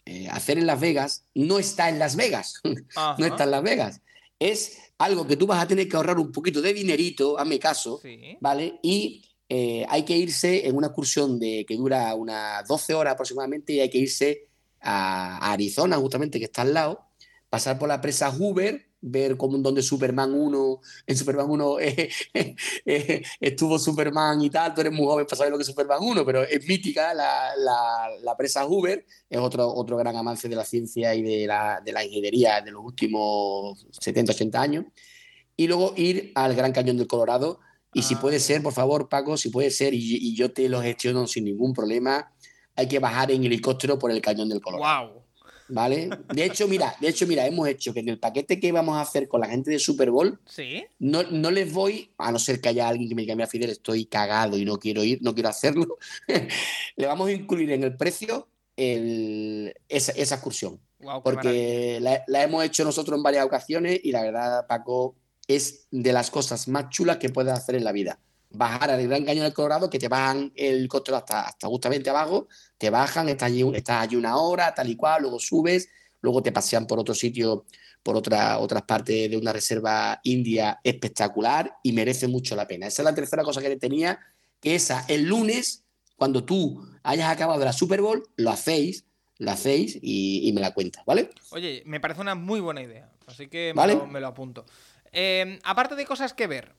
eh, 0.10 0.28
hacer 0.32 0.58
en 0.58 0.66
Las 0.66 0.80
Vegas, 0.80 1.26
no 1.36 1.60
está 1.60 1.88
en 1.90 2.00
Las 2.00 2.16
Vegas, 2.16 2.56
Ajá. 2.96 3.16
no 3.20 3.26
está 3.26 3.44
en 3.44 3.52
Las 3.52 3.64
Vegas. 3.64 4.02
Es 4.40 4.78
algo 4.98 5.28
que 5.28 5.36
tú 5.38 5.46
vas 5.46 5.62
a 5.64 5.68
tener 5.68 5.88
que 5.88 5.96
ahorrar 5.96 6.18
un 6.18 6.32
poquito 6.32 6.62
de 6.62 6.74
dinerito, 6.74 7.38
hazme 7.38 7.60
caso, 7.60 8.00
Sí. 8.02 8.38
¿vale? 8.40 8.80
Y 8.82 9.24
eh, 9.48 9.86
hay 9.90 10.04
que 10.04 10.18
irse 10.18 10.68
en 10.68 10.76
una 10.76 10.88
excursión 10.88 11.40
de, 11.40 11.66
que 11.68 11.76
dura 11.76 12.14
unas 12.16 12.68
12 12.68 12.94
horas 12.94 13.14
aproximadamente 13.14 13.74
y 13.74 13.80
hay 13.82 13.90
que 13.90 13.98
irse 14.00 14.48
a, 14.82 15.38
a 15.38 15.52
Arizona, 15.54 15.98
justamente, 15.98 16.40
que 16.40 16.46
está 16.46 16.62
al 16.64 16.74
lado, 16.74 17.06
pasar 17.50 17.78
por 17.80 17.88
la 17.90 18.00
presa 18.02 18.32
Hoover, 18.32 18.89
ver 19.02 19.38
cómo 19.38 19.58
donde 19.60 19.82
Superman 19.82 20.34
1, 20.34 20.82
en 21.08 21.18
Superman 21.18 21.50
1 21.50 21.80
eh, 21.82 22.10
eh, 22.86 23.24
estuvo 23.40 23.80
Superman 23.80 24.42
y 24.42 24.50
tal, 24.50 24.74
tú 24.74 24.82
eres 24.82 24.94
muy 24.94 25.06
joven 25.06 25.26
para 25.26 25.38
saber 25.38 25.52
lo 25.52 25.58
que 25.58 25.62
es 25.64 25.68
Superman 25.68 26.00
1, 26.02 26.26
pero 26.26 26.44
es 26.44 26.68
mítica 26.68 27.14
la, 27.14 27.52
la- 27.58 28.36
presa 28.38 28.66
Hoover, 28.66 29.06
es 29.30 29.40
otro, 29.40 29.68
otro 29.74 29.98
gran 29.98 30.16
avance 30.16 30.48
de 30.48 30.56
la 30.56 30.64
ciencia 30.64 31.14
y 31.16 31.22
de 31.22 31.46
la, 31.48 31.82
de 31.84 31.92
la 31.92 32.04
ingeniería 32.06 32.62
de 32.62 32.72
los 32.72 32.84
últimos 32.84 33.86
70, 34.00 34.32
80 34.32 34.62
años. 34.62 34.86
Y 35.58 35.68
luego 35.68 35.94
ir 35.98 36.32
al 36.36 36.56
Gran 36.56 36.72
Cañón 36.72 36.96
del 36.98 37.08
Colorado. 37.08 37.60
Y 37.94 38.04
si 38.04 38.16
puede 38.16 38.40
ser, 38.40 38.64
por 38.64 38.72
favor, 38.72 39.10
Paco, 39.10 39.36
si 39.36 39.50
puede 39.50 39.72
ser, 39.72 39.94
y, 39.94 40.00
y 40.00 40.34
yo 40.36 40.54
te 40.54 40.70
lo 40.70 40.82
gestiono 40.82 41.28
sin 41.28 41.44
ningún 41.44 41.74
problema, 41.74 42.32
hay 42.76 42.88
que 42.88 43.00
bajar 43.00 43.30
en 43.32 43.44
helicóptero 43.44 44.00
por 44.00 44.10
el 44.12 44.22
Cañón 44.22 44.48
del 44.48 44.62
Colorado. 44.62 45.10
Wow. 45.14 45.19
¿Vale? 45.70 46.10
De 46.34 46.46
hecho, 46.46 46.68
mira, 46.68 46.96
de 47.00 47.08
hecho, 47.10 47.28
mira, 47.28 47.46
hemos 47.46 47.68
hecho 47.68 47.94
que 47.94 48.00
en 48.00 48.10
el 48.10 48.20
paquete 48.20 48.60
que 48.60 48.72
vamos 48.72 48.98
a 48.98 49.02
hacer 49.02 49.28
con 49.28 49.42
la 49.42 49.48
gente 49.48 49.70
de 49.72 49.80
Super 49.80 50.10
Bowl, 50.12 50.40
Sí. 50.46 50.84
no, 50.98 51.24
no 51.24 51.52
les 51.52 51.72
voy, 51.72 52.12
a 52.18 52.32
no 52.32 52.40
ser 52.40 52.60
que 52.60 52.70
haya 52.70 52.88
alguien 52.88 53.08
que 53.08 53.16
me 53.16 53.22
diga, 53.22 53.36
mira, 53.36 53.48
Fidel, 53.48 53.70
estoy 53.70 54.06
cagado 54.06 54.58
y 54.58 54.66
no 54.66 54.80
quiero 54.80 55.04
ir, 55.04 55.20
no 55.22 55.34
quiero 55.34 55.50
hacerlo, 55.50 55.98
le 56.96 57.06
vamos 57.06 57.28
a 57.30 57.32
incluir 57.32 57.72
en 57.72 57.84
el 57.84 57.96
precio 57.96 58.48
el- 58.76 59.74
esa, 59.88 60.12
esa 60.14 60.36
excursión. 60.36 60.80
Wow, 61.00 61.22
Porque 61.24 62.00
la, 62.02 62.24
la 62.28 62.44
hemos 62.44 62.64
hecho 62.64 62.84
nosotros 62.84 63.16
en 63.18 63.24
varias 63.24 63.46
ocasiones 63.46 64.00
y 64.04 64.12
la 64.12 64.22
verdad, 64.24 64.66
Paco, 64.68 65.16
es 65.48 65.88
de 65.92 66.12
las 66.14 66.30
cosas 66.32 66.68
más 66.68 66.90
chulas 66.90 67.18
que 67.18 67.30
puedes 67.30 67.54
hacer 67.54 67.76
en 67.76 67.84
la 67.84 67.92
vida. 67.92 68.20
Bajar 68.52 68.90
al 68.90 69.08
Gran 69.08 69.26
Cañón 69.26 69.44
del 69.44 69.54
Colorado, 69.54 69.90
que 69.90 70.00
te 70.00 70.08
bajan 70.08 70.52
el 70.56 70.78
helicóptero 70.78 71.18
hasta, 71.18 71.42
hasta 71.42 71.68
justamente 71.68 72.10
abajo, 72.10 72.48
te 72.78 72.90
bajan, 72.90 73.30
estás 73.30 73.48
allí, 73.48 73.64
estás 73.76 74.02
allí 74.04 74.16
una 74.16 74.38
hora, 74.38 74.74
tal 74.74 74.90
y 74.90 74.96
cual, 74.96 75.22
luego 75.22 75.40
subes, 75.40 75.90
luego 76.22 76.42
te 76.42 76.52
pasean 76.52 76.88
por 76.88 77.00
otro 77.00 77.14
sitio, 77.14 77.66
por 78.02 78.16
otra, 78.16 78.58
otras 78.60 78.84
partes 78.84 79.30
de 79.30 79.38
una 79.38 79.54
reserva 79.54 80.20
india 80.24 80.80
espectacular 80.84 81.78
y 81.84 81.92
merece 81.92 82.28
mucho 82.28 82.56
la 82.56 82.68
pena. 82.68 82.88
Esa 82.88 83.02
es 83.02 83.06
la 83.06 83.14
tercera 83.16 83.44
cosa 83.44 83.62
que 83.62 83.76
tenía, 83.76 84.20
que 84.60 84.76
esa, 84.76 85.06
el 85.08 85.26
lunes, 85.26 85.84
cuando 86.16 86.44
tú 86.44 86.84
hayas 87.04 87.30
acabado 87.30 87.64
la 87.64 87.74
Super 87.74 88.02
Bowl, 88.02 88.28
lo 88.36 88.50
hacéis, 88.50 89.06
lo 89.38 89.52
hacéis 89.52 89.98
y, 90.02 90.48
y 90.48 90.54
me 90.54 90.62
la 90.62 90.74
cuentas, 90.74 91.04
¿vale? 91.06 91.30
Oye, 91.52 91.84
me 91.86 92.00
parece 92.00 92.22
una 92.22 92.36
muy 92.36 92.60
buena 92.60 92.82
idea. 92.82 93.10
Así 93.28 93.48
que 93.48 93.74
me, 93.74 93.78
Vale. 93.78 93.96
lo, 93.96 94.08
me 94.08 94.20
lo 94.20 94.28
apunto. 94.28 94.66
Eh, 95.12 95.60
aparte 95.64 95.96
de 95.96 96.06
cosas 96.06 96.34
que 96.34 96.48
ver, 96.48 96.74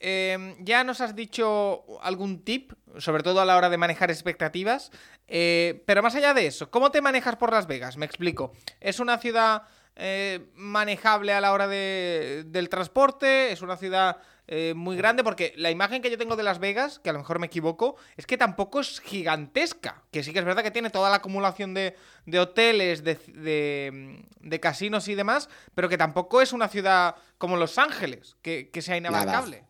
eh, 0.00 0.56
ya 0.60 0.84
nos 0.84 1.00
has 1.00 1.14
dicho 1.16 1.84
algún 2.02 2.44
tip, 2.44 2.72
sobre 2.98 3.22
todo 3.22 3.40
a 3.40 3.44
la 3.44 3.56
hora 3.56 3.68
de 3.70 3.78
manejar 3.78 4.10
expectativas. 4.10 4.90
eh, 5.28 5.82
pero 5.86 6.02
más 6.02 6.14
allá 6.14 6.34
de 6.34 6.46
eso, 6.46 6.70
¿cómo 6.70 6.90
te 6.90 7.00
manejas 7.00 7.36
por 7.36 7.50
Las 7.52 7.66
Vegas? 7.66 7.96
Me 7.96 8.06
explico. 8.06 8.52
¿Es 8.80 9.00
una 9.00 9.18
ciudad 9.18 9.62
eh, 9.96 10.50
manejable 10.54 11.32
a 11.32 11.40
la 11.40 11.52
hora 11.52 11.66
de- 11.66 12.44
del 12.46 12.68
transporte? 12.68 13.50
¿Es 13.50 13.62
una 13.62 13.76
ciudad 13.76 14.18
eh, 14.46 14.74
muy 14.76 14.96
grande? 14.96 15.24
Porque 15.24 15.52
la 15.56 15.70
imagen 15.72 16.02
que 16.02 16.10
yo 16.10 16.18
tengo 16.18 16.36
de 16.36 16.42
Las 16.44 16.60
Vegas, 16.60 17.00
que 17.00 17.10
a 17.10 17.12
lo 17.12 17.18
mejor 17.18 17.38
me 17.40 17.46
equivoco, 17.48 17.96
es 18.16 18.26
que 18.26 18.36
tampoco 18.36 18.78
es 18.80 19.00
gigantesca. 19.00 20.02
Que 20.12 20.22
sí 20.22 20.32
que 20.32 20.38
es 20.38 20.44
verdad 20.44 20.62
que 20.62 20.70
tiene 20.70 20.90
toda 20.90 21.10
la 21.10 21.16
acumulación 21.16 21.74
de, 21.74 21.96
de 22.26 22.38
hoteles, 22.38 23.02
de, 23.02 23.16
de- 23.16 24.24
de 24.38 24.60
casinos 24.60 25.08
y 25.08 25.14
demás, 25.14 25.48
pero 25.74 25.88
que 25.88 25.98
tampoco 25.98 26.40
es 26.42 26.52
una 26.52 26.68
ciudad 26.68 27.16
como 27.38 27.56
Los 27.56 27.78
Ángeles, 27.78 28.36
que, 28.42 28.70
que 28.70 28.82
sea 28.82 28.96
inabarcable. 28.96 29.56
Nada, 29.56 29.65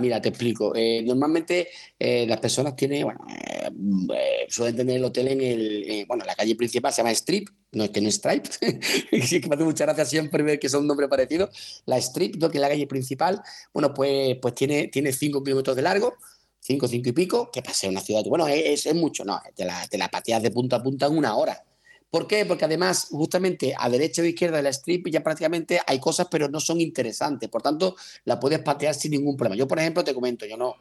mira, 0.00 0.20
te 0.20 0.28
explico. 0.28 0.72
Eh, 0.74 1.02
normalmente 1.04 1.68
eh, 1.98 2.26
las 2.26 2.38
personas 2.38 2.76
tienen, 2.76 3.04
bueno, 3.04 3.20
eh, 3.28 3.70
eh, 4.14 4.46
suelen 4.48 4.76
tener 4.76 4.96
el 4.96 5.04
hotel 5.04 5.28
en 5.28 5.40
el, 5.40 5.90
eh, 5.90 6.04
bueno, 6.06 6.24
la 6.24 6.34
calle 6.34 6.54
principal 6.54 6.92
se 6.92 6.98
llama 6.98 7.10
Strip, 7.12 7.48
no 7.72 7.84
es 7.84 7.90
que 7.90 8.00
no 8.00 8.08
es 8.08 8.14
Stripe, 8.16 8.48
sí 9.26 9.40
que 9.40 9.48
me 9.48 9.56
hace 9.56 9.64
mucha 9.64 9.84
gracia 9.84 10.04
siempre 10.04 10.42
ver 10.42 10.58
que 10.58 10.68
son 10.68 10.82
un 10.82 10.86
nombre 10.86 11.08
parecido. 11.08 11.50
La 11.84 11.98
Strip, 11.98 12.36
¿no? 12.36 12.50
que 12.50 12.58
es 12.58 12.62
la 12.62 12.68
calle 12.68 12.86
principal, 12.86 13.42
bueno, 13.72 13.92
pues, 13.92 14.36
pues 14.40 14.54
tiene, 14.54 14.88
tiene 14.88 15.12
5 15.12 15.42
kilómetros 15.42 15.74
de 15.76 15.82
largo, 15.82 16.14
5, 16.60 16.88
5 16.88 17.08
y 17.08 17.12
pico, 17.12 17.50
que 17.52 17.62
pase 17.62 17.88
una 17.88 18.00
ciudad, 18.00 18.22
bueno, 18.28 18.46
es, 18.48 18.86
es 18.86 18.94
mucho, 18.94 19.24
no, 19.24 19.40
te 19.54 19.64
la, 19.64 19.86
te 19.88 19.98
la 19.98 20.08
pateas 20.08 20.42
de 20.42 20.50
punta 20.50 20.76
a 20.76 20.82
punta 20.82 21.06
en 21.06 21.16
una 21.16 21.36
hora. 21.36 21.62
¿Por 22.10 22.26
qué? 22.26 22.46
Porque 22.46 22.64
además, 22.64 23.08
justamente 23.10 23.74
a 23.76 23.90
derecha 23.90 24.22
o 24.22 24.24
izquierda 24.24 24.58
de 24.58 24.62
la 24.62 24.70
strip 24.70 25.08
ya 25.08 25.22
prácticamente 25.22 25.80
hay 25.86 25.98
cosas, 25.98 26.28
pero 26.30 26.48
no 26.48 26.60
son 26.60 26.80
interesantes. 26.80 27.48
Por 27.48 27.62
tanto, 27.62 27.96
la 28.24 28.38
puedes 28.38 28.60
patear 28.60 28.94
sin 28.94 29.10
ningún 29.10 29.36
problema. 29.36 29.56
Yo, 29.56 29.66
por 29.66 29.78
ejemplo, 29.78 30.04
te 30.04 30.14
comento, 30.14 30.46
yo 30.46 30.56
no, 30.56 30.76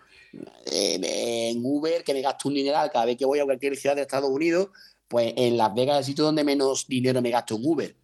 eh, 0.72 1.50
en 1.52 1.62
Uber, 1.66 2.04
que 2.04 2.14
me 2.14 2.22
gasto 2.22 2.48
un 2.48 2.56
dineral 2.56 2.92
cada 2.92 3.06
vez 3.06 3.18
que 3.18 3.26
voy 3.26 3.40
a 3.40 3.46
cualquier 3.46 3.76
ciudad 3.76 3.96
de 3.96 4.04
Estados 4.04 4.30
Unidos, 4.30 4.70
pues 5.08 5.34
en 5.36 5.58
Las 5.58 5.74
Vegas 5.74 5.96
es 5.96 6.00
el 6.00 6.06
sitio 6.06 6.26
donde 6.26 6.44
menos 6.44 6.88
dinero 6.88 7.22
me 7.22 7.32
gasto 7.32 7.56
en 7.56 7.66
Uber. 7.66 7.96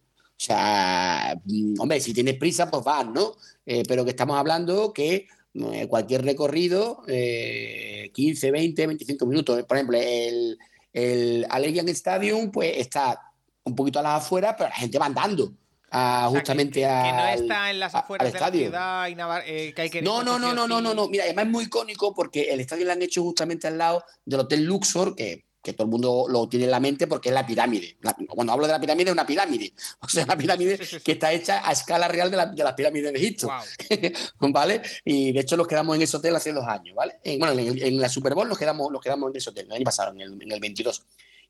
O 0.42 0.44
sea, 0.44 1.40
mm, 1.44 1.80
hombre, 1.80 2.00
si 2.00 2.12
tienes 2.12 2.36
prisa, 2.36 2.70
pues 2.70 2.82
vas, 2.84 3.06
¿no? 3.06 3.36
Eh, 3.64 3.84
pero 3.86 4.04
que 4.04 4.10
estamos 4.10 4.36
hablando 4.36 4.92
que 4.92 5.28
eh, 5.54 5.86
cualquier 5.86 6.24
recorrido, 6.24 7.02
eh, 7.06 8.10
15, 8.12 8.50
20, 8.50 8.86
25 8.86 9.26
minutos. 9.26 9.62
Por 9.64 9.76
ejemplo, 9.76 9.98
el, 10.00 10.58
el 10.92 11.46
Allegiant 11.48 11.88
Stadium, 11.88 12.50
pues 12.50 12.76
está 12.76 13.20
un 13.64 13.74
poquito 13.74 13.98
a 13.98 14.02
las 14.02 14.22
afueras, 14.22 14.54
pero 14.56 14.70
la 14.70 14.76
gente 14.76 14.98
va 14.98 15.06
andando. 15.06 15.52
justamente 16.28 16.80
que, 16.80 16.86
a. 16.86 17.02
Que 17.02 17.12
no 17.12 17.28
está 17.28 17.70
en 17.70 17.80
las 17.80 17.94
afueras 17.94 18.32
de 18.32 18.40
la 18.40 18.50
ciudad 18.50 19.08
y 19.08 19.16
eh, 19.46 19.72
que 19.74 19.82
hay 19.82 19.90
que. 19.90 20.02
No, 20.02 20.22
no, 20.22 20.38
no, 20.38 20.54
no, 20.54 20.66
no, 20.66 20.80
no, 20.80 20.94
no. 20.94 21.08
Mira, 21.08 21.24
además 21.24 21.46
es 21.46 21.50
muy 21.50 21.64
icónico 21.64 22.14
porque 22.14 22.52
el 22.52 22.60
estadio 22.60 22.84
lo 22.84 22.92
han 22.92 23.02
hecho 23.02 23.22
justamente 23.22 23.66
al 23.66 23.78
lado 23.78 24.04
del 24.24 24.40
Hotel 24.40 24.64
Luxor, 24.64 25.14
que 25.14 25.44
que 25.62 25.72
todo 25.72 25.84
el 25.84 25.90
mundo 25.90 26.26
lo 26.28 26.48
tiene 26.48 26.64
en 26.64 26.72
la 26.72 26.80
mente 26.80 27.06
porque 27.06 27.28
es 27.28 27.34
la 27.34 27.46
pirámide. 27.46 27.96
cuando 28.28 28.52
hablo 28.52 28.66
de 28.66 28.72
la 28.72 28.80
pirámide, 28.80 29.10
es 29.10 29.12
una 29.12 29.26
pirámide. 29.26 29.72
O 30.00 30.08
sea, 30.08 30.24
una 30.24 30.36
pirámide 30.36 30.78
que 31.04 31.12
está 31.12 31.32
hecha 31.32 31.66
a 31.66 31.72
escala 31.72 32.08
real 32.08 32.30
de, 32.30 32.36
las 32.36 32.74
pirámides 32.74 33.12
de 33.12 33.18
Egipto. 33.18 33.48
¿Vale? 34.40 34.82
Y 35.04 35.32
de 35.32 35.40
hecho 35.40 35.56
nos 35.56 35.68
quedamos 35.68 35.94
en 35.96 36.02
ese 36.02 36.16
hotel 36.16 36.34
hace 36.34 36.52
dos 36.52 36.66
años, 36.66 36.96
¿vale? 36.96 37.20
bueno, 37.38 37.52
en, 37.58 38.00
la 38.00 38.08
Super 38.08 38.34
Bowl 38.34 38.48
nos 38.48 38.58
quedamos, 38.58 38.90
nos 38.90 39.00
quedamos 39.00 39.30
en 39.30 39.36
ese 39.36 39.50
hotel, 39.50 39.66
el 39.66 39.72
año 39.72 39.84
pasado, 39.84 40.12
en 40.12 40.20
el, 40.20 40.42
en 40.42 40.52
el 40.52 40.60
22. 40.60 41.04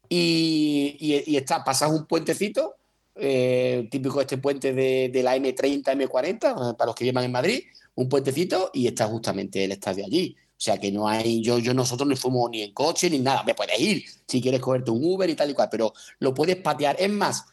Y, 0.09 0.97
y, 1.01 1.37
está, 1.37 1.65
pasas 1.65 1.91
un 1.91 2.07
puentecito 2.07 2.77
eh, 3.15 3.89
típico 3.91 4.21
este 4.21 4.37
puente 4.39 4.75
de, 4.75 5.11
de, 5.11 5.23
la 5.23 5.37
M30, 5.37 5.85
M40, 5.85 6.77
para 6.77 6.87
los 6.87 6.95
que 6.95 7.05
llevan 7.05 7.25
en 7.25 7.33
Madrid, 7.33 7.63
un 7.95 8.09
puentecito 8.09 8.71
y 8.75 8.87
está 8.87 9.07
justamente 9.07 9.65
el 9.65 9.73
estadio 9.73 10.05
allí. 10.05 10.37
O 10.63 10.65
sea 10.65 10.79
que 10.79 10.93
no 10.93 11.09
hay, 11.09 11.43
yo, 11.43 11.59
yo 11.59 11.75
nosotros 11.75 12.09
no 12.09 12.15
fuimos 12.15 12.49
ni 12.49 12.63
en 12.63 12.73
coche 12.73 13.11
ni 13.11 13.19
nada. 13.19 13.43
Me 13.43 13.53
puedes 13.53 13.81
ir 13.81 14.05
si 14.29 14.41
quieres 14.41 14.61
cogerte 14.61 14.93
un 14.93 15.03
Uber 15.03 15.29
y 15.29 15.35
tal 15.35 15.51
y 15.51 15.55
cual, 15.55 15.67
pero 15.69 15.93
lo 16.21 16.33
puedes 16.33 16.55
patear. 16.55 16.95
Es 17.01 17.11
más, 17.11 17.47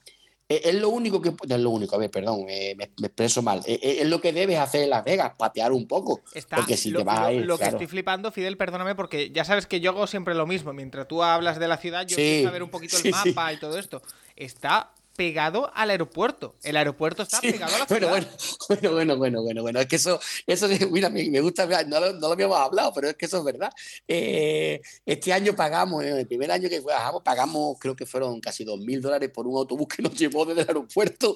e, 0.48 0.62
es, 0.64 0.76
lo 0.76 0.90
único 0.90 1.20
que. 1.20 1.32
No 1.32 1.56
es 1.56 1.60
lo 1.60 1.72
único, 1.72 1.96
a 1.96 1.98
ver, 1.98 2.12
perdón, 2.12 2.46
me, 2.46 2.70
expreso 2.70 3.42
mal. 3.42 3.64
E, 3.66 3.80
e, 3.82 4.02
es, 4.04 4.08
lo 4.08 4.22
que 4.22 4.32
debes 4.32 4.60
hacer 4.60 4.84
en 4.84 4.92
Las 4.92 5.04
Vegas, 5.04 5.32
patear 5.36 5.72
un 5.72 5.88
poco. 5.88 6.22
porque 6.56 6.78
si 6.78 6.92
lo, 6.92 7.00
te 7.00 7.06
vas 7.06 7.20
a 7.22 7.34
ir, 7.34 7.48
lo 7.48 7.58
que 7.58 7.66
estoy 7.66 7.88
flipando, 7.88 8.32
Fidel, 8.32 8.58
perdóname, 8.58 8.94
porque 8.94 9.32
ya 9.32 9.44
sabes 9.44 9.66
que 9.66 9.80
yo 9.80 9.90
hago 9.90 10.06
siempre 10.06 10.36
lo 10.36 10.46
mismo. 10.46 10.72
Mientras 10.74 11.08
tú 11.08 11.24
hablas 11.24 11.58
de 11.58 11.68
la 11.68 11.78
ciudad, 11.78 12.06
yo 12.06 12.16
quiero 12.16 12.50
saber 12.50 12.62
un 12.62 12.70
poquito 12.70 12.96
el 13.04 13.10
mapa 13.10 13.54
y 13.54 13.58
todo 13.58 13.80
esto. 13.80 14.04
Está 14.36 14.92
pegado 15.20 15.70
al 15.76 15.90
aeropuerto. 15.90 16.56
El 16.64 16.78
aeropuerto 16.78 17.24
está 17.24 17.42
pegado 17.42 17.76
a 17.76 17.80
la 17.80 17.86
ciudad. 17.86 18.10
Bueno, 18.10 18.28
bueno, 18.70 18.94
bueno, 18.94 19.18
bueno, 19.18 19.42
bueno, 19.42 19.62
bueno. 19.64 19.80
Es 19.82 19.88
que 19.88 19.98
eso, 19.98 20.18
eso 20.48 20.70
mira, 20.90 21.10
me, 21.10 21.42
gusta, 21.42 21.66
no 21.84 22.00
lo, 22.00 22.14
no 22.14 22.28
lo, 22.28 22.32
habíamos 22.32 22.58
hablado, 22.58 22.94
pero 22.94 23.10
es 23.10 23.18
que 23.18 23.26
eso 23.26 23.40
es 23.40 23.44
verdad. 23.44 23.70
Eh, 24.08 24.80
este 25.06 25.34
año 25.34 25.54
pagamos, 25.58 26.06
el 26.06 26.26
primer 26.26 26.50
año 26.52 26.70
que 26.70 26.80
bajamos, 26.80 27.22
pagamos, 27.22 27.78
creo 27.80 27.98
que 27.98 28.06
fueron 28.06 28.40
casi 28.40 28.64
dos 28.64 28.80
mil 28.80 29.02
dólares 29.02 29.30
por 29.34 29.46
un 29.46 29.58
autobús 29.58 29.90
que 29.94 30.02
nos 30.02 30.14
llevó 30.16 30.46
desde 30.46 30.62
el 30.62 30.70
aeropuerto 30.70 31.36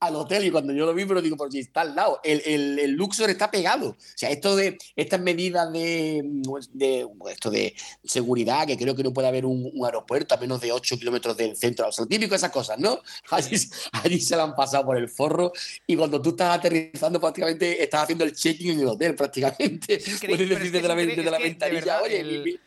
al 0.00 0.16
hotel. 0.16 0.46
Y 0.46 0.50
cuando 0.50 0.72
yo 0.72 0.86
lo 0.86 0.94
vi, 0.94 1.04
pero 1.04 1.20
digo, 1.20 1.36
por 1.36 1.52
si 1.52 1.58
está 1.58 1.82
al 1.82 1.94
lado, 1.94 2.20
el, 2.24 2.40
el, 2.46 2.78
el, 2.78 2.92
Luxor 2.92 3.28
está 3.28 3.50
pegado. 3.50 3.90
O 3.90 3.96
sea, 4.14 4.30
esto 4.30 4.56
de 4.56 4.78
estas 4.96 5.20
medidas 5.20 5.70
de, 5.74 6.22
de, 6.72 7.06
esto 7.30 7.50
de 7.50 7.74
seguridad, 8.02 8.66
que 8.66 8.78
creo 8.78 8.96
que 8.96 9.02
no 9.02 9.12
puede 9.12 9.28
haber 9.28 9.44
un, 9.44 9.70
aeropuerto 9.84 10.34
a 10.34 10.38
menos 10.38 10.62
de 10.62 10.72
8 10.72 10.98
kilómetros 10.98 11.36
del 11.36 11.54
centro. 11.54 11.86
O 11.86 11.92
sea, 11.92 12.06
típico 12.06 12.34
esas 12.34 12.50
cosas. 12.50 12.77
¿no? 12.80 13.00
Allí, 13.30 14.20
se 14.20 14.36
la 14.36 14.44
han 14.44 14.54
pasado 14.54 14.86
por 14.86 14.96
el 14.96 15.08
forro 15.08 15.52
y 15.86 15.96
cuando 15.96 16.20
tú 16.20 16.30
estás 16.30 16.58
aterrizando 16.58 17.20
prácticamente 17.20 17.82
estás 17.82 18.04
haciendo 18.04 18.24
el 18.24 18.34
check-in 18.34 18.72
en 18.72 18.80
el 18.80 18.86
hotel 18.86 19.14
prácticamente. 19.14 20.00
Puedes 20.26 20.48
decir 20.48 20.72
desde 20.72 20.88
la, 20.88 21.30
la 21.30 21.38
ventanilla, 21.38 22.02
oye, 22.02 22.58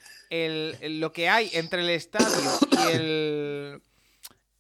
lo 0.90 1.12
que 1.12 1.30
hay 1.30 1.50
entre 1.54 1.82
el 1.82 1.90
estadio 1.90 2.28
y 2.72 2.92
el, 2.96 3.82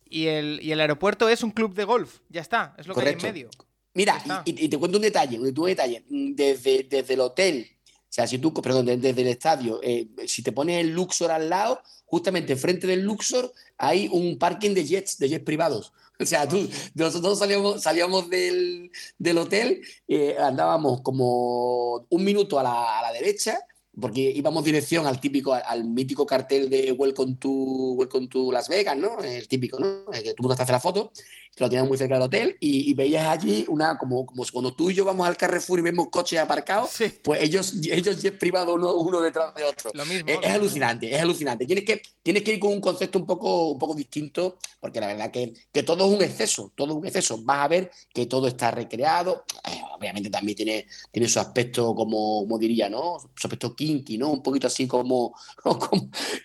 y 0.10 0.28
el, 0.28 0.60
y 0.62 0.72
el 0.72 0.82
aeropuerto 0.82 1.30
es 1.30 1.44
un 1.44 1.52
club 1.52 1.74
de 1.74 1.86
golf, 1.86 2.20
ya 2.30 2.42
está, 2.42 2.76
es 2.78 2.88
lo 2.88 2.96
que 2.96 3.02
hay 3.02 3.14
en 3.14 3.22
medio. 3.22 3.50
Mira, 3.94 4.22
y, 4.46 4.70
te 4.70 4.78
cuento 4.78 4.98
un 4.98 5.02
detalle, 5.02 5.38
un 5.38 5.54
detalle. 5.54 6.06
Desde, 6.08 6.84
desde 6.90 7.14
el 7.14 7.20
hotel, 7.20 7.68
o 7.86 8.14
sea, 8.14 8.26
si 8.26 8.38
tú, 8.38 8.54
perdón, 8.54 8.86
desde, 8.86 9.22
el 9.22 9.28
estadio, 9.28 9.80
eh, 9.84 10.08
si 10.28 10.42
te 10.42 10.52
pones 10.52 10.80
el 10.80 10.92
Luxor 10.92 11.32
al 11.32 11.50
lado, 11.50 11.82
justamente 12.12 12.58
frente 12.58 12.86
del 12.88 13.04
Luxor 13.04 13.54
hay 13.78 14.10
un 14.12 14.38
parking 14.38 14.74
de 14.74 14.86
jets, 14.86 15.18
de 15.18 15.30
jets 15.30 15.46
privados. 15.46 15.94
O 16.22 16.26
sea, 16.28 16.48
tú, 16.48 16.70
nosotros 16.94 17.40
salíamos, 17.40 17.82
salíamos 17.82 18.30
del, 18.30 18.92
del 19.18 19.40
hotel, 19.40 19.82
eh, 20.08 20.36
andábamos 20.38 21.02
como 21.02 22.06
un 22.10 22.24
minuto 22.24 22.60
a 22.60 22.64
la, 22.64 23.00
a 23.00 23.02
la 23.02 23.12
derecha 23.12 23.58
porque 24.00 24.22
íbamos 24.22 24.64
dirección 24.64 25.06
al 25.06 25.20
típico, 25.20 25.54
al, 25.54 25.84
mítico 25.84 26.26
cartel 26.26 26.70
de 26.70 26.92
Welcome 26.94 27.36
to, 27.40 27.50
Welcome 27.50 28.28
to 28.28 28.52
Las 28.52 28.70
Vegas, 28.70 28.98
¿no? 28.98 29.20
El 29.20 29.48
típico, 29.48 29.80
¿no? 29.80 30.12
El 30.14 30.24
que 30.24 30.34
tú 30.34 30.44
mundo 30.44 30.56
hace 30.58 30.72
la 30.72 30.80
foto, 30.80 31.12
que 31.54 31.64
lo 31.64 31.70
teníamos 31.70 31.90
muy 31.90 31.98
cerca 31.98 32.16
del 32.16 32.24
hotel, 32.24 32.58
y, 32.62 32.94
veías 32.94 33.28
allí 33.28 33.66
una, 33.68 33.98
como, 33.98 34.26
como 34.26 34.46
cuando 34.52 34.74
tú 34.74 34.90
y 34.90 34.94
yo 34.94 35.04
vamos 35.04 35.28
al 35.28 35.36
Carrefour 35.36 35.80
y 35.80 35.82
vemos 35.82 36.08
coches 36.10 36.40
aparcados, 36.40 36.92
pues 37.22 37.44
ellos, 37.44 37.74
ellos 37.84 38.24
es 38.24 38.32
privado 38.32 38.76
uno, 38.76 38.94
uno, 38.96 39.20
detrás 39.20 39.54
de 39.56 39.64
otro. 39.66 39.92
Lo 39.94 40.06
mismo, 40.06 40.30
es, 40.30 40.50
alucinante, 40.50 41.14
es 41.14 41.22
alucinante. 41.22 41.66
Tienes 41.66 41.84
que, 41.84 42.02
tienes 42.24 42.44
que 42.44 42.54
ir 42.54 42.60
con 42.60 42.72
un 42.72 42.82
concepto 42.82 43.20
un 43.20 43.26
poco, 43.26 43.72
un 43.72 43.80
poco 43.80 43.94
distinto, 43.94 44.58
porque 44.80 45.02
la 45.02 45.08
verdad 45.08 45.32
que, 45.32 45.54
que 45.72 45.84
todo 45.84 46.08
es 46.08 46.16
un 46.18 46.24
exceso, 46.24 46.72
todo 46.76 46.94
es 46.94 46.98
un 46.98 47.06
exceso. 47.06 47.42
Vas 47.44 47.66
a 47.66 47.68
ver 47.68 47.92
que 48.14 48.26
todo 48.26 48.48
está 48.48 48.72
recreado, 48.72 49.44
eh, 49.70 49.82
obviamente 50.02 50.30
también 50.30 50.56
tiene, 50.56 50.88
tiene 51.12 51.30
su 51.30 51.40
aspecto, 51.40 51.94
como, 51.94 52.42
como 52.42 52.58
diría, 52.58 52.90
¿no? 52.90 53.20
Su 53.20 53.48
aspecto 53.48 53.76
kinky, 53.76 54.18
¿no? 54.18 54.32
Un 54.32 54.44
poquito 54.44 54.68
así 54.68 54.88
como, 54.88 55.36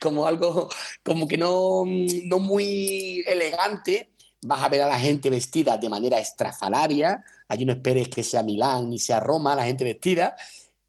como, 0.00 0.26
algo, 0.26 0.68
como 1.02 1.26
que 1.26 1.38
no, 1.38 1.84
no 1.86 2.38
muy 2.38 3.24
elegante. 3.26 4.10
Vas 4.42 4.62
a 4.62 4.68
ver 4.68 4.82
a 4.82 4.88
la 4.88 4.98
gente 4.98 5.30
vestida 5.30 5.78
de 5.78 5.88
manera 5.88 6.18
estrafalaria. 6.18 7.24
Allí 7.48 7.64
no 7.64 7.72
esperes 7.72 8.08
que 8.08 8.22
sea 8.22 8.42
Milán 8.42 8.90
ni 8.90 8.98
sea 8.98 9.18
Roma 9.18 9.56
la 9.56 9.64
gente 9.64 9.84
vestida. 9.84 10.36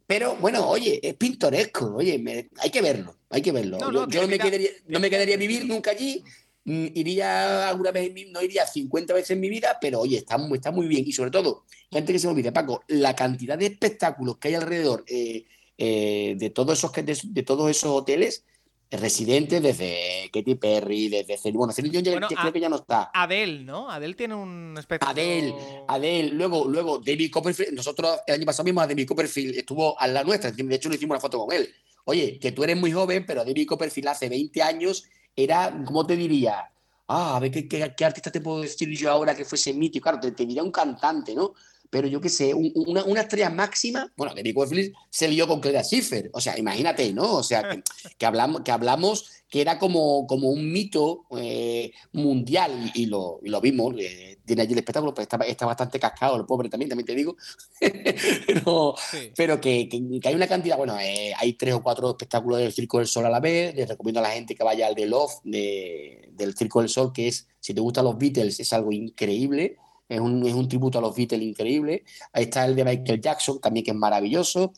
Pero 0.06 0.36
bueno, 0.36 0.68
oye, 0.68 1.00
es 1.02 1.16
pintoresco, 1.16 1.96
oye, 1.96 2.50
hay 2.60 2.70
que 2.70 2.82
verlo, 2.82 3.18
hay 3.30 3.42
que 3.42 3.52
verlo. 3.52 3.78
yo, 3.78 4.22
no, 4.22 4.28
me 4.28 4.40
quedaría, 4.40 4.70
no 4.88 5.02
me 5.02 5.10
quedaría 5.10 5.36
vivir 5.36 5.66
nunca 5.66 5.92
allí, 5.92 6.24
iría 6.68 7.70
alguna 7.70 7.92
vez, 7.92 8.12
no 8.32 8.42
iría 8.42 8.68
50 8.68 9.14
veces 9.14 9.32
en 9.32 9.40
mi 9.40 9.50
vida, 9.50 9.78
pero 9.80 10.02
oye, 10.02 10.18
está, 10.18 10.38
está 10.54 10.72
muy 10.72 10.88
bien. 10.88 11.04
Y 11.08 11.14
sobre 11.14 11.32
todo, 11.32 11.64
gente 11.92 12.12
que 12.12 12.20
se 12.20 12.28
me 12.28 12.34
olvide, 12.34 12.52
Paco, 12.52 12.84
la 12.88 13.16
cantidad 13.16 13.58
de 13.58 13.68
espectáculos 13.68 14.38
que 14.38 14.50
hay 14.50 14.56
alrededor 14.56 15.06
eh, 15.08 15.46
eh, 15.78 16.36
de, 16.38 16.50
todos 16.50 16.78
esos, 16.78 16.92
de, 16.92 17.18
de 17.24 17.44
todos 17.44 17.70
esos 17.72 17.92
hoteles 17.92 18.44
residentes 18.90 19.62
desde 19.62 20.30
Katy 20.32 20.56
Perry, 20.56 21.10
desde 21.10 21.52
bueno, 21.52 21.74
Celine 21.74 22.02
Dion 22.02 22.22
ya, 22.22 22.28
creo 22.28 22.54
que 22.54 22.60
ya 22.60 22.70
no 22.70 22.78
está. 22.78 23.12
Adele, 23.14 23.64
¿no? 23.64 23.90
Adele 23.90 24.14
tiene 24.14 24.36
un 24.36 24.76
espectáculo. 24.78 25.12
Adele, 25.12 25.56
Adele, 25.88 26.30
luego, 26.30 26.66
luego 26.68 27.00
David 27.00 27.32
Copperfield, 27.32 27.74
nosotros 27.74 28.20
el 28.26 28.36
año 28.36 28.46
pasado 28.46 28.64
mismo 28.64 28.80
a 28.80 28.88
David 28.88 29.08
Copperfield 29.08 29.58
estuvo 29.58 30.00
a 30.00 30.08
la 30.08 30.24
nuestra, 30.24 30.52
de 30.52 30.76
hecho 30.76 30.90
le 30.90 30.96
hicimos 30.96 31.16
una 31.16 31.20
foto 31.20 31.46
con 31.46 31.54
él. 31.56 31.70
Oye, 32.06 32.40
que 32.40 32.54
tú 32.54 32.64
eres 32.64 32.78
muy 32.78 32.92
joven, 32.94 33.26
pero 33.26 33.44
David 33.44 33.68
Copperfield 33.68 34.08
hace 34.08 34.30
20 34.30 34.62
años 34.62 35.04
era, 35.38 35.84
¿cómo 35.86 36.06
te 36.06 36.18
diría? 36.18 36.70
Ah, 37.08 37.38
a 37.38 37.40
ver, 37.40 37.52
¿qué, 37.52 37.68
qué, 37.68 38.06
artista 38.06 38.32
te 38.32 38.42
puedo 38.42 38.62
decir 38.62 38.90
yo 38.90 39.10
ahora 39.10 39.34
que 39.36 39.46
fuese 39.46 39.74
mítico? 39.74 40.04
Claro, 40.04 40.20
te, 40.20 40.32
te 40.32 40.46
diría 40.46 40.64
un 40.64 40.72
cantante, 40.72 41.34
¿no? 41.34 41.54
pero 41.90 42.08
yo 42.08 42.20
qué 42.20 42.30
sé, 42.30 42.54
una, 42.54 43.04
una, 43.06 43.22
estrella 43.22 43.50
máxima, 43.50 44.12
bueno, 44.18 44.34
David 44.36 44.54
Copperfield 44.54 44.94
se 45.10 45.28
lió 45.28 45.48
con 45.48 45.62
Claudia 45.62 45.84
Schiffer, 45.84 46.30
o 46.34 46.42
sea, 46.42 46.58
imagínate, 46.58 47.14
¿no? 47.14 47.36
O 47.36 47.44
sea, 47.44 47.82
que, 48.18 48.26
hablamos, 48.26 48.62
que 48.62 48.72
hablamos 48.72 49.32
que 49.50 49.62
era 49.62 49.80
como, 49.80 50.28
como 50.28 50.50
un 50.50 50.72
mito 50.72 51.26
eh, 51.38 51.92
mundial 52.12 52.92
y, 52.94 53.06
lo, 53.06 53.40
y, 53.42 53.50
lo, 53.50 53.62
vimos, 53.62 53.96
eh, 53.98 54.40
tiene 54.46 54.62
allí 54.62 54.74
el 54.74 54.80
espectáculo, 54.80 55.14
pero 55.14 55.24
está, 55.24 55.38
está, 55.46 55.66
bastante 55.66 56.00
cascado, 56.00 56.36
el 56.36 56.46
pobre 56.46 56.70
también, 56.70 56.90
también 56.90 57.06
te 57.06 57.16
digo, 57.16 57.38
pero, 58.48 58.96
pero 59.36 59.62
que, 59.62 59.88
que, 59.88 60.28
hay 60.28 60.36
una 60.36 60.48
cantidad, 60.48 60.78
bueno, 60.78 61.00
eh, 61.00 61.34
hay 61.38 61.54
tres 61.54 61.74
o 61.76 61.82
cuatro 61.82 62.10
espectáculos 62.10 62.60
del 62.60 62.74
Circo 62.74 62.98
del 62.98 63.08
Sol 63.08 63.26
a 63.26 63.30
la 63.30 63.40
vez, 63.40 63.74
les 63.76 63.88
recomiendo 63.88 64.20
a 64.20 64.24
la 64.24 64.32
gente 64.32 64.56
que 64.56 64.64
vaya 64.64 64.88
al 64.88 64.96
de 64.96 65.06
Love 65.06 65.32
de, 65.44 66.30
del 66.34 66.56
Circo 66.56 66.82
del 66.82 66.90
Sol, 66.90 67.14
que 67.14 67.28
es, 67.30 67.48
si 67.60 67.74
te 67.74 67.82
gustan 67.82 68.06
los 68.06 68.18
Beatles, 68.18 68.60
es 68.60 68.74
algo 68.74 68.92
increíble 68.92 69.78
es 70.10 70.20
un, 70.20 70.46
es 70.46 70.54
un 70.54 70.68
tributo 70.68 71.00
a 71.00 71.02
los 71.02 71.16
Beatles 71.16 71.42
increíble. 71.42 72.06
Ahí 72.32 72.46
está 72.46 72.66
el 72.66 72.76
de 72.76 72.86
Michael 72.86 73.22
Jackson, 73.22 73.60
también 73.60 73.84
que 73.84 73.92
es 73.92 73.98
maravilloso. 73.98 74.72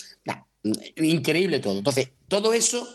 increíble 0.95 1.59
todo. 1.59 1.77
Entonces, 1.77 2.09
todo 2.27 2.51
eso 2.53 2.87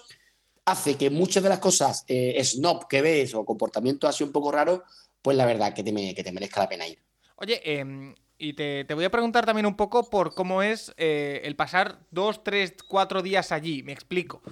hace 0.65 0.97
que 0.97 1.11
muchas 1.11 1.43
de 1.43 1.49
las 1.49 1.59
cosas 1.59 2.05
eh, 2.09 2.43
snob 2.43 2.89
que 2.89 3.03
ves 3.03 3.35
o 3.35 3.45
comportamientos 3.45 4.09
así 4.09 4.25
un 4.25 4.33
poco 4.33 4.53
raros, 4.53 4.81
pues 5.21 5.37
la 5.37 5.47
verdad 5.47 5.75
que 5.75 5.83
te, 5.83 6.15
que 6.15 6.25
te 6.25 6.33
merezca 6.33 6.61
la 6.61 6.69
pena 6.69 6.87
ir. 6.87 6.99
Oye, 7.37 7.61
eh, 7.65 8.15
y 8.37 8.53
te, 8.55 8.87
voy 8.95 9.05
a 9.05 9.11
preguntar 9.11 9.47
también 9.47 9.67
un 9.67 9.77
poco 9.77 10.11
por 10.11 10.35
cómo 10.35 10.63
es 10.63 10.93
eh, 10.97 11.41
el 11.45 11.55
pasar 11.55 12.01
dos, 12.11 12.43
tres, 12.43 12.75
cuatro 12.87 13.23
días 13.23 13.53
allí. 13.53 13.83
Me 13.83 13.93
explico. 13.93 14.43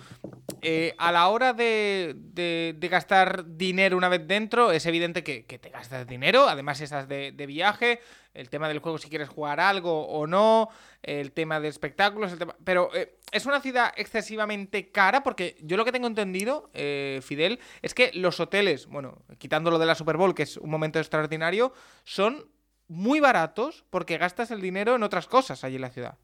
Eh, 0.63 0.95
a 0.99 1.11
la 1.11 1.29
hora 1.29 1.53
de, 1.53 2.77
gastar 2.91 3.57
dinero 3.57 3.97
una 3.97 4.09
vez 4.09 4.27
dentro, 4.27 4.71
es 4.71 4.87
evidente 4.87 5.25
que, 5.25 5.43
te 5.43 5.69
gastas 5.71 6.07
dinero. 6.07 6.49
Además, 6.49 6.81
estás 6.81 7.09
de, 7.09 7.33
viaje. 7.47 8.01
El 8.35 8.49
tema 8.49 8.69
del 8.69 8.79
juego, 8.79 8.99
si 8.99 9.09
quieres 9.09 9.29
jugar 9.29 9.61
algo 9.61 10.07
o 10.07 10.27
no. 10.27 10.69
El 11.03 11.33
tema 11.33 11.61
de 11.61 11.69
espectáculos. 11.69 12.33
Pero 12.65 12.95
eh, 12.95 13.19
es 13.31 13.47
una 13.47 13.61
ciudad 13.61 13.93
excesivamente 13.97 14.91
cara 14.91 15.23
porque 15.23 15.57
yo 15.63 15.77
lo 15.77 15.85
que 15.85 15.93
tengo 15.93 16.07
entendido, 16.07 16.71
Fidel, 16.73 17.61
es 17.83 17.95
que 17.95 18.11
los 18.15 18.41
hoteles, 18.41 18.87
bueno, 18.87 19.23
quitando 19.39 19.71
lo 19.71 19.79
de 19.79 19.87
la 19.87 19.95
Super 19.95 20.17
Bowl, 20.17 20.35
que 20.35 20.45
es 20.45 20.57
un 20.57 20.71
momento 20.71 20.99
extraordinario, 20.99 21.73
son 22.05 22.47
muy 22.89 23.21
baratos 23.21 23.85
porque 23.91 24.19
gastas 24.19 24.51
el 24.51 24.61
dinero 24.61 24.95
en 24.95 25.03
otras 25.03 25.27
cosas 25.27 25.65
allí 25.65 25.77
en 25.77 25.83
la 25.83 25.91
ciudad. 25.91 26.19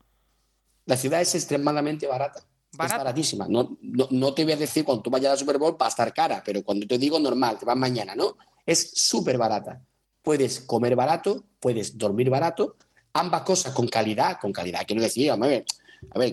La 0.85 0.97
ciudad 0.97 1.21
es 1.21 1.35
extremadamente 1.35 2.07
barata. 2.07 2.41
Es 2.73 2.79
baratísima. 2.79 3.47
No, 3.49 3.79
no, 3.83 4.35
te 4.35 4.45
voy 4.45 4.53
a 4.53 4.57
decir 4.57 4.85
cuando 4.85 5.03
tú 5.03 5.11
vayas 5.11 5.31
a 5.31 5.33
la 5.35 5.39
Super 5.39 5.59
Bowl 5.59 5.77
va 5.81 5.87
a 5.87 5.89
estar 5.89 6.13
cara, 6.13 6.43
pero 6.45 6.63
cuando 6.63 6.87
te 6.87 6.99
digo 6.99 7.19
normal, 7.19 7.59
te 7.59 7.65
vas 7.65 7.77
mañana, 7.77 8.15
¿no? 8.15 8.37
Es 8.65 8.91
súper 8.95 9.39
barata. 9.39 9.83
Puedes 10.29 10.61
comer 10.61 10.95
barato, 10.95 11.43
puedes 11.59 11.97
dormir 11.97 12.29
barato, 12.29 12.77
ambas 13.15 13.41
cosas 13.45 13.73
con 13.73 13.89
calidad, 13.89 14.39
con 14.39 14.53
calidad, 14.53 14.83
quiero 14.87 15.01
decir, 15.01 15.31
a 15.31 15.37
ver, 15.39 15.65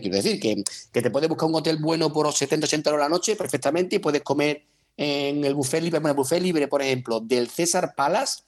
quiero 0.01 0.17
decir 0.17 0.37
que, 0.37 0.65
que, 0.91 1.01
te 1.01 1.09
puedes 1.09 1.29
buscar 1.29 1.47
un 1.47 1.55
hotel 1.55 1.77
bueno 1.77 2.11
por 2.11 2.29
70, 2.29 2.65
80 2.65 2.89
euros 2.89 3.05
la 3.05 3.07
noche 3.07 3.37
perfectamente 3.37 3.95
y 3.95 3.99
puedes 3.99 4.21
comer 4.21 4.65
en 4.97 5.45
el 5.45 5.55
buffet 5.55 5.81
libre, 5.81 5.99
bueno, 5.99 6.11
el 6.11 6.17
buffet 6.17 6.41
libre, 6.41 6.67
por 6.67 6.81
ejemplo, 6.81 7.21
del 7.21 7.49
César 7.49 7.95
Palace, 7.95 8.43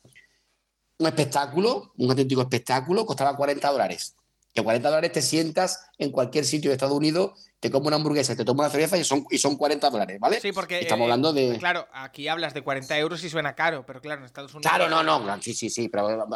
un 0.98 1.08
espectáculo, 1.08 1.94
un 1.98 2.10
auténtico 2.10 2.42
espectáculo, 2.42 3.06
costaba 3.06 3.38
40 3.38 3.72
dólares. 3.72 4.17
Que 4.58 4.64
40 4.64 4.90
dólares 4.90 5.12
te 5.12 5.22
sientas 5.22 5.88
en 6.00 6.10
cualquier 6.10 6.44
sitio 6.44 6.72
de 6.72 6.74
Estados 6.74 6.98
Unidos, 6.98 7.52
te 7.60 7.70
comes 7.70 7.90
una 7.90 7.98
hamburguesa, 7.98 8.36
te 8.36 8.44
tomas 8.44 8.66
una 8.66 8.72
cerveza 8.72 8.98
y 8.98 9.04
son, 9.04 9.24
y 9.30 9.38
son 9.38 9.56
40 9.56 9.88
dólares, 9.92 10.20
¿vale? 10.20 10.40
Sí, 10.40 10.52
porque. 10.52 10.80
Estamos 10.80 11.04
hablando 11.04 11.32
de. 11.32 11.60
Claro, 11.60 11.88
aquí 11.94 12.28
hablas 12.28 12.56
de 12.56 12.64
40 12.64 12.98
euros 12.98 13.24
y 13.24 13.30
suena 13.30 13.54
caro, 13.54 13.86
pero 13.86 14.02
claro, 14.02 14.22
en 14.22 14.26
Estados 14.26 14.52
Unidos. 14.56 14.74
Claro, 14.74 14.90
no, 14.90 15.04
no, 15.04 15.42
sí, 15.44 15.54
sí, 15.54 15.70
sí, 15.70 15.90
pero 15.90 16.28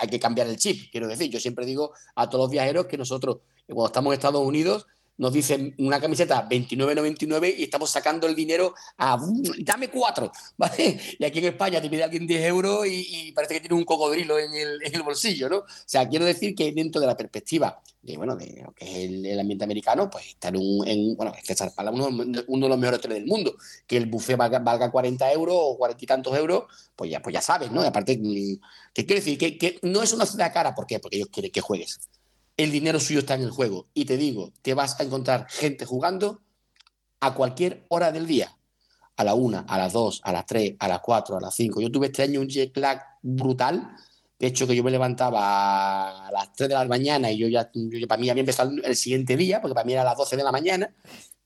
hay 0.00 0.08
que 0.08 0.18
cambiar 0.18 0.46
el 0.46 0.56
chip, 0.56 0.90
quiero 0.90 1.08
decir. 1.08 1.30
Yo 1.30 1.38
siempre 1.38 1.66
digo 1.66 1.92
a 2.14 2.26
todos 2.30 2.44
los 2.44 2.50
viajeros 2.50 2.86
que 2.86 2.96
nosotros, 2.96 3.40
cuando 3.66 3.88
estamos 3.88 4.12
en 4.12 4.14
Estados 4.14 4.40
Unidos, 4.40 4.86
nos 5.18 5.32
dicen 5.32 5.74
una 5.78 6.00
camiseta 6.00 6.48
29,99 6.48 7.54
y 7.58 7.64
estamos 7.64 7.90
sacando 7.90 8.26
el 8.26 8.34
dinero 8.34 8.74
a 8.96 9.18
dame 9.58 9.90
cuatro, 9.90 10.32
¿vale? 10.56 10.98
Y 11.18 11.24
aquí 11.24 11.40
en 11.40 11.46
España 11.46 11.82
te 11.82 11.90
pide 11.90 12.04
alguien 12.04 12.26
10 12.26 12.44
euros 12.44 12.86
y, 12.86 13.32
parece 13.32 13.54
que 13.54 13.60
tiene 13.60 13.74
un 13.74 13.84
cocodrilo 13.84 14.38
en 14.38 14.54
el, 14.54 15.02
bolsillo, 15.02 15.48
¿no? 15.48 15.58
O 15.58 15.66
sea, 15.86 16.08
quiero 16.08 16.24
decir 16.24 16.54
que 16.54 16.72
dentro 16.72 17.00
de 17.00 17.06
la 17.06 17.16
perspectiva 17.16 17.80
de, 18.02 18.16
bueno, 18.16 18.36
de 18.36 18.62
lo 18.64 18.72
que 18.72 18.84
es 18.84 19.10
el, 19.10 19.38
ambiente 19.40 19.64
americano, 19.64 20.08
pues 20.08 20.26
estar 20.26 20.54
en, 20.54 20.62
en 20.86 21.16
bueno, 21.16 21.32
César 21.42 21.72
Pala, 21.74 21.90
uno, 21.90 22.06
uno, 22.08 22.66
de 22.66 22.68
los 22.68 22.78
mejores 22.78 22.98
hoteles 22.98 23.18
del 23.18 23.26
mundo, 23.26 23.56
que 23.86 23.96
el 23.96 24.06
buffet 24.06 24.36
valga, 24.36 24.60
valga 24.60 24.90
40 24.90 25.32
euros 25.32 25.56
o 25.58 25.76
40 25.76 26.04
y 26.04 26.06
tantos 26.06 26.36
euros, 26.36 26.64
pues 26.94 27.10
ya, 27.10 27.20
pues 27.20 27.32
ya 27.32 27.42
sabes, 27.42 27.70
¿no? 27.70 27.82
Y 27.82 27.86
aparte, 27.86 28.20
¿qué 28.94 29.06
quiero 29.06 29.20
decir? 29.20 29.38
Que, 29.38 29.58
que 29.58 29.78
no 29.82 30.02
es 30.02 30.12
una 30.12 30.26
ciudad 30.26 30.52
cara, 30.52 30.74
¿por 30.74 30.86
qué? 30.86 31.00
Porque 31.00 31.16
ellos 31.16 31.28
quieren 31.32 31.50
que 31.50 31.60
juegues 31.60 31.98
el 32.58 32.72
dinero 32.72 33.00
suyo 33.00 33.20
está 33.20 33.34
en 33.34 33.42
el 33.42 33.50
juego. 33.50 33.86
Y 33.94 34.04
te 34.04 34.18
digo, 34.18 34.52
te 34.60 34.74
vas 34.74 35.00
a 35.00 35.04
encontrar 35.04 35.46
gente 35.48 35.86
jugando 35.86 36.42
a 37.20 37.32
cualquier 37.32 37.86
hora 37.88 38.12
del 38.12 38.26
día. 38.26 38.54
A 39.16 39.24
la 39.24 39.34
una, 39.34 39.60
a 39.60 39.78
las 39.78 39.92
dos, 39.92 40.20
a 40.24 40.32
las 40.32 40.44
tres, 40.44 40.74
a 40.78 40.88
las 40.88 41.00
cuatro, 41.00 41.36
a 41.36 41.40
las 41.40 41.54
cinco. 41.54 41.80
Yo 41.80 41.90
tuve 41.90 42.06
este 42.06 42.22
año 42.24 42.40
un 42.40 42.48
jet 42.48 42.76
lag 42.76 43.00
brutal. 43.22 43.90
De 44.38 44.48
hecho, 44.48 44.66
que 44.66 44.76
yo 44.76 44.84
me 44.84 44.90
levantaba 44.90 46.28
a 46.28 46.32
las 46.32 46.52
tres 46.52 46.68
de 46.68 46.74
la 46.74 46.84
mañana 46.84 47.30
y 47.30 47.38
yo 47.38 47.48
ya, 47.48 47.70
para 48.08 48.20
mí 48.20 48.28
había 48.28 48.40
empezado 48.40 48.70
el 48.84 48.96
siguiente 48.96 49.36
día, 49.36 49.60
porque 49.60 49.74
para 49.74 49.84
mí 49.84 49.92
era 49.92 50.02
a 50.02 50.04
las 50.04 50.16
doce 50.16 50.36
de 50.36 50.44
la 50.44 50.52
mañana. 50.52 50.92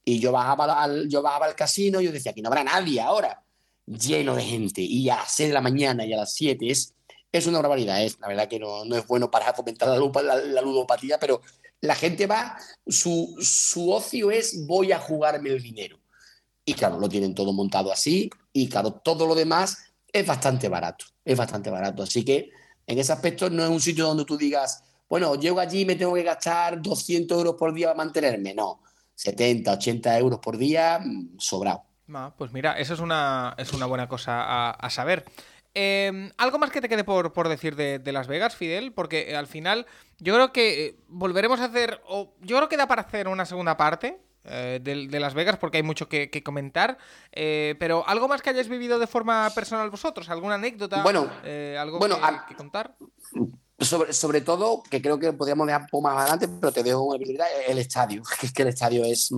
Y 0.05 0.19
yo 0.19 0.33
bajaba 0.33 0.83
al, 0.83 1.09
yo 1.09 1.23
casino 1.57 2.01
y 2.01 2.07
yo 2.07 2.13
decía, 2.13 2.33
aquí 2.33 2.43
no 2.43 2.49
habrá 2.49 2.65
nadie 2.65 3.01
ahora. 3.01 3.43
Lleno 3.87 4.35
de 4.35 4.43
gente. 4.43 4.81
Y 4.81 5.09
a 5.11 5.17
las 5.17 5.33
seis 5.33 5.51
de 5.51 5.55
la 5.55 5.61
mañana 5.61 6.05
y 6.05 6.13
a 6.13 6.17
las 6.17 6.35
siete 6.35 6.71
es 6.71 6.95
es 7.33 7.47
una 7.47 7.61
barbaridad. 7.61 8.05
Es, 8.05 8.21
la 8.21 8.29
verdad 8.29 8.49
que 8.49 8.61
no, 8.61 8.85
es 8.85 9.07
bueno 9.07 9.31
para 9.31 9.53
fomentar 9.55 9.89
la, 9.89 10.61
ludopatía, 10.63 11.19
pero 11.19 11.41
la 11.81 11.95
gente 11.95 12.27
va, 12.27 12.57
su, 12.87 13.35
su 13.41 13.91
ocio 13.91 14.31
es 14.31 14.67
voy 14.67 14.93
a 14.93 15.01
jugarme 15.01 15.51
el 15.51 15.63
dinero. 15.63 15.99
Y 16.65 16.75
claro, 16.75 17.01
lo 17.01 17.09
tienen 17.09 17.35
todo 17.35 17.53
montado 17.53 17.91
así 17.91 18.31
y 18.53 18.69
claro, 18.69 18.93
todo 18.93 19.27
lo 19.27 19.35
demás 19.35 19.79
es 20.13 20.25
bastante 20.25 20.69
barato, 20.69 21.07
es 21.25 21.37
bastante 21.37 21.71
barato. 21.71 22.05
Así 22.05 22.25
que 22.25 22.51
en 22.87 22.99
ese 22.99 23.13
aspecto 23.13 23.51
no 23.51 23.65
es 23.65 23.71
un 23.71 23.81
sitio 23.81 24.07
donde 24.07 24.25
tú 24.25 24.37
digas, 24.37 24.85
bueno, 25.09 25.35
llego 25.35 25.59
allí 25.59 25.81
y 25.81 25.85
me 25.85 25.97
tengo 25.97 26.15
que 26.15 26.23
gastar 26.23 26.81
200 26.81 27.37
euros 27.37 27.57
por 27.59 27.75
día 27.75 27.89
para 27.89 27.97
mantenerme. 27.97 28.55
No, 28.55 28.81
70, 29.15 29.73
80 29.73 30.19
euros 30.19 30.39
por 30.39 30.57
día, 30.57 31.01
mm, 31.03 31.39
sobrado. 31.39 31.83
pues 32.37 32.53
mira, 32.53 32.79
eso 32.79 32.95
es 32.95 33.01
una, 33.01 33.55
es 33.59 33.73
una 33.73 33.87
buena 33.87 34.09
cosa 34.09 34.71
a 34.71 34.91
saber. 34.91 35.25
Em, 35.75 36.31
algo 36.37 36.59
más 36.59 36.71
que 36.71 36.83
te 36.83 36.89
quede 36.89 37.03
por, 37.03 37.33
por 37.33 37.49
decir 37.49 37.77
de, 37.77 38.13
Las 38.13 38.27
Vegas, 38.27 38.55
Fidel, 38.55 38.93
porque 38.93 39.31
eh, 39.31 39.37
al 39.37 39.47
final 39.47 39.87
yo 40.19 40.35
creo 40.35 40.53
que 40.53 40.87
eh, 40.87 40.97
volveremos 41.09 41.61
a 41.61 41.65
hacer, 41.65 42.03
o 42.07 42.35
yo 42.41 42.57
creo 42.57 42.69
que 42.69 42.77
da 42.77 42.87
para 42.87 43.03
hacer 43.03 43.29
una 43.29 43.47
segunda 43.47 43.77
parte. 43.77 44.21
Eh, 44.45 44.81
de, 44.83 45.21
Las 45.21 45.35
Vegas 45.35 45.57
porque 45.57 45.77
hay 45.77 45.85
mucho 45.85 46.09
que, 46.09 46.43
comentar 46.45 46.99
pero 47.31 48.03
algo 48.09 48.27
más 48.27 48.43
que 48.43 48.51
hayáis 48.51 48.69
vivido 48.69 48.99
de 48.99 49.07
forma 49.07 49.49
personal 49.55 49.89
vosotros 49.89 50.29
alguna 50.31 50.57
anécdota 50.57 51.01
bueno 51.05 51.31
algo 51.79 52.01
bueno, 52.01 52.19
que, 52.49 52.57
contar 52.57 52.97
sobre, 53.85 54.13
sobre 54.13 54.41
todo, 54.41 54.83
que 54.83 55.01
creo 55.01 55.19
que 55.19 55.33
podríamos 55.33 55.67
dejar 55.67 55.83
un 55.83 55.87
poco 55.89 56.03
más 56.03 56.19
adelante, 56.19 56.49
pero 56.61 56.73
te 56.73 56.83
dejo 56.83 57.03
una 57.03 57.17
habilidad, 57.17 57.47
el 57.67 57.79
estadio. 57.79 58.23
Es 58.43 58.53
que 58.53 58.63
el 58.63 58.69
estadio 58.69 59.05
es. 59.05 59.31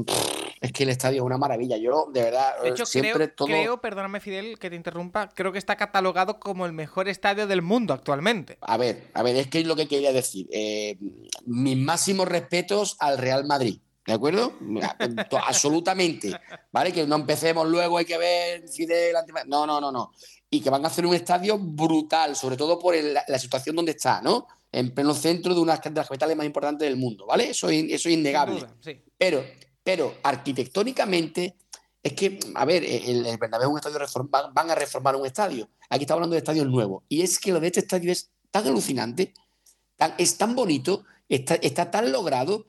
Es 0.61 0.73
que 0.73 0.85
el 0.85 0.89
estadio 0.89 1.23
es 1.23 1.27
una 1.27 1.37
maravilla. 1.37 1.77
Yo, 1.77 2.09
de 2.13 2.23
verdad, 2.23 2.55
de 2.63 2.71
hecho, 2.71 2.87
siempre 2.87 3.35
creo, 3.35 3.47
creo, 3.47 3.81
perdóname, 3.81 4.21
Fidel, 4.21 4.59
que 4.59 4.71
te 4.71 4.77
interrumpa, 4.77 5.29
creo 5.35 5.53
que 5.53 5.59
está 5.59 5.77
catalogado 5.77 6.41
como 6.41 6.67
el 6.67 6.73
mejor 6.73 7.09
estadio 7.09 7.47
del 7.47 7.63
mundo 7.63 7.93
actualmente. 7.93 8.59
A 8.63 8.77
ver, 8.77 9.11
a 9.15 9.23
ver, 9.23 9.37
es 9.37 9.49
que 9.49 9.61
es 9.61 9.67
lo 9.67 9.77
que 9.77 9.89
quería 9.89 10.13
decir. 10.13 10.49
Eh, 10.51 10.97
mis 11.47 11.77
máximos 11.77 12.27
respetos 12.27 12.97
al 12.99 13.19
Real 13.19 13.45
Madrid. 13.45 13.79
¿De 14.07 14.13
acuerdo? 14.13 14.53
Absolutamente. 15.47 16.39
¿Vale? 16.73 16.93
Que 16.93 17.07
no 17.07 17.17
empecemos 17.17 17.67
luego, 17.69 17.99
hay 17.99 18.05
que 18.05 18.19
ver 18.19 18.69
Fidel. 18.69 19.17
No, 19.47 19.67
no, 19.67 19.81
no, 19.81 19.91
no 19.91 20.13
y 20.55 20.61
que 20.61 20.71
van 20.71 20.85
a 20.85 20.89
hacer 20.89 21.05
un 21.05 21.15
estadio 21.15 21.59
brutal, 21.59 22.37
sobre 22.37 22.57
todo 22.57 22.79
por 22.79 22.95
la 22.95 23.39
situación 23.41 23.75
donde 23.75 23.91
está, 23.91 24.23
¿no? 24.23 24.47
En 24.71 24.95
pleno 24.95 25.13
centro 25.13 25.53
de 25.53 25.61
una 25.61 25.77
de 25.77 25.91
las 25.97 26.07
capitales 26.07 26.37
más 26.37 26.47
importantes 26.47 26.89
del 26.89 26.97
mundo, 26.97 27.27
¿vale? 27.27 27.51
Eso, 27.51 27.69
eso 27.69 28.09
es 28.09 28.15
innegable. 28.15 28.65
pero, 29.19 29.45
pero 29.83 30.15
arquitectónicamente 30.23 31.57
es 32.01 32.13
que, 32.13 32.39
a 32.55 32.65
ver, 32.65 32.85
el, 32.85 33.27
el 33.27 33.37
Bernabéu 33.37 33.69
es 33.69 33.73
un 33.73 33.79
estadio 33.79 33.99
reformado, 33.99 34.53
van 34.53 34.71
a 34.71 34.77
reformar 34.77 35.17
un 35.17 35.27
estadio. 35.27 35.69
Aquí 35.91 36.05
estamos 36.05 36.19
hablando 36.19 36.35
de 36.35 36.39
estadios 36.39 36.69
nuevos. 36.69 37.03
Y 37.09 37.23
es 37.23 37.41
que 37.41 37.51
lo 37.51 37.59
de 37.59 37.67
este 37.67 37.81
estadio 37.81 38.13
es 38.13 38.31
tan 38.53 38.65
alucinante, 38.69 39.35
es 40.19 40.39
tan 40.39 40.55
bonito, 40.55 41.03
está, 41.29 41.57
está 41.57 41.91
tan 41.91 42.13
logrado 42.13 42.67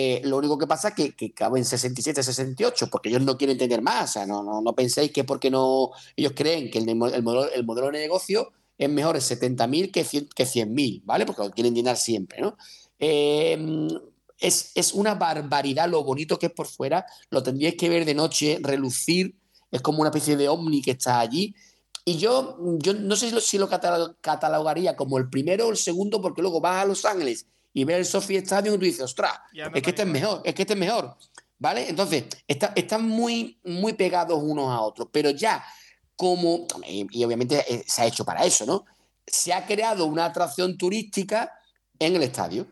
eh, 0.00 0.20
lo 0.22 0.36
único 0.36 0.56
que 0.56 0.68
pasa 0.68 0.90
es 0.90 0.94
que, 0.94 1.16
que 1.16 1.32
caben 1.32 1.64
67, 1.64 2.22
68, 2.22 2.86
porque 2.88 3.08
ellos 3.08 3.22
no 3.22 3.36
quieren 3.36 3.58
tener 3.58 3.82
más. 3.82 4.16
No, 4.28 4.72
penséis 4.76 5.10
que 5.10 5.24
porque 5.24 5.50
no 5.50 5.90
ellos 6.14 6.34
creen 6.36 6.70
que 6.70 6.78
el, 6.78 6.88
el, 6.88 6.94
modelo, 7.24 7.50
el 7.52 7.92
de 7.92 7.98
negocio 7.98 8.52
es 8.78 8.88
mejor 8.88 9.16
en 9.16 9.22
70.000 9.22 9.90
que 9.90 10.04
100.000, 10.04 10.28
que 10.32 10.46
100 10.46 11.02
¿vale? 11.04 11.26
Porque 11.26 11.50
quieren 11.50 11.74
llenar 11.74 11.96
siempre, 11.96 12.40
¿no? 12.40 12.56
Em, 13.00 13.88
es, 14.38 14.92
una 14.94 15.16
barbaridad 15.16 15.88
lo 15.88 16.04
bonito 16.04 16.38
que 16.38 16.46
es 16.46 16.52
por 16.52 16.68
fuera. 16.68 17.04
Lo 17.30 17.42
tendríais 17.42 17.74
que 17.74 17.88
ver 17.88 18.04
de 18.04 18.14
noche, 18.14 18.60
relucir. 18.62 19.34
Es 19.72 19.82
como 19.82 19.98
una 19.98 20.10
especie 20.10 20.36
de 20.36 20.48
ovni 20.48 20.80
que 20.80 20.92
está 20.92 21.18
allí. 21.18 21.56
Y 22.04 22.18
yo, 22.18 22.56
no 22.60 23.16
sé 23.16 23.30
si 23.30 23.34
lo, 23.34 23.40
si 23.40 23.58
lo 23.58 23.68
catalogaría 23.68 24.94
como 24.94 25.18
el 25.18 25.28
primero 25.28 25.66
o 25.66 25.70
el 25.72 25.76
segundo, 25.76 26.22
porque 26.22 26.40
luego 26.40 26.60
vas 26.60 26.84
a 26.84 26.86
Los 26.86 27.04
Ángeles 27.04 27.46
y 27.72 27.84
ver 27.84 27.98
el 27.98 28.06
Sophie 28.06 28.38
Stadium 28.38 28.74
y 28.74 28.78
tú 28.78 28.84
dices, 28.84 29.02
ostras, 29.02 29.32
es 29.52 29.82
que 29.82 29.90
este 29.90 30.02
es 30.02 30.08
mejor, 30.08 30.42
es 30.44 30.54
que 30.54 30.62
este 30.62 30.74
es 30.74 30.78
mejor. 30.78 31.16
¿Vale? 31.60 31.88
Entonces, 31.88 32.24
están 32.46 33.08
muy, 33.08 33.58
muy 33.64 33.92
pegados 33.94 34.40
unos 34.40 34.70
a 34.70 34.80
otros, 34.80 35.08
pero 35.10 35.30
ya 35.30 35.64
como, 36.14 36.66
y, 36.86 37.24
obviamente 37.24 37.64
eh, 37.68 37.84
se 37.86 38.02
ha 38.02 38.06
hecho 38.06 38.24
para 38.24 38.44
eso, 38.44 38.64
¿no? 38.64 38.84
Se 39.26 39.52
ha 39.52 39.66
creado 39.66 40.06
una 40.06 40.24
atracción 40.24 40.76
turística 40.78 41.52
en 41.98 42.16
el 42.16 42.22
estadio. 42.22 42.68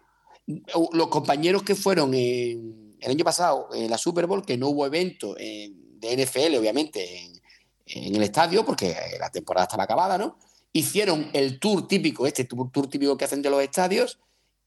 Los 0.92 1.08
compañeros 1.08 1.64
que 1.64 1.74
fueron 1.74 2.14
el 2.14 2.96
año 3.04 3.24
pasado 3.24 3.68
en 3.74 3.90
la 3.90 3.98
Super 3.98 4.26
Bowl, 4.26 4.44
que 4.44 4.56
no 4.56 4.68
hubo 4.68 4.86
evento 4.86 5.34
de 5.34 6.16
NFL, 6.16 6.56
obviamente, 6.56 7.24
en, 7.24 7.40
en, 7.86 8.16
el 8.16 8.22
estadio, 8.22 8.64
porque 8.64 8.96
la 9.18 9.30
temporada 9.30 9.64
estaba 9.64 9.84
acabada, 9.84 10.16
¿no? 10.16 10.38
Hicieron 10.72 11.30
el 11.32 11.58
tour 11.58 11.88
típico, 11.88 12.26
este 12.26 12.44
tour, 12.44 12.70
tour 12.70 12.88
típico 12.88 13.16
que 13.16 13.24
hacen 13.24 13.42
de 13.42 13.50
los 13.50 13.62
estadios, 13.62 14.18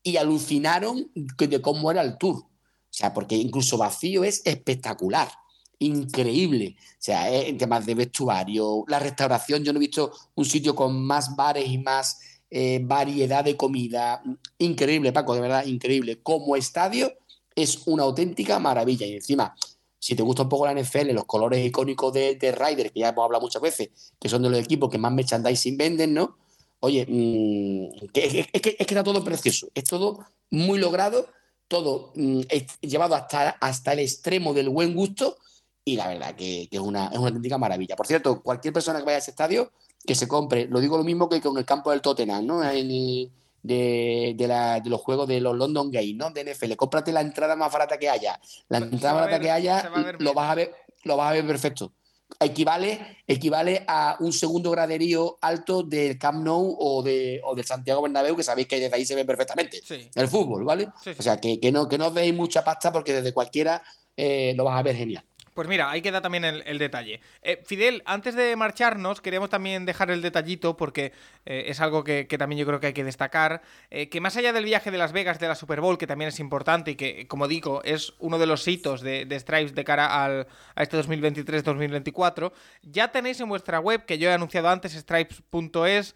y 0.03 0.17
alucinaron 0.17 1.11
de 1.15 1.61
cómo 1.61 1.91
era 1.91 2.01
el 2.01 2.17
tour. 2.17 2.37
O 2.37 2.47
sea, 2.91 3.13
porque 3.13 3.35
incluso 3.35 3.77
vacío 3.77 4.23
es 4.23 4.41
espectacular, 4.45 5.29
increíble. 5.77 6.75
O 6.79 7.01
sea, 7.01 7.31
en 7.31 7.57
temas 7.57 7.85
de 7.85 7.95
vestuario, 7.95 8.83
la 8.87 8.99
restauración, 8.99 9.63
yo 9.63 9.73
no 9.73 9.79
he 9.79 9.81
visto 9.81 10.11
un 10.35 10.45
sitio 10.45 10.75
con 10.75 11.01
más 11.05 11.35
bares 11.35 11.67
y 11.67 11.77
más 11.77 12.19
eh, 12.49 12.79
variedad 12.83 13.43
de 13.43 13.55
comida. 13.55 14.23
Increíble, 14.57 15.13
Paco, 15.13 15.35
de 15.35 15.41
verdad, 15.41 15.65
increíble. 15.65 16.21
Como 16.21 16.55
estadio 16.55 17.13
es 17.55 17.83
una 17.85 18.03
auténtica 18.03 18.59
maravilla. 18.59 19.05
Y 19.05 19.13
encima, 19.13 19.55
si 19.99 20.15
te 20.15 20.23
gusta 20.23 20.43
un 20.43 20.49
poco 20.49 20.65
la 20.65 20.73
NFL, 20.73 21.11
los 21.11 21.25
colores 21.25 21.63
icónicos 21.63 22.13
de, 22.13 22.35
de 22.35 22.51
Ryder, 22.51 22.91
que 22.91 23.01
ya 23.01 23.09
hemos 23.09 23.25
hablado 23.25 23.43
muchas 23.43 23.61
veces, 23.61 23.89
que 24.19 24.29
son 24.29 24.41
de 24.41 24.49
los 24.49 24.59
equipos 24.59 24.89
que 24.89 24.97
más 24.97 25.11
merchandising 25.11 25.77
venden, 25.77 26.13
¿no? 26.13 26.37
Oye, 26.81 27.05
mm, 27.07 28.05
es, 28.05 28.11
que, 28.11 28.49
es, 28.51 28.61
que, 28.61 28.75
está 28.79 29.03
todo 29.03 29.23
precioso, 29.23 29.67
es 29.73 29.83
todo 29.83 30.25
muy 30.49 30.79
logrado, 30.79 31.27
todo 31.67 32.13
mm, 32.15 32.41
llevado 32.81 33.15
hasta, 33.15 33.49
hasta 33.49 33.93
el 33.93 33.99
extremo 33.99 34.53
del 34.53 34.69
buen 34.69 34.95
gusto 34.95 35.37
y 35.83 35.95
la 35.95 36.07
verdad 36.07 36.35
que, 36.35 36.67
es, 36.69 36.79
una, 36.79 37.07
es 37.07 37.17
una 37.17 37.29
auténtica 37.29 37.57
maravilla. 37.57 37.95
Por 37.95 38.07
cierto, 38.07 38.41
cualquier 38.41 38.73
persona 38.73 38.99
que 38.99 39.05
vaya 39.05 39.17
a 39.17 39.19
ese 39.19 39.31
estadio, 39.31 39.71
que 40.05 40.15
se 40.15 40.27
compre, 40.27 40.67
lo 40.67 40.79
digo 40.79 40.97
lo 40.97 41.03
mismo 41.03 41.27
que 41.27 41.41
con 41.41 41.57
el 41.57 41.65
campo 41.65 41.91
del 41.91 42.01
Tottenham, 42.01 42.45
¿no? 42.45 42.61
de, 42.61 44.35
de, 44.37 44.81
los 44.85 45.01
juegos 45.01 45.27
de 45.27 45.41
los 45.41 45.57
London 45.57 45.91
Games, 45.91 46.15
¿no? 46.15 46.29
De 46.29 46.43
NFL, 46.43 46.75
cómprate 46.75 47.11
la 47.11 47.21
entrada 47.21 47.55
más 47.55 47.71
barata 47.71 47.97
que 47.97 48.09
haya. 48.09 48.39
La 48.69 48.77
entrada 48.77 49.15
más 49.15 49.25
barata 49.25 49.39
que 49.39 49.51
haya, 49.51 49.91
lo 50.19 50.33
vas 50.33 50.51
a 50.51 50.55
ver, 50.55 50.73
lo 51.03 51.17
vas 51.17 51.31
a 51.31 51.33
ver 51.33 51.45
perfecto. 51.45 51.91
Equivale, 52.39 53.17
equivale 53.27 53.83
a 53.87 54.17
un 54.19 54.31
segundo 54.31 54.71
graderío 54.71 55.37
alto 55.41 55.83
del 55.83 56.17
Camp 56.17 56.43
Nou 56.43 56.75
o, 56.79 57.01
de, 57.03 57.41
o 57.43 57.55
del 57.55 57.65
Santiago 57.65 58.01
Bernabéu, 58.01 58.35
que 58.35 58.43
sabéis 58.43 58.67
que 58.67 58.79
desde 58.79 58.95
ahí 58.95 59.05
se 59.05 59.15
ve 59.15 59.25
perfectamente 59.25 59.81
el 60.15 60.27
fútbol, 60.27 60.63
¿vale? 60.63 60.89
O 61.17 61.21
sea, 61.21 61.37
que, 61.37 61.59
que, 61.59 61.71
no, 61.71 61.87
que 61.87 61.97
no 61.97 62.07
os 62.07 62.13
veis 62.13 62.33
mucha 62.33 62.63
pasta 62.63 62.91
porque 62.91 63.13
desde 63.13 63.33
cualquiera 63.33 63.81
eh, 64.15 64.53
lo 64.55 64.63
vas 64.63 64.79
a 64.79 64.83
ver 64.83 64.95
genial. 64.95 65.23
Pues 65.59 65.67
mira, 65.67 65.91
ahí 65.91 66.01
queda 66.01 66.21
también 66.21 66.45
el, 66.45 66.79
detalle. 66.79 67.19
Eh, 67.41 67.61
Fidel, 67.65 68.01
antes 68.05 68.33
de 68.33 68.55
marcharnos, 68.55 69.19
queríamos 69.19 69.49
también 69.49 69.85
dejar 69.85 70.09
el 70.09 70.21
detallito, 70.21 70.77
porque 70.77 71.11
eh, 71.45 71.65
es 71.67 71.81
algo 71.81 72.01
que, 72.05 72.23
también 72.39 72.59
yo 72.59 72.65
creo 72.65 72.79
que 72.79 72.87
hay 72.87 72.93
que 72.93 73.03
destacar, 73.03 73.61
eh, 73.89 74.07
que 74.07 74.21
más 74.21 74.37
allá 74.37 74.53
del 74.53 74.63
viaje 74.63 74.89
de 74.89 74.97
Las 74.97 75.11
Vegas 75.11 75.37
de 75.37 75.49
la 75.49 75.55
Super 75.55 75.81
Bowl, 75.81 75.97
que 75.97 76.07
también 76.07 76.29
es 76.29 76.39
importante 76.39 76.91
y 76.91 76.95
que, 76.95 77.27
como 77.27 77.49
digo, 77.49 77.81
es 77.83 78.13
uno 78.19 78.39
de 78.39 78.45
los 78.45 78.65
hitos 78.69 79.01
de, 79.01 79.27
Stripes 79.37 79.75
de 79.75 79.83
cara 79.83 80.23
al, 80.23 80.47
a 80.75 80.81
este 80.81 80.97
2023-2024, 80.97 82.53
ya 82.83 83.11
tenéis 83.11 83.41
en 83.41 83.49
vuestra 83.49 83.81
web, 83.81 84.05
que 84.05 84.17
yo 84.17 84.29
he 84.29 84.33
anunciado 84.33 84.69
antes, 84.69 84.93
stripes.es, 84.93 86.15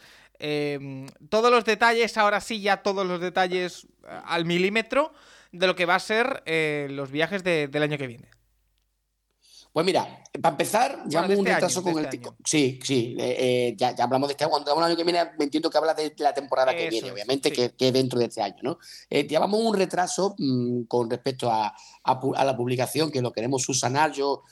todos 1.28 1.52
los 1.52 1.66
detalles, 1.66 2.18
ahora 2.18 2.40
sí, 2.40 2.62
ya 2.62 2.78
todos 2.78 3.06
los 3.06 3.20
detalles 3.20 3.88
al 4.26 4.46
milímetro 4.46 5.14
de 5.52 5.68
lo 5.68 5.76
que 5.76 5.86
va 5.86 5.96
a 5.96 6.00
ser 6.00 6.44
los 6.92 7.12
viajes 7.12 7.44
del 7.44 7.84
año 7.84 7.98
que 7.98 8.08
viene. 8.08 8.43
Pues 9.74 9.88
mira, 9.88 10.24
para 10.40 10.54
empezar, 10.54 11.04
llevamos 11.10 11.32
un 11.32 11.48
este 11.48 11.54
retraso 11.56 11.82
con 11.82 11.98
este 11.98 12.18
el. 12.18 12.24
Sí, 12.46 12.80
sí, 12.84 13.16
eh, 13.20 13.36
eh, 13.40 13.76
ya, 13.76 13.96
hablamos 13.98 14.28
de 14.28 14.34
este 14.34 14.44
año. 14.44 14.52
Cuando 14.52 14.70
hablamos 14.70 14.88
del 14.88 14.92
año 14.92 14.98
que 14.98 15.12
viene, 15.12 15.32
me 15.36 15.46
entiendo 15.46 15.68
que 15.72 15.78
habla 15.80 15.96
de 15.96 16.14
la 16.20 16.32
temporada 16.32 16.76
que 16.76 16.92
viene, 16.92 17.12
obviamente, 17.12 17.52
que, 17.52 17.74
es 17.76 17.94
dentro 17.94 18.20
de 18.20 18.26
este 18.26 18.40
año, 18.40 18.58
¿no? 18.62 18.78
Eh, 19.10 19.28
llevamos 19.28 19.60
un 19.60 19.76
retraso 19.76 20.36
mm, 20.38 20.84
con 20.84 21.10
respecto 21.10 21.50
a, 21.52 21.74
la 22.06 22.56
publicación, 22.56 23.10
que 23.10 23.20
lo 23.20 23.32
queremos 23.34 23.64
subsanar. 23.64 24.12
Yo, 24.12 24.44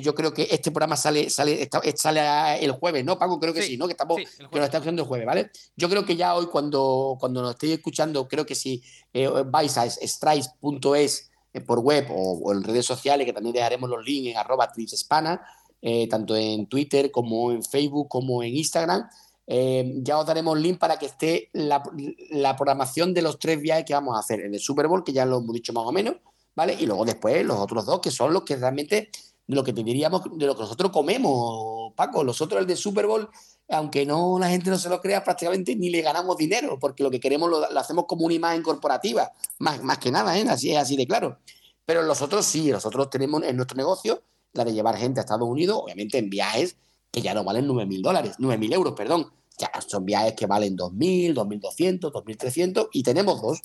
yo 0.00 0.14
creo 0.14 0.32
que 0.32 0.46
este 0.50 0.70
programa 0.70 0.96
sale, 0.96 1.30
sale, 1.30 1.68
sale 1.96 2.64
el 2.64 2.70
jueves, 2.72 3.04
¿no, 3.04 3.18
Paco? 3.18 3.40
Creo 3.40 3.52
que 3.52 3.62
sí, 3.62 3.76
¿no? 3.76 3.86
Que, 3.86 3.92
estamos, 3.92 4.18
que 4.18 4.58
lo 4.58 4.64
estamos 4.64 4.82
haciendo 4.82 5.02
el 5.02 5.08
jueves, 5.08 5.26
¿vale? 5.26 5.50
Yo 5.76 5.88
creo 5.88 6.04
que 6.04 6.14
ya 6.14 6.36
hoy, 6.36 6.46
cuando, 6.46 7.16
cuando 7.18 7.42
nos 7.42 7.52
estéis 7.52 7.72
escuchando, 7.72 8.28
creo 8.28 8.46
que 8.46 8.54
si 8.54 8.84
vais 9.46 9.76
a 9.78 9.86
strice.es 9.90 11.26
eh, 11.26 11.29
por 11.66 11.80
web 11.80 12.06
o, 12.10 12.52
en 12.52 12.62
redes 12.62 12.86
sociales, 12.86 13.26
que 13.26 13.32
también 13.32 13.54
dejaremos 13.54 13.90
los 13.90 14.04
links 14.04 14.30
en 14.30 14.36
arroba 14.36 14.70
tripsespana, 14.70 15.40
eh, 15.82 16.08
tanto 16.08 16.36
en 16.36 16.66
Twitter 16.66 17.10
como 17.10 17.50
en 17.52 17.62
Facebook 17.62 18.08
como 18.08 18.42
en 18.42 18.56
Instagram. 18.56 19.08
Eh, 19.52 19.94
ya 20.02 20.16
os 20.16 20.26
daremos 20.26 20.56
link 20.56 20.78
para 20.78 20.96
que 20.96 21.06
esté 21.06 21.50
la, 21.52 21.82
programación 22.56 23.12
de 23.12 23.22
los 23.22 23.36
tres 23.36 23.60
viajes 23.60 23.84
que 23.84 23.94
vamos 23.94 24.16
a 24.16 24.20
hacer. 24.20 24.40
El 24.40 24.60
Super 24.60 24.86
Bowl, 24.86 25.02
que 25.02 25.12
ya 25.12 25.26
lo 25.26 25.38
hemos 25.38 25.52
dicho 25.52 25.72
más 25.72 25.84
o 25.84 25.90
menos, 25.90 26.14
¿vale? 26.54 26.76
Y 26.78 26.86
luego 26.86 27.04
después 27.04 27.44
los 27.44 27.58
otros 27.58 27.84
dos, 27.84 27.98
que 27.98 28.12
son 28.12 28.32
los 28.32 28.44
que 28.44 28.54
realmente, 28.54 29.10
de 29.50 29.56
lo 29.56 29.64
que 29.64 29.72
te 29.72 29.82
diríamos, 29.82 30.22
de 30.32 30.46
lo 30.46 30.54
que 30.54 30.62
nosotros 30.62 30.92
comemos, 30.92 31.92
Paco. 31.96 32.22
Nosotros 32.22 32.60
el 32.60 32.68
de 32.68 32.76
Super 32.76 33.08
Bowl, 33.08 33.28
aunque 33.68 34.06
no 34.06 34.38
la 34.38 34.48
gente 34.48 34.70
no 34.70 34.78
se 34.78 34.88
lo 34.88 35.00
crea, 35.00 35.24
prácticamente 35.24 35.74
ni 35.74 35.90
le 35.90 36.02
ganamos 36.02 36.36
dinero, 36.36 36.78
porque 36.78 37.02
lo 37.02 37.10
que 37.10 37.18
queremos 37.18 37.50
lo, 37.50 37.64
hacemos 37.76 38.04
como 38.06 38.26
una 38.26 38.34
imagen 38.34 38.62
corporativa, 38.62 39.32
más, 39.58 39.82
más 39.82 39.98
que 39.98 40.12
nada, 40.12 40.38
¿eh? 40.38 40.46
así 40.48 40.70
es 40.70 40.78
así 40.78 40.96
de 40.96 41.04
claro. 41.04 41.38
Pero 41.84 42.04
nosotros 42.04 42.46
sí, 42.46 42.70
nosotros 42.70 43.10
tenemos 43.10 43.42
en 43.42 43.56
nuestro 43.56 43.76
negocio 43.76 44.22
la 44.52 44.64
de 44.64 44.72
llevar 44.72 44.96
gente 44.96 45.18
a 45.18 45.22
Estados 45.22 45.48
Unidos, 45.48 45.80
obviamente 45.82 46.18
en 46.18 46.30
viajes 46.30 46.76
que 47.10 47.20
ya 47.20 47.34
no 47.34 47.42
valen 47.42 47.66
9.000 47.66 47.86
mil 47.88 48.02
dólares, 48.02 48.34
9.000 48.38 48.58
mil 48.58 48.72
euros, 48.72 48.94
perdón. 48.96 49.32
Ya 49.58 49.68
son 49.84 50.06
viajes 50.06 50.34
que 50.34 50.46
valen 50.46 50.76
2.000, 50.76 51.34
2.200, 51.34 52.12
2.300 52.12 52.88
y 52.92 53.02
tenemos 53.02 53.42
dos. 53.42 53.60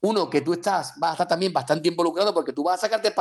Uno, 0.00 0.30
que 0.30 0.42
tú 0.42 0.52
estás, 0.52 0.92
vas 0.96 1.10
a 1.10 1.12
estar 1.14 1.28
también 1.28 1.52
bastante 1.52 1.88
involucrado 1.88 2.32
porque 2.32 2.52
tú 2.52 2.62
vas 2.62 2.78
a 2.78 2.82
sacarte 2.82 3.12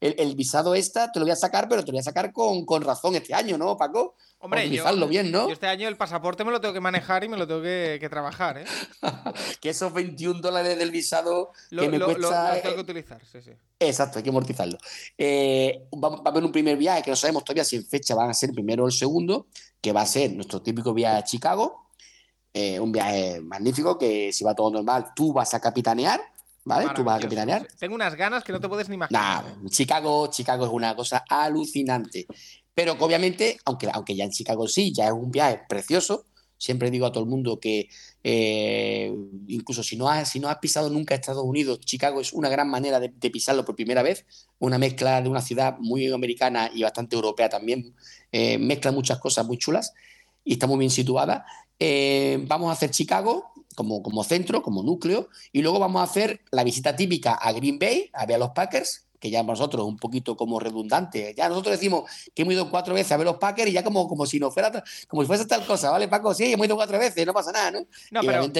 el, 0.00 0.14
el, 0.16 0.36
visado 0.36 0.76
esta, 0.76 1.10
te 1.10 1.18
lo 1.18 1.24
voy 1.24 1.32
a 1.32 1.36
sacar, 1.36 1.68
pero 1.68 1.82
te 1.82 1.88
lo 1.88 1.94
voy 1.94 2.00
a 2.00 2.04
sacar 2.04 2.32
con, 2.32 2.64
con 2.64 2.82
razón 2.82 3.16
este 3.16 3.34
año, 3.34 3.58
¿no, 3.58 3.76
Paco? 3.76 4.14
Hombre, 4.38 4.70
yo, 4.70 5.08
bien, 5.08 5.30
¿no? 5.30 5.48
Yo 5.48 5.52
este 5.52 5.66
año 5.66 5.88
el 5.88 5.96
pasaporte 5.96 6.44
me 6.44 6.50
lo 6.50 6.60
tengo 6.60 6.72
que 6.72 6.80
manejar 6.80 7.24
y 7.24 7.28
me 7.28 7.36
lo 7.36 7.46
tengo 7.46 7.62
que, 7.62 8.06
trabajar, 8.08 8.58
¿eh? 8.58 8.64
que 9.60 9.70
esos 9.70 9.92
21 9.92 10.40
dólares 10.40 10.78
del 10.78 10.90
visado 10.90 11.50
que 11.68 11.88
me 11.88 12.00
cuesta... 12.00 12.54
Lo, 12.54 12.62
tengo 12.62 12.74
que 12.76 12.80
utilizar, 12.80 13.20
sí, 13.30 13.42
sí. 13.42 13.50
Exacto, 13.78 14.18
hay 14.18 14.22
que 14.22 14.30
amortizarlo. 14.30 14.78
Eh, 15.18 15.82
va, 15.92 16.22
a 16.24 16.28
haber 16.28 16.44
un 16.44 16.52
primer 16.52 16.76
viaje 16.76 17.02
que 17.02 17.10
no 17.10 17.16
sabemos 17.16 17.44
todavía 17.44 17.64
si 17.64 17.76
en 17.76 17.84
fecha 17.84 18.14
van 18.14 18.30
a 18.30 18.34
ser 18.34 18.50
primero 18.52 18.84
o 18.84 18.86
el 18.86 18.92
segundo, 18.92 19.46
que 19.80 19.92
va 19.92 20.02
a 20.02 20.06
ser 20.06 20.32
nuestro 20.32 20.62
típico 20.62 20.94
viaje 20.94 21.18
a 21.18 21.24
Chicago, 21.24 21.89
eh, 22.52 22.80
un 22.80 22.92
viaje 22.92 23.40
magnífico 23.40 23.96
que 23.98 24.32
si 24.32 24.44
va 24.44 24.54
todo 24.54 24.70
normal, 24.70 25.06
tú 25.14 25.32
vas 25.32 25.54
a 25.54 25.60
capitanear, 25.60 26.20
¿vale? 26.64 26.88
Tú 26.94 27.04
vas 27.04 27.18
a 27.18 27.20
capitanear. 27.20 27.66
Tengo 27.78 27.94
unas 27.94 28.14
ganas 28.14 28.44
que 28.44 28.52
no 28.52 28.60
te 28.60 28.68
puedes 28.68 28.88
ni 28.88 28.96
imaginar. 28.96 29.44
Nah, 29.44 29.68
Chicago, 29.68 30.28
Chicago 30.28 30.66
es 30.66 30.72
una 30.72 30.94
cosa 30.96 31.24
alucinante. 31.28 32.26
Pero 32.74 32.96
que 32.96 33.04
obviamente, 33.04 33.58
aunque, 33.64 33.88
aunque 33.92 34.16
ya 34.16 34.24
en 34.24 34.30
Chicago 34.30 34.66
sí, 34.66 34.92
ya 34.92 35.06
es 35.06 35.12
un 35.12 35.30
viaje 35.30 35.60
precioso, 35.68 36.26
siempre 36.60 36.90
digo 36.90 37.06
a 37.06 37.12
todo 37.12 37.24
el 37.24 37.30
mundo 37.30 37.58
que 37.58 37.88
eh, 38.22 39.12
incluso 39.48 39.82
si 39.82 39.96
no, 39.96 40.08
has, 40.08 40.28
si 40.28 40.40
no 40.40 40.48
has 40.48 40.58
pisado 40.58 40.90
nunca 40.90 41.14
Estados 41.14 41.42
Unidos, 41.42 41.80
Chicago 41.80 42.20
es 42.20 42.32
una 42.32 42.50
gran 42.50 42.68
manera 42.68 43.00
de, 43.00 43.08
pisarlo 43.30 43.64
por 43.64 43.74
primera 43.74 44.02
vez, 44.02 44.26
una 44.58 44.78
mezcla 44.78 45.22
de 45.22 45.28
una 45.28 45.40
ciudad 45.40 45.78
muy 45.78 46.12
americana 46.12 46.70
y 46.72 46.82
bastante 46.82 47.16
europea 47.16 47.48
también, 47.48 47.94
eh, 48.30 48.58
mezcla 48.58 48.92
muchas 48.92 49.18
cosas 49.18 49.46
muy 49.46 49.56
chulas 49.56 49.94
y 50.44 50.52
está 50.52 50.66
muy 50.66 50.78
bien 50.78 50.90
situada. 50.90 51.46
Eh, 51.80 52.44
vamos 52.46 52.68
a 52.68 52.72
hacer 52.72 52.90
Chicago 52.90 53.52
como, 53.74 54.02
como 54.02 54.22
centro, 54.24 54.62
como 54.62 54.82
núcleo, 54.82 55.28
y 55.52 55.62
luego 55.62 55.78
vamos 55.78 56.00
a 56.00 56.04
hacer 56.04 56.42
la 56.50 56.64
visita 56.64 56.94
típica 56.94 57.32
a 57.34 57.52
Green 57.52 57.78
Bay, 57.78 58.10
a 58.12 58.26
ver 58.26 58.36
a 58.36 58.38
los 58.40 58.50
Packers, 58.50 59.06
que 59.18 59.30
ya 59.30 59.42
nosotros 59.42 59.86
un 59.86 59.96
poquito 59.96 60.36
como 60.36 60.58
redundante. 60.60 61.34
Ya 61.36 61.48
nosotros 61.48 61.72
decimos 61.72 62.10
que 62.34 62.42
hemos 62.42 62.54
ido 62.54 62.70
cuatro 62.70 62.94
veces 62.94 63.12
a 63.12 63.16
ver 63.16 63.26
los 63.26 63.36
Packers 63.36 63.70
y 63.70 63.72
ya 63.72 63.84
como, 63.84 64.08
como 64.08 64.26
si 64.26 64.38
no 64.40 64.50
fuera, 64.50 64.84
como 65.08 65.22
si 65.22 65.26
fuese 65.26 65.46
tal 65.46 65.64
cosa, 65.66 65.90
¿vale, 65.90 66.08
Paco? 66.08 66.34
Sí, 66.34 66.52
hemos 66.52 66.66
ido 66.66 66.76
cuatro 66.76 66.98
veces, 66.98 67.26
no 67.26 67.32
pasa 67.32 67.52
nada, 67.52 67.70
¿no? 67.70 67.80
No, 68.10 68.20
pero, 68.20 68.50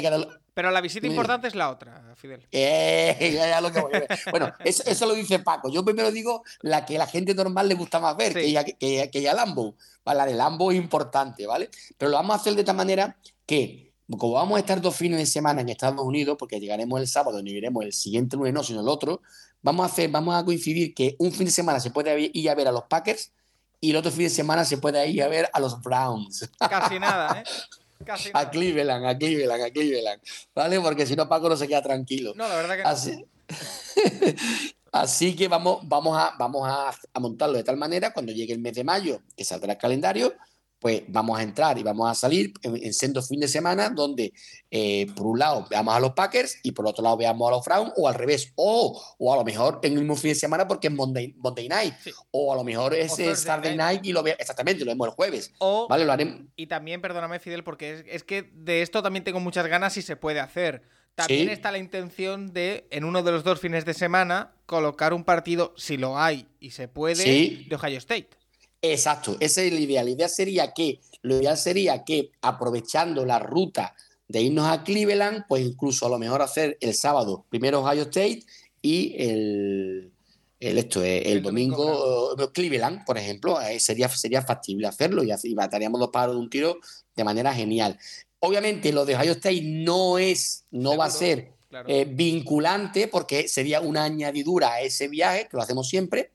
la 0.71 0.81
visita 0.81 1.07
importante 1.07 1.47
es 1.47 1.55
la 1.55 1.71
otra, 1.71 2.15
Fidel. 2.17 2.47
Eh, 2.53 3.33
ya, 3.35 3.61
lo 3.61 3.71
que 3.71 3.81
voy 3.81 3.95
a 3.95 4.01
ver. 4.01 4.09
bueno, 4.31 4.53
eso, 4.65 5.07
lo 5.07 5.15
dice 5.15 5.39
Paco. 5.39 5.71
Yo 5.71 5.85
primero 5.85 6.11
digo 6.11 6.43
la 6.61 6.85
que 6.85 6.99
la 6.99 7.07
gente 7.07 7.35
normal 7.35 7.69
le 7.69 7.75
gusta 7.75 8.01
más 8.01 8.17
ver, 8.17 8.35
que, 8.35 8.51
ya, 8.51 8.65
que, 8.65 9.09
que 9.11 9.23
ya 9.23 9.35
Lambo. 9.35 9.77
La 10.05 10.27
de 10.27 10.35
Lambo 10.35 10.73
es 10.73 10.77
importante, 10.77 11.47
¿vale? 11.47 11.71
Pero 11.97 12.11
lo 12.11 12.17
vamos 12.17 12.37
a 12.37 12.41
hacer 12.41 12.55
de 12.55 12.63
esta 12.63 12.73
manera 12.73 13.17
que 13.47 13.91
como 14.19 14.33
vamos 14.33 14.57
a 14.57 14.61
estar 14.61 14.81
dos 14.81 14.97
fines 14.97 15.19
de 15.19 15.27
semana 15.27 15.61
en 15.61 15.69
Estados 15.69 16.05
Unidos, 16.05 16.37
porque 16.39 16.59
llegaremos 16.59 17.01
el 17.01 17.07
sábado 17.07 17.41
y 17.41 17.51
iremos 17.51 17.85
el 17.85 17.93
siguiente 17.93 18.37
lunes, 18.37 18.53
no, 18.53 18.65
sino 18.65 18.81
el 18.81 18.89
otro, 18.89 19.23
vamos 19.63 19.85
a 19.85 19.93
hacer, 19.93 20.11
vamos 20.11 20.35
a 20.35 20.45
coincidir 20.45 20.95
que 20.95 21.17
un 21.19 21.33
fin 21.33 21.47
de 21.47 21.53
semana 21.53 21.81
se 21.81 21.91
puede 21.91 22.31
ir 22.33 22.51
a 22.51 22.55
ver 22.55 22.69
a 22.69 22.73
los 22.73 22.85
Packers 22.85 23.33
y 23.81 23.91
el 23.91 23.97
otro 23.97 24.11
fin 24.11 24.25
de 24.25 24.31
semana 24.31 24.65
se 24.65 24.79
puede 24.79 25.07
ir 25.09 25.23
a 25.23 25.29
ver 25.29 25.49
a 25.53 25.61
los 25.61 25.81
Browns. 25.81 26.51
Casi 26.59 26.99
nada, 26.99 27.41
¿eh? 27.41 27.45
Casi 28.05 28.33
nada. 28.33 28.47
A 28.47 28.51
Cleveland, 28.51 29.07
a 29.07 29.17
Cleveland, 29.17 29.63
a 29.63 29.71
Cleveland. 29.71 30.23
¿Vale? 30.55 30.81
Porque 30.81 31.07
si 31.07 31.17
no, 31.17 31.29
Paco 31.29 31.49
no 31.49 31.57
se 31.57 31.69
queda 31.69 31.83
tranquilo. 31.83 32.33
No, 32.35 32.49
la 32.49 32.57
verdad 32.57 32.77
que 32.77 32.83
Así... 32.83 33.25
Así 34.93 35.37
que 35.37 35.47
vamos, 35.47 35.81
vamos, 35.85 36.19
a, 36.19 36.35
vamos 36.37 36.69
a, 36.69 36.91
a, 36.91 37.21
montarlo 37.21 37.57
de 37.57 37.63
tal 37.63 37.77
manera 37.77 38.13
cuando 38.13 38.33
llegue 38.33 38.53
el 38.53 38.59
mes 38.59 38.75
de 38.75 38.83
mayo, 38.83 39.23
que 39.37 39.45
saldrá 39.45 39.75
el 39.75 39.79
calendario, 39.79 40.35
pues 40.81 41.03
vamos 41.09 41.39
a 41.39 41.43
entrar 41.43 41.79
y 41.79 41.83
vamos 41.83 42.11
a 42.11 42.15
salir 42.15 42.53
en, 42.63 42.77
en 42.77 42.95
fin 42.95 43.15
fin 43.23 43.41
de 43.41 43.49
semana 43.49 43.91
donde 43.91 44.33
eh, 44.71 45.07
por 45.15 45.27
un 45.27 45.39
lado 45.39 45.67
veamos 45.69 45.95
a 45.95 46.01
los 46.01 46.13
Packers 46.13 46.59
y 46.63 46.73
por 46.73 46.87
otro 46.87 47.05
lado 47.05 47.17
veamos 47.17 47.47
a 47.49 47.51
los 47.53 47.65
Browns 47.65 47.93
o 47.97 48.09
al 48.09 48.15
revés, 48.15 48.53
o, 48.57 49.01
o 49.19 49.33
a 49.33 49.37
lo 49.37 49.45
mejor 49.45 49.81
en 49.83 49.93
el 49.93 49.99
mismo 50.01 50.17
fin 50.17 50.31
de 50.31 50.35
semana 50.37 50.67
porque 50.67 50.89
es 50.89 50.95
Monday, 50.95 51.69
Night, 51.69 51.95
o 52.31 52.53
a 52.53 52.57
lo 52.57 52.65
mejor 52.65 52.95
es 52.95 53.13
Saturday 53.13 53.77
Night 53.77 54.05
y 54.05 54.13
lo 54.13 54.23
ve, 54.23 54.37
exactamente, 54.39 54.85
lo 54.85 54.91
vemos 54.91 55.09
el 55.09 55.15
jueves. 55.15 55.53
¿vale? 55.89 56.05
Lo 56.05 56.13
haremos. 56.13 56.43
Y 56.57 56.67
también, 56.67 57.01
perdóname 57.01 57.39
Fidel, 57.39 57.63
porque 57.63 58.05
es, 58.09 58.25
que 58.25 58.51
de 58.55 58.83
esto 58.83 59.03
también 59.03 59.25
tengo 59.25 59.41
muchas 59.41 59.67
ganas 59.67 59.97
y 59.97 60.03
se 60.03 60.17
puede 60.17 60.41
hacer. 60.41 60.83
También 61.15 61.51
está 61.51 61.71
la 61.71 61.79
intención 61.79 62.53
de, 62.53 62.87
en 62.91 63.05
uno 63.05 63.23
de 63.23 63.33
los 63.33 63.45
dos 63.45 63.61
fines 63.61 63.85
de 63.85 63.93
semana, 63.93 64.53
colocar 64.65 65.13
un 65.13 65.25
partido, 65.25 65.75
si 65.77 65.97
lo 65.97 66.19
hay 66.19 66.47
y 66.61 66.71
se 66.71 66.89
puede, 66.89 67.25
de 67.69 67.75
Ohio 67.75 67.99
State. 67.99 68.40
Exacto, 68.83 69.37
esa 69.41 69.63
es 69.63 69.73
la 69.73 69.81
idea. 69.81 70.03
La 70.03 70.11
idea 70.11 70.29
sería 70.29 70.73
que, 70.73 71.01
lo 71.23 71.37
ideal 71.37 71.57
sería 71.57 72.05
que 72.05 72.33
aprovechando 72.41 73.27
la 73.27 73.39
ruta 73.39 73.95
de 74.29 74.43
irnos 74.43 74.67
a 74.67 74.85
Cleveland, 74.85 75.45
pues 75.49 75.65
incluso 75.65 76.07
a 76.07 76.09
lo 76.09 76.19
mejor 76.19 76.41
hacer 76.41 76.79
el 76.81 76.95
sábado 76.95 77.45
primero 77.51 77.81
Ohio 77.81 78.03
State 78.03 78.45
y 78.81 79.17
el, 79.19 80.13
el 80.61 80.79
esto, 80.79 81.03
el, 81.03 81.43
domingo, 81.43 82.37
eh, 82.39 82.49
Cleveland, 82.53 83.05
por 83.05 83.19
ejemplo, 83.19 83.61
eh, 83.61 83.81
sería, 83.81 84.09
sería 84.09 84.43
factible 84.43 84.87
hacerlo 84.87 85.25
y, 85.25 85.31
así 85.31 85.55
mataríamos 85.55 85.99
dos 85.99 86.11
paros 86.11 86.37
de 86.37 86.41
un 86.41 86.49
tiro 86.49 86.79
de 87.17 87.25
manera 87.25 87.53
genial. 87.53 87.99
Obviamente 88.39 88.93
lo 88.93 89.05
de 89.05 89.17
Ohio 89.17 89.33
State 89.33 89.63
no 89.63 90.19
es, 90.19 90.65
no 90.71 90.97
va 90.97 91.07
a 91.07 91.11
ser 91.11 91.53
eh, 91.87 92.07
vinculante 92.09 93.09
porque 93.09 93.49
sería 93.49 93.81
una 93.81 94.05
añadidura 94.05 94.75
a 94.75 94.81
ese 94.81 95.09
viaje, 95.09 95.49
que 95.51 95.57
lo 95.57 95.63
hacemos 95.63 95.89
siempre, 95.89 96.31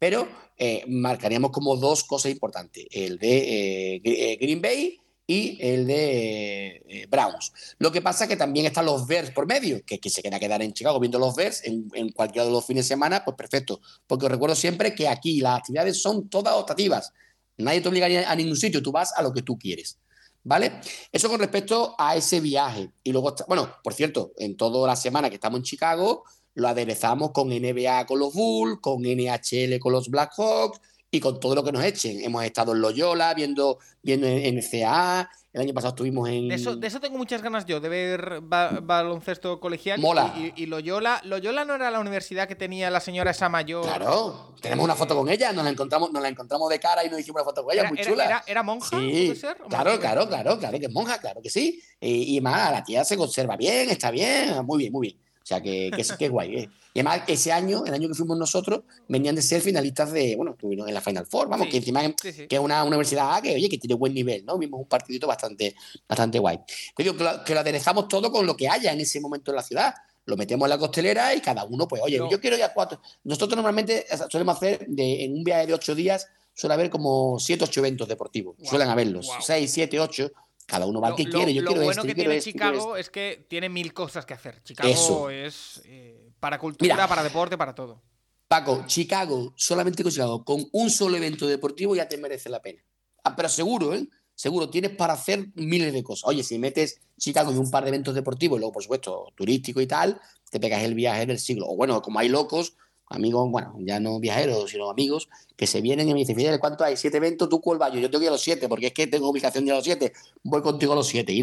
pero 0.00 0.26
eh, 0.56 0.82
marcaríamos 0.88 1.52
como 1.52 1.76
dos 1.76 2.02
cosas 2.04 2.32
importantes, 2.32 2.86
el 2.90 3.18
de 3.18 3.96
eh, 3.96 4.00
eh, 4.02 4.36
Green 4.40 4.62
Bay 4.62 4.98
y 5.26 5.58
el 5.60 5.86
de 5.86 7.06
Browns. 7.08 7.52
Lo 7.78 7.92
que 7.92 8.00
pasa 8.02 8.24
es 8.24 8.30
que 8.30 8.36
también 8.36 8.66
están 8.66 8.86
los 8.86 9.06
Bears 9.06 9.30
por 9.30 9.46
medio, 9.46 9.84
que, 9.84 10.00
que 10.00 10.10
se 10.10 10.22
queda 10.22 10.40
quedar 10.40 10.62
en 10.62 10.72
Chicago 10.72 10.98
viendo 10.98 11.20
los 11.20 11.36
Bears 11.36 11.62
en, 11.64 11.88
en, 11.94 12.10
cualquiera 12.10 12.46
de 12.46 12.50
los 12.50 12.66
fines 12.66 12.86
de 12.86 12.88
semana, 12.88 13.24
pues 13.24 13.36
perfecto. 13.36 13.80
Porque 14.08 14.24
os 14.24 14.32
recuerdo 14.32 14.56
siempre 14.56 14.92
que 14.94 15.06
aquí 15.06 15.40
las 15.40 15.58
actividades 15.58 16.02
son 16.02 16.28
todas 16.28 16.54
optativas. 16.54 17.12
Nadie 17.58 17.82
te 17.82 17.88
obliga 17.88 18.06
a 18.28 18.34
ningún 18.34 18.56
sitio, 18.56 18.82
tú 18.82 18.90
vas 18.90 19.12
a 19.14 19.22
lo 19.22 19.32
que 19.32 19.42
tú 19.42 19.56
quieres. 19.58 19.98
¿Vale? 20.42 20.80
Eso 21.12 21.28
con 21.28 21.38
respecto 21.38 21.94
a 21.98 22.16
ese 22.16 22.40
viaje. 22.40 22.90
Y 23.04 23.12
luego, 23.12 23.34
bueno, 23.46 23.76
por 23.84 23.92
cierto, 23.92 24.32
en 24.38 24.56
toda 24.56 24.88
la 24.88 24.96
semana 24.96 25.28
que 25.28 25.34
estamos 25.34 25.58
en 25.58 25.64
Chicago, 25.64 26.24
lo 26.54 26.68
aderezamos 26.68 27.30
con 27.32 27.48
NBA 27.48 28.06
con 28.06 28.18
los 28.18 28.34
Bulls, 28.34 28.78
con 28.80 29.02
NHL 29.02 29.78
con 29.78 29.92
los 29.92 30.08
Blackhawks 30.08 30.80
y 31.10 31.20
con 31.20 31.40
todo 31.40 31.54
lo 31.54 31.64
que 31.64 31.72
nos 31.72 31.84
echen. 31.84 32.20
Hemos 32.22 32.44
estado 32.44 32.72
en 32.72 32.80
Loyola, 32.80 33.34
viendo, 33.34 33.78
viendo 34.02 34.26
en 34.26 34.56
NCAA, 34.56 35.28
el 35.52 35.62
año 35.62 35.74
pasado 35.74 35.90
estuvimos 35.90 36.28
en. 36.28 36.48
De 36.48 36.54
eso, 36.54 36.76
de 36.76 36.86
eso 36.86 37.00
tengo 37.00 37.18
muchas 37.18 37.42
ganas 37.42 37.66
yo, 37.66 37.80
de 37.80 37.88
ver 37.88 38.40
baloncesto 38.40 39.58
colegial. 39.58 40.00
Mola. 40.00 40.32
Y, 40.54 40.66
Loyola. 40.66 41.20
Loyola 41.24 41.64
no 41.64 41.74
era 41.74 41.90
la 41.90 41.98
universidad 41.98 42.46
que 42.46 42.54
tenía 42.54 42.88
la 42.90 43.00
señora 43.00 43.32
esa 43.32 43.48
mayor. 43.48 43.84
Claro, 43.84 44.54
tenemos 44.60 44.84
una 44.84 44.94
foto 44.94 45.16
con 45.16 45.28
ella, 45.28 45.52
nos 45.52 45.64
la 45.64 45.70
encontramos, 45.70 46.12
nos 46.12 46.22
la 46.22 46.28
encontramos 46.28 46.70
de 46.70 46.78
cara 46.78 47.04
y 47.04 47.10
nos 47.10 47.18
hicimos 47.18 47.42
una 47.42 47.44
foto 47.44 47.64
con 47.64 47.74
ella, 47.74 47.88
muy 47.88 47.98
chula. 47.98 48.44
Era, 48.46 48.62
monja? 48.62 48.96
Sí, 49.00 49.34
ser? 49.34 49.56
Claro, 49.68 49.98
claro, 49.98 50.28
claro, 50.28 50.56
claro 50.56 50.78
que 50.78 50.86
es 50.86 50.92
monja, 50.92 51.18
claro 51.18 51.42
que 51.42 51.50
sí. 51.50 51.82
Y, 52.00 52.36
y 52.36 52.40
más, 52.40 52.70
la 52.70 52.84
tía 52.84 53.04
se 53.04 53.16
conserva 53.16 53.56
bien, 53.56 53.90
está 53.90 54.12
bien, 54.12 54.64
muy 54.64 54.78
bien, 54.78 54.92
muy 54.92 55.08
bien. 55.08 55.29
O 55.50 55.52
sea, 55.52 55.60
que, 55.60 55.90
que, 55.90 56.04
que 56.04 56.24
es 56.26 56.30
guay. 56.30 56.56
¿eh? 56.58 56.70
Y 56.94 57.00
además, 57.00 57.22
ese 57.26 57.50
año, 57.50 57.84
el 57.84 57.92
año 57.92 58.06
que 58.06 58.14
fuimos 58.14 58.38
nosotros, 58.38 58.82
venían 59.08 59.34
de 59.34 59.42
ser 59.42 59.60
finalistas 59.60 60.12
de, 60.12 60.36
bueno, 60.36 60.52
estuvieron 60.52 60.86
en 60.86 60.94
la 60.94 61.00
Final 61.00 61.26
Four, 61.26 61.48
vamos, 61.48 61.66
que 61.66 61.78
encima 61.78 62.02
que 62.14 62.46
es 62.48 62.60
una 62.60 62.84
universidad 62.84 63.42
que, 63.42 63.56
oye, 63.56 63.68
que 63.68 63.76
tiene 63.78 63.94
buen 63.94 64.14
nivel, 64.14 64.44
¿no? 64.44 64.56
Vimos 64.58 64.80
un 64.80 64.86
partidito 64.86 65.26
bastante, 65.26 65.74
bastante 66.08 66.38
guay. 66.38 66.60
Pero 66.96 67.16
que 67.16 67.24
lo, 67.24 67.42
que 67.42 67.54
lo 67.54 67.60
aderezamos 67.60 68.06
todo 68.06 68.30
con 68.30 68.46
lo 68.46 68.56
que 68.56 68.68
haya 68.68 68.92
en 68.92 69.00
ese 69.00 69.20
momento 69.20 69.50
en 69.50 69.56
la 69.56 69.62
ciudad 69.64 69.92
lo 70.26 70.36
metemos 70.36 70.66
en 70.66 70.70
la 70.70 70.78
costelera 70.78 71.34
y 71.34 71.40
cada 71.40 71.64
uno, 71.64 71.88
pues, 71.88 72.00
oye, 72.02 72.18
yo 72.30 72.40
quiero 72.40 72.56
ir 72.56 72.62
a 72.62 72.72
cuatro. 72.72 73.00
Nosotros 73.24 73.56
normalmente 73.56 74.06
solemos 74.28 74.56
hacer 74.56 74.86
de, 74.86 75.24
en 75.24 75.32
un 75.32 75.42
viaje 75.42 75.66
de 75.66 75.74
ocho 75.74 75.96
días, 75.96 76.28
suele 76.54 76.74
haber 76.74 76.90
como 76.90 77.40
siete, 77.40 77.64
ocho 77.64 77.80
eventos 77.80 78.06
deportivos. 78.06 78.54
Suelen 78.62 78.88
haberlos, 78.88 79.28
seis, 79.40 79.72
siete, 79.72 79.98
ocho. 79.98 80.30
Cada 80.70 80.86
uno 80.86 81.00
va 81.00 81.08
al 81.08 81.16
que 81.16 81.24
quiere. 81.24 81.52
Yo 81.52 81.62
lo 81.62 81.70
quiero 81.72 81.84
bueno 81.84 82.02
que 82.04 82.14
tiene 82.14 82.40
Chicago 82.40 82.96
es 82.96 83.10
que 83.10 83.44
tiene 83.48 83.68
mil 83.68 83.92
cosas 83.92 84.24
que 84.24 84.34
hacer. 84.34 84.62
Chicago 84.62 85.28
es 85.28 85.82
eh, 85.84 86.30
para 86.38 86.60
cultura, 86.60 87.08
para 87.08 87.24
deporte, 87.24 87.58
para 87.58 87.74
todo. 87.74 88.00
Paco, 88.46 88.84
Chicago, 88.86 89.52
solamente 89.56 90.04
con 90.04 90.12
Chicago, 90.12 90.44
con 90.44 90.64
un 90.72 90.90
solo 90.90 91.16
evento 91.16 91.48
deportivo 91.48 91.96
ya 91.96 92.08
te 92.08 92.16
merece 92.18 92.48
la 92.48 92.62
pena. 92.62 92.84
Ah, 93.24 93.34
pero 93.34 93.48
seguro, 93.48 93.94
¿eh? 93.94 94.08
Seguro, 94.34 94.70
tienes 94.70 94.92
para 94.92 95.14
hacer 95.14 95.48
miles 95.54 95.92
de 95.92 96.04
cosas. 96.04 96.28
Oye, 96.28 96.44
si 96.44 96.58
metes 96.58 97.00
Chicago 97.18 97.52
y 97.52 97.56
un 97.56 97.70
par 97.70 97.82
de 97.82 97.90
eventos 97.90 98.14
deportivos, 98.14 98.58
y 98.58 98.60
luego, 98.60 98.72
por 98.72 98.82
supuesto, 98.82 99.32
turístico 99.34 99.80
y 99.80 99.86
tal, 99.86 100.20
te 100.50 100.60
pegas 100.60 100.82
el 100.82 100.94
viaje 100.94 101.26
del 101.26 101.38
siglo. 101.38 101.66
O 101.68 101.76
bueno, 101.76 102.00
como 102.00 102.20
hay 102.20 102.28
locos, 102.28 102.74
amigos, 103.10 103.50
bueno, 103.50 103.74
ya 103.80 104.00
no 104.00 104.18
viajeros, 104.20 104.70
sino 104.70 104.88
amigos, 104.88 105.28
que 105.56 105.66
se 105.66 105.80
vienen 105.80 106.08
y 106.08 106.12
me 106.12 106.20
dicen, 106.20 106.36
Fidel, 106.36 106.58
¿cuánto 106.58 106.84
hay? 106.84 106.96
¿Siete 106.96 107.18
eventos? 107.18 107.48
¿Tú 107.48 107.60
cuál 107.60 107.78
vas? 107.78 107.92
Yo 107.92 108.00
tengo 108.08 108.20
que 108.20 108.24
ir 108.24 108.28
a 108.28 108.32
los 108.32 108.40
siete, 108.40 108.68
porque 108.68 108.86
es 108.86 108.92
que 108.92 109.06
tengo 109.08 109.28
ubicación 109.28 109.64
de 109.64 109.72
a 109.72 109.74
los 109.74 109.84
siete. 109.84 110.12
Voy 110.42 110.62
contigo 110.62 110.92
a 110.92 110.96
los 110.96 111.06
siete. 111.06 111.32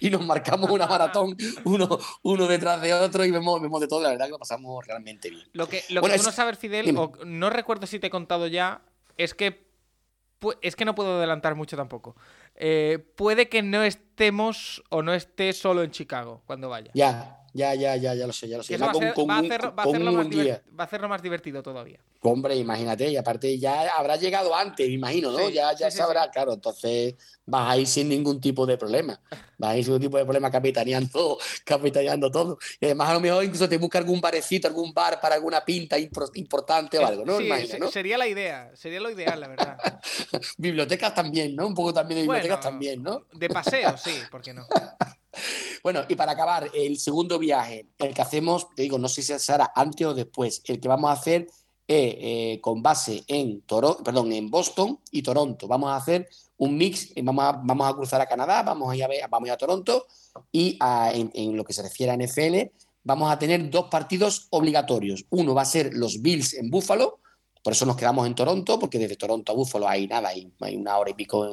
Y, 0.00 0.06
y 0.06 0.10
nos 0.10 0.24
marcamos 0.26 0.70
una 0.70 0.86
maratón, 0.86 1.36
uno, 1.64 1.98
uno 2.22 2.46
detrás 2.46 2.82
de 2.82 2.92
otro, 2.92 3.24
y 3.24 3.30
vemos, 3.30 3.62
vemos 3.62 3.80
de 3.80 3.88
todo. 3.88 4.02
La 4.02 4.10
verdad 4.10 4.26
que 4.26 4.32
lo 4.32 4.38
pasamos 4.38 4.84
realmente 4.86 5.30
bien. 5.30 5.46
Lo 5.52 5.68
que, 5.68 5.82
lo 5.88 6.02
que 6.02 6.16
tú 6.16 6.22
no 6.22 6.32
sabes, 6.32 6.58
Fidel, 6.58 6.96
o 6.96 7.12
no 7.24 7.48
recuerdo 7.48 7.86
si 7.86 7.98
te 7.98 8.08
he 8.08 8.10
contado 8.10 8.46
ya, 8.48 8.82
es 9.16 9.34
que 9.34 9.64
es 10.60 10.76
que 10.76 10.84
no 10.84 10.94
puedo 10.94 11.16
adelantar 11.16 11.54
mucho 11.54 11.76
tampoco. 11.76 12.16
Eh, 12.54 12.98
puede 13.16 13.48
que 13.48 13.62
no 13.62 13.82
estemos 13.82 14.82
o 14.90 15.02
no 15.02 15.14
esté 15.14 15.52
solo 15.52 15.82
en 15.82 15.90
Chicago 15.90 16.42
cuando 16.46 16.68
vaya. 16.68 16.90
Ya, 16.94 17.43
ya, 17.54 17.72
ya, 17.74 17.94
ya, 17.94 18.14
ya 18.14 18.26
lo 18.26 18.32
sé, 18.32 18.48
ya 18.48 18.56
lo 18.56 18.64
sé. 18.64 18.76
Va, 18.76 18.88
a 18.88 20.82
hacerlo 20.82 21.08
más 21.08 21.22
divertido 21.22 21.62
todavía. 21.62 22.00
Hombre, 22.20 22.56
imagínate, 22.56 23.08
y 23.08 23.16
aparte 23.16 23.56
ya 23.60 23.96
habrá 23.96 24.16
llegado 24.16 24.56
antes, 24.56 24.88
me 24.88 24.94
imagino, 24.94 25.30
¿no? 25.30 25.48
ya 25.50 25.72
ya 25.72 25.88
sabrá, 25.88 26.30
claro, 26.30 26.54
entonces 26.54 27.14
vas 27.46 27.70
a 27.70 27.78
ir 27.78 27.86
sin 27.86 28.08
ningún 28.08 28.40
tipo 28.40 28.66
de 28.66 28.76
problema. 28.76 29.20
Vas 29.56 29.70
a 29.70 29.76
ir 29.76 29.84
sin 29.84 29.92
ningún 29.92 30.08
tipo 30.08 30.18
de 30.18 30.24
problema 30.24 30.50
capitaneando, 30.50 31.38
capitaneando 31.64 32.28
todo. 32.28 32.58
Y 32.80 32.86
además 32.86 33.10
a 33.10 33.14
lo 33.14 33.20
mejor 33.20 33.44
incluso 33.44 33.68
te 33.68 33.78
busca 33.78 33.98
algún 33.98 34.20
barecito, 34.20 34.66
algún 34.66 34.92
bar 34.92 35.20
para 35.20 35.36
alguna 35.36 35.64
pinta 35.64 35.96
importante 35.96 36.98
o 36.98 37.06
algo, 37.06 37.24
¿no? 37.24 37.38
Sí, 37.38 37.48
sería 37.92 38.18
la 38.18 38.26
idea, 38.26 38.72
sería 38.74 38.98
lo 38.98 39.10
ideal, 39.10 39.38
la 39.38 39.46
verdad. 39.46 39.78
bibliotecas 40.58 41.14
también, 41.14 41.54
¿no? 41.54 41.68
Un 41.68 41.74
poco 41.74 41.94
también 41.94 42.18
de 42.18 42.22
bibliotecas 42.22 42.60
también, 42.60 43.00
¿no? 43.00 43.26
De 43.32 43.48
paseo, 43.48 43.96
sí, 43.96 44.14
¿por 44.28 44.42
qué 44.42 44.52
no? 44.52 44.66
Bueno, 45.82 46.02
y 46.08 46.14
para 46.14 46.32
acabar, 46.32 46.70
el 46.74 46.98
segundo 46.98 47.38
viaje, 47.38 47.88
el 47.98 48.14
que 48.14 48.22
hacemos, 48.22 48.68
te 48.74 48.82
digo, 48.82 48.98
no 48.98 49.08
sé 49.08 49.22
si 49.22 49.38
será 49.38 49.72
antes 49.74 50.06
o 50.06 50.14
después, 50.14 50.62
el 50.66 50.80
que 50.80 50.88
vamos 50.88 51.10
a 51.10 51.14
hacer 51.14 51.46
eh, 51.86 52.60
con 52.62 52.82
base 52.82 53.24
en, 53.28 53.60
Toro, 53.62 53.98
perdón, 54.02 54.32
en 54.32 54.50
Boston 54.50 54.98
y 55.10 55.22
Toronto. 55.22 55.68
Vamos 55.68 55.90
a 55.90 55.96
hacer 55.96 56.28
un 56.56 56.78
mix, 56.78 57.12
eh, 57.14 57.22
vamos 57.22 57.90
a, 57.90 57.94
cruzar 57.94 58.22
a 58.22 58.26
Canadá, 58.26 58.62
vamos 58.62 58.90
a 58.90 58.96
ir 58.96 59.04
a, 59.04 59.56
Toronto 59.58 60.06
y 60.50 60.78
en, 60.80 61.56
lo 61.56 61.62
que 61.62 61.74
se 61.74 61.82
refiere 61.82 62.12
a 62.12 62.16
NFL, 62.16 62.72
vamos 63.02 63.30
a 63.30 63.38
tener 63.38 63.68
dos 63.68 63.88
partidos 63.90 64.46
obligatorios. 64.50 65.26
Uno 65.28 65.54
va 65.54 65.62
a 65.62 65.66
ser 65.66 65.92
los 65.92 66.22
Bills 66.22 66.54
en 66.54 66.70
Buffalo, 66.70 67.20
por 67.62 67.74
eso 67.74 67.84
nos 67.84 67.96
quedamos 67.96 68.26
en 68.26 68.34
Toronto, 68.34 68.78
porque 68.78 68.98
desde 68.98 69.16
Toronto 69.16 69.52
a 69.52 69.54
Buffalo 69.54 69.86
hay 69.86 70.06
nada, 70.06 70.30
hay, 70.30 70.50
hay 70.60 70.76
una 70.76 70.96
hora 70.96 71.10
y 71.10 71.14
pico 71.14 71.46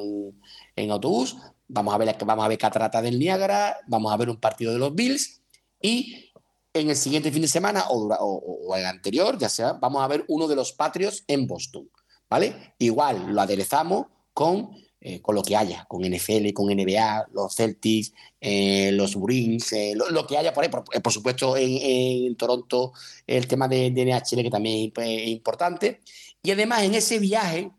en 0.76 0.90
autobús 0.90 1.36
vamos 1.72 1.94
a 1.94 1.98
ver, 1.98 2.16
vamos 2.24 2.44
a 2.44 2.48
ver 2.48 2.58
Catarata 2.58 3.00
del 3.00 3.18
Niágara, 3.18 3.78
vamos 3.86 4.12
a 4.12 4.16
ver 4.16 4.28
un 4.28 4.36
partido 4.36 4.72
de 4.72 4.78
los 4.78 4.94
Bills 4.94 5.40
y 5.80 6.30
en 6.74 6.90
el 6.90 6.96
siguiente 6.96 7.32
fin 7.32 7.42
de 7.42 7.48
semana 7.48 7.84
o, 7.88 8.76
el 8.76 8.84
anterior, 8.84 9.38
ya 9.38 9.48
sea, 9.48 9.72
vamos 9.72 10.02
a 10.02 10.08
ver 10.08 10.24
uno 10.28 10.46
de 10.48 10.56
los 10.56 10.72
Patriots 10.72 11.24
en 11.26 11.46
Boston, 11.46 11.88
¿vale? 12.28 12.74
Igual 12.78 13.34
lo 13.34 13.40
aderezamos 13.40 14.06
con, 14.34 14.70
eh, 15.00 15.20
con 15.22 15.34
lo 15.34 15.42
que 15.42 15.56
haya, 15.56 15.86
con 15.86 16.02
NFL, 16.02 16.52
con 16.52 16.66
NBA, 16.66 17.28
los 17.32 17.54
Celtics, 17.54 18.12
eh, 18.40 18.90
los 18.92 19.16
Bruins, 19.16 19.72
eh, 19.72 19.94
lo, 19.94 20.26
que 20.26 20.36
haya 20.36 20.52
por 20.52 20.64
ahí, 20.64 20.70
por, 20.70 21.12
supuesto 21.12 21.56
en, 21.56 22.36
Toronto 22.36 22.92
el 23.26 23.46
tema 23.46 23.66
de, 23.66 23.90
de 23.90 24.04
NHL 24.04 24.42
que 24.42 24.50
también 24.50 24.92
es 24.94 25.28
importante. 25.28 26.00
Y 26.42 26.50
además 26.50 26.82
en 26.82 26.94
ese 26.94 27.18
viaje 27.18 27.70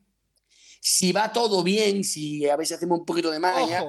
si 0.85 1.13
va 1.13 1.31
todo 1.31 1.63
bien, 1.63 2.03
si 2.03 2.49
a 2.49 2.57
veces 2.57 2.75
hacemos 2.75 2.99
un 2.99 3.05
poquito 3.05 3.31
de 3.31 3.39
magia, 3.39 3.85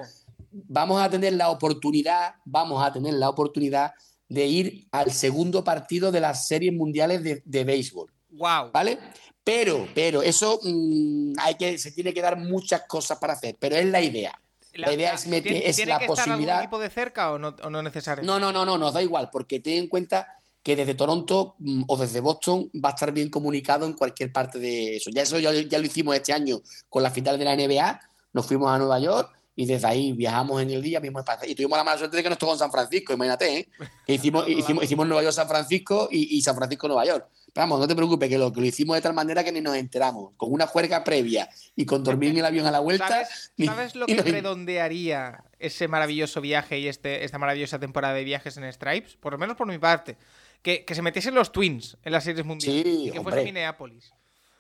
vamos 0.52 1.02
a 1.02 1.10
tener 1.10 1.32
la 1.32 1.50
oportunidad, 1.50 2.36
vamos 2.44 2.86
a 2.86 2.92
tener 2.92 3.14
la 3.14 3.28
oportunidad 3.28 3.94
de 4.28 4.46
ir 4.46 4.86
al 4.92 5.10
segundo 5.10 5.64
partido 5.64 6.12
de 6.12 6.20
las 6.20 6.46
series 6.46 6.72
mundiales 6.72 7.42
de, 7.44 7.64
béisbol. 7.64 8.12
Wow. 8.30 8.70
¿Vale? 8.72 9.00
Pero, 9.42 9.88
pero 9.92 10.22
eso 10.22 10.60
mm, 10.62 11.32
hay 11.38 11.56
que, 11.56 11.78
se 11.78 11.90
tiene 11.90 12.14
que 12.14 12.22
dar 12.22 12.38
muchas 12.38 12.82
cosas 12.82 13.18
para 13.18 13.32
hacer, 13.32 13.56
pero 13.58 13.74
es 13.74 13.86
la 13.86 14.00
idea. 14.00 14.40
La, 14.74 14.92
idea 14.92 15.14
es, 15.14 15.26
meter, 15.26 15.52
es 15.52 15.84
la 15.84 15.98
que 15.98 16.06
posibilidad. 16.06 16.54
Estar 16.54 16.62
equipo 16.62 16.78
de 16.78 16.90
cerca 16.90 17.32
o 17.32 17.40
no, 17.40 17.56
o 17.60 17.70
no 17.70 17.82
necesariamente? 17.82 18.26
No, 18.26 18.38
no, 18.38 18.52
no, 18.52 18.64
no, 18.64 18.78
nos 18.78 18.94
da 18.94 19.02
igual, 19.02 19.30
porque 19.32 19.58
ten 19.58 19.78
en 19.78 19.88
cuenta 19.88 20.28
que 20.64 20.74
desde 20.74 20.94
Toronto 20.94 21.54
mm, 21.58 21.84
o 21.86 21.96
desde 21.96 22.20
Boston 22.20 22.70
va 22.82 22.88
a 22.88 22.92
estar 22.92 23.12
bien 23.12 23.28
comunicado 23.28 23.84
en 23.86 23.92
cualquier 23.92 24.32
parte 24.32 24.58
de 24.58 24.96
eso. 24.96 25.10
Ya 25.10 25.22
eso 25.22 25.38
ya, 25.38 25.52
lo 25.52 25.84
hicimos 25.84 26.16
este 26.16 26.32
año 26.32 26.60
con 26.88 27.02
la 27.02 27.10
final 27.10 27.38
de 27.38 27.44
la 27.44 27.54
NBA, 27.54 28.00
nos 28.32 28.46
fuimos 28.46 28.70
a 28.70 28.78
Nueva 28.78 28.98
York 28.98 29.30
y 29.54 29.66
desde 29.66 29.86
ahí 29.86 30.12
viajamos 30.12 30.62
en 30.62 30.70
el 30.70 30.82
día 30.82 31.00
mismo 31.00 31.22
y 31.46 31.54
tuvimos 31.54 31.76
la 31.76 31.84
mala 31.84 31.98
suerte 31.98 32.16
de 32.16 32.22
que 32.22 32.30
nos 32.30 32.38
tocó 32.38 32.54
en 32.54 32.58
San 32.58 32.72
Francisco, 32.72 33.12
imagínate, 33.12 33.58
¿eh? 33.58 33.68
hicimos, 34.06 34.48
hicimos, 34.48 34.82
hicimos 34.82 35.06
Nueva 35.06 35.22
York 35.22 35.34
San 35.34 35.46
Francisco 35.46 36.08
y, 36.10 36.40
San 36.40 36.56
Francisco 36.56 36.88
Nueva 36.88 37.04
York. 37.04 37.28
Pero 37.52 37.68
vamos, 37.68 37.78
no 37.78 37.86
te 37.86 37.94
preocupes, 37.94 38.28
que 38.28 38.36
lo, 38.36 38.52
que 38.52 38.60
lo 38.60 38.66
hicimos 38.66 38.96
de 38.96 39.02
tal 39.02 39.12
manera 39.12 39.44
que 39.44 39.52
ni 39.52 39.60
nos 39.60 39.76
enteramos, 39.76 40.32
con 40.36 40.50
una 40.50 40.66
juerga 40.66 41.04
previa 41.04 41.48
y 41.76 41.84
con 41.84 42.02
dormir 42.02 42.30
en 42.30 42.38
el 42.38 42.46
avión 42.46 42.66
a 42.66 42.72
la 42.72 42.80
vuelta. 42.80 43.28
¿Sabes, 43.64 43.94
lo 43.94 44.06
que 44.06 44.20
redondearía 44.22 45.44
ese 45.60 45.86
maravilloso 45.86 46.40
viaje 46.40 46.80
y 46.80 46.88
este, 46.88 47.24
esta 47.24 47.38
maravillosa 47.38 47.78
temporada 47.78 48.14
de 48.14 48.24
viajes 48.24 48.56
en 48.56 48.72
Stripes? 48.72 49.14
Por 49.16 49.34
lo 49.34 49.38
menos 49.38 49.56
por 49.56 49.68
mi 49.68 49.78
parte 49.78 50.16
que, 50.64 50.94
se 50.94 51.02
metiesen 51.02 51.34
los 51.34 51.52
Twins 51.52 51.98
en 52.02 52.12
las 52.12 52.24
series 52.24 52.44
mundiales. 52.44 52.82
Sí, 52.82 53.08
y 53.08 53.10
que 53.10 53.20
fuese 53.20 53.44
Minneapolis. 53.44 54.12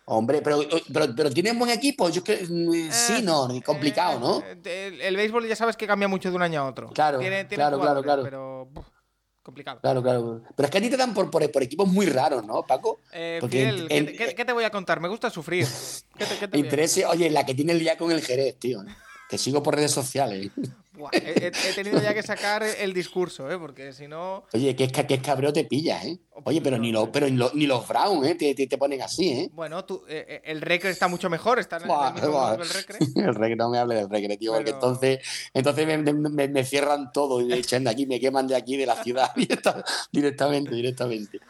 Hombre, 0.06 0.42
pero, 0.42 0.60
pero, 0.92 1.14
pero 1.16 1.30
tienen 1.30 1.58
buen 1.58 1.70
equipo. 1.70 2.10
Yo 2.10 2.22
que 2.22 2.46
mm, 2.46 2.74
eh, 2.74 2.88
sí, 2.92 3.22
no, 3.22 3.48
complicado, 3.64 4.20
¿no? 4.20 4.42
Eh, 4.64 4.98
el, 5.00 5.16
béisbol 5.16 5.48
ya 5.48 5.56
sabes 5.56 5.76
que 5.76 5.86
cambia 5.86 6.06
mucho 6.06 6.28
de 6.28 6.36
un 6.36 6.42
año 6.42 6.60
a 6.60 6.66
otro. 6.66 6.90
Claro, 6.90 7.18
claro, 7.48 7.80
claro, 7.80 8.02
claro. 8.02 8.22
Pero 8.22 8.68
complicado. 9.42 9.80
Claro, 9.80 10.02
claro. 10.02 10.42
Pero 10.54 10.66
es 10.66 10.70
que 10.70 10.78
a 10.78 10.80
ti 10.82 10.90
te 10.90 10.98
dan 10.98 11.14
por, 11.14 11.30
por, 11.30 11.62
equipos 11.62 11.88
muy 11.88 12.04
raros, 12.04 12.44
¿no, 12.44 12.66
Paco? 12.66 13.00
Eh, 13.12 13.40
¿qué, 13.50 14.44
te 14.44 14.52
voy 14.52 14.64
a 14.64 14.70
contar? 14.70 15.00
Me 15.00 15.08
gusta 15.08 15.30
sufrir. 15.30 15.66
¿Qué 16.18 16.48
te, 16.48 16.58
Interese, 16.58 17.06
oye, 17.06 17.30
la 17.30 17.46
que 17.46 17.54
tiene 17.54 17.72
el 17.72 17.78
día 17.78 17.96
con 17.96 18.12
el 18.12 18.20
Jerez, 18.20 18.58
tío. 18.58 18.84
Te 19.30 19.38
sigo 19.38 19.62
por 19.62 19.74
redes 19.74 19.92
sociales 19.92 20.50
he, 21.12 21.50
tenido 21.74 22.00
ya 22.00 22.14
que 22.14 22.22
sacar 22.22 22.62
el 22.62 22.92
discurso, 22.92 23.50
¿eh? 23.50 23.58
Porque 23.58 23.92
si 23.92 24.06
no. 24.06 24.44
Oye, 24.52 24.76
¿qué, 24.76 24.88
qué 24.88 25.20
cabreo 25.20 25.52
te 25.52 25.64
pillas, 25.64 26.04
¿eh? 26.04 26.18
Oye, 26.42 26.60
pero 26.60 26.78
ni, 26.78 26.90
los, 26.90 27.08
pero 27.10 27.28
ni 27.28 27.66
los 27.66 27.86
Brown, 27.86 28.24
¿eh? 28.24 28.34
Te, 28.34 28.54
te, 28.54 28.78
ponen 28.78 29.00
así, 29.02 29.28
¿eh? 29.28 29.50
Bueno, 29.52 29.84
tú, 29.84 30.02
eh, 30.08 30.26
eh, 30.28 30.42
el 30.44 30.60
Recre 30.60 30.90
está 30.90 31.06
mucho 31.06 31.30
mejor. 31.30 31.60
Está 31.60 31.76
en 31.76 31.84
el, 31.84 32.60
el 32.60 32.68
Recre. 32.68 32.98
el 33.16 33.34
Recre, 33.34 33.56
no 33.56 33.70
me 33.70 33.78
hable 33.78 33.94
del 33.94 34.10
Recre, 34.10 34.36
tío, 34.36 34.52
porque 34.52 34.70
entonces, 34.70 35.20
entonces 35.54 35.86
me, 35.86 36.48
me, 36.48 36.64
cierran 36.64 37.12
todo 37.12 37.40
y 37.40 37.44
me 37.44 37.56
echan 37.58 37.84
de 37.84 37.90
aquí, 37.90 38.06
me 38.06 38.18
queman 38.18 38.48
de 38.48 38.56
aquí, 38.56 38.76
de 38.76 38.86
la 38.86 39.02
ciudad, 39.02 39.30
directamente, 40.12 40.74
directamente. 40.74 41.40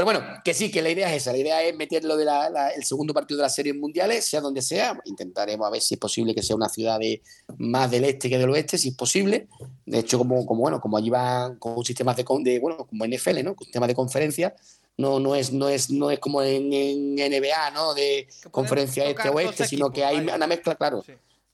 Pero 0.00 0.18
bueno, 0.18 0.40
que 0.42 0.54
sí, 0.54 0.70
que 0.70 0.80
la 0.80 0.88
idea 0.88 1.14
es 1.14 1.20
esa. 1.20 1.32
La 1.32 1.36
idea 1.36 1.62
es 1.62 1.76
meterlo 1.76 2.16
del 2.16 2.26
el 2.74 2.84
segundo 2.84 3.12
partido 3.12 3.36
de 3.36 3.42
las 3.42 3.54
series 3.54 3.76
mundiales, 3.76 4.24
sea 4.24 4.40
donde 4.40 4.62
sea. 4.62 4.98
Intentaremos 5.04 5.66
a 5.66 5.70
ver 5.70 5.82
si 5.82 5.92
es 5.92 6.00
posible 6.00 6.34
que 6.34 6.42
sea 6.42 6.56
una 6.56 6.70
ciudad 6.70 6.98
de, 6.98 7.20
más 7.58 7.90
del 7.90 8.04
este 8.04 8.30
que 8.30 8.38
del 8.38 8.48
oeste, 8.48 8.78
si 8.78 8.88
es 8.88 8.94
posible. 8.94 9.46
De 9.84 9.98
hecho, 9.98 10.16
como, 10.16 10.46
como 10.46 10.62
bueno, 10.62 10.80
como 10.80 10.96
allí 10.96 11.10
van 11.10 11.56
con 11.56 11.76
un 11.76 11.84
sistema 11.84 12.14
de, 12.14 12.24
de 12.40 12.58
bueno, 12.60 12.86
como 12.86 13.04
NFL, 13.04 13.44
¿no? 13.44 13.54
Con 13.54 13.66
sistema 13.66 13.86
de 13.86 13.94
conferencia, 13.94 14.54
no, 14.96 15.20
no, 15.20 15.34
es, 15.34 15.52
no, 15.52 15.68
es, 15.68 15.90
no 15.90 16.10
es 16.10 16.18
como 16.18 16.40
en, 16.40 16.70
NBA, 16.70 17.70
¿no? 17.74 17.92
De 17.92 18.26
conferencia 18.50 19.04
este-oeste, 19.04 19.66
sino 19.66 19.90
que 19.90 20.02
hay 20.02 20.16
una 20.16 20.46
mezcla, 20.46 20.76
claro. 20.76 21.04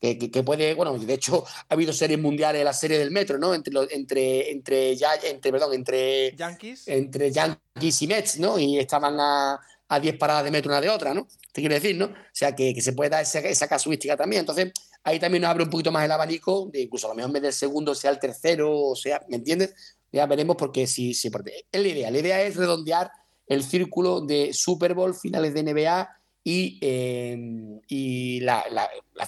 Que, 0.00 0.18
que, 0.18 0.42
puede, 0.42 0.74
bueno, 0.74 0.96
de 0.98 1.14
hecho 1.14 1.44
ha 1.46 1.74
habido 1.74 1.92
series 1.92 2.20
mundiales, 2.20 2.62
la 2.62 2.74
serie 2.74 2.98
del 2.98 3.10
metro, 3.10 3.38
¿no? 3.38 3.54
Entre 3.54 3.72
entre 3.90 4.50
entre 4.50 4.94
ya 4.94 5.14
entre 5.24 5.50
perdón, 5.50 5.72
entre 5.72 6.36
Yankees, 6.36 6.86
entre 6.86 7.32
Yankees 7.32 8.02
y 8.02 8.06
Mets, 8.06 8.38
¿no? 8.38 8.58
Y 8.58 8.78
estaban 8.78 9.18
a, 9.18 9.58
a 9.88 10.00
10 10.00 10.18
paradas 10.18 10.44
de 10.44 10.50
metro 10.50 10.70
una 10.70 10.80
de 10.80 10.90
otra, 10.90 11.14
¿no? 11.14 11.26
¿Te 11.52 11.60
quiere 11.60 11.76
decir, 11.76 11.96
no? 11.96 12.06
O 12.06 12.14
sea, 12.32 12.54
que, 12.54 12.74
que 12.74 12.82
se 12.82 12.92
puede 12.92 13.10
dar 13.10 13.22
esa, 13.22 13.38
esa, 13.40 13.68
casuística 13.68 14.16
también. 14.16 14.40
Entonces, 14.40 14.72
ahí 15.04 15.18
también 15.18 15.42
nos 15.42 15.50
abre 15.50 15.64
un 15.64 15.70
poquito 15.70 15.92
más 15.92 16.04
el 16.04 16.12
abanico, 16.12 16.68
de 16.72 16.82
incluso 16.82 17.06
a 17.06 17.10
lo 17.10 17.16
mejor 17.16 17.30
en 17.30 17.34
vez 17.34 17.42
del 17.42 17.52
segundo 17.52 17.94
sea 17.94 18.10
el 18.10 18.18
tercero, 18.18 18.78
o 18.78 18.96
sea, 18.96 19.22
¿me 19.28 19.36
entiendes? 19.36 19.74
Ya 20.12 20.26
veremos 20.26 20.56
porque 20.56 20.86
sí, 20.86 21.14
sí, 21.14 21.30
porque 21.30 21.66
es 21.70 21.80
la 21.80 21.88
idea. 21.88 22.10
La 22.10 22.18
idea 22.18 22.42
es 22.42 22.56
redondear 22.56 23.10
el 23.46 23.62
círculo 23.62 24.20
de 24.20 24.52
Super 24.52 24.94
Bowl, 24.94 25.14
finales 25.14 25.54
de 25.54 25.62
NBA 25.62 26.08
y, 26.48 26.78
em, 26.80 27.80
y 27.88 28.38
la, 28.38 28.62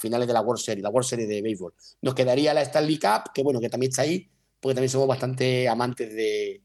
finales 0.00 0.28
de 0.28 0.32
la 0.32 0.40
World 0.40 0.62
Series, 0.62 0.84
la 0.84 0.88
World 0.88 1.08
Series 1.08 1.28
de 1.28 1.42
béisbol. 1.42 1.74
Nos 2.00 2.14
quedaría 2.14 2.54
la 2.54 2.62
Stanley 2.62 2.96
Cup, 2.96 3.32
que 3.34 3.42
bueno, 3.42 3.58
que 3.58 3.68
también 3.68 3.90
está 3.90 4.02
ahí, 4.02 4.28
porque 4.60 4.76
también 4.76 4.88
somos 4.88 5.08
bastante 5.08 5.68
amantes 5.68 6.14
de, 6.14 6.62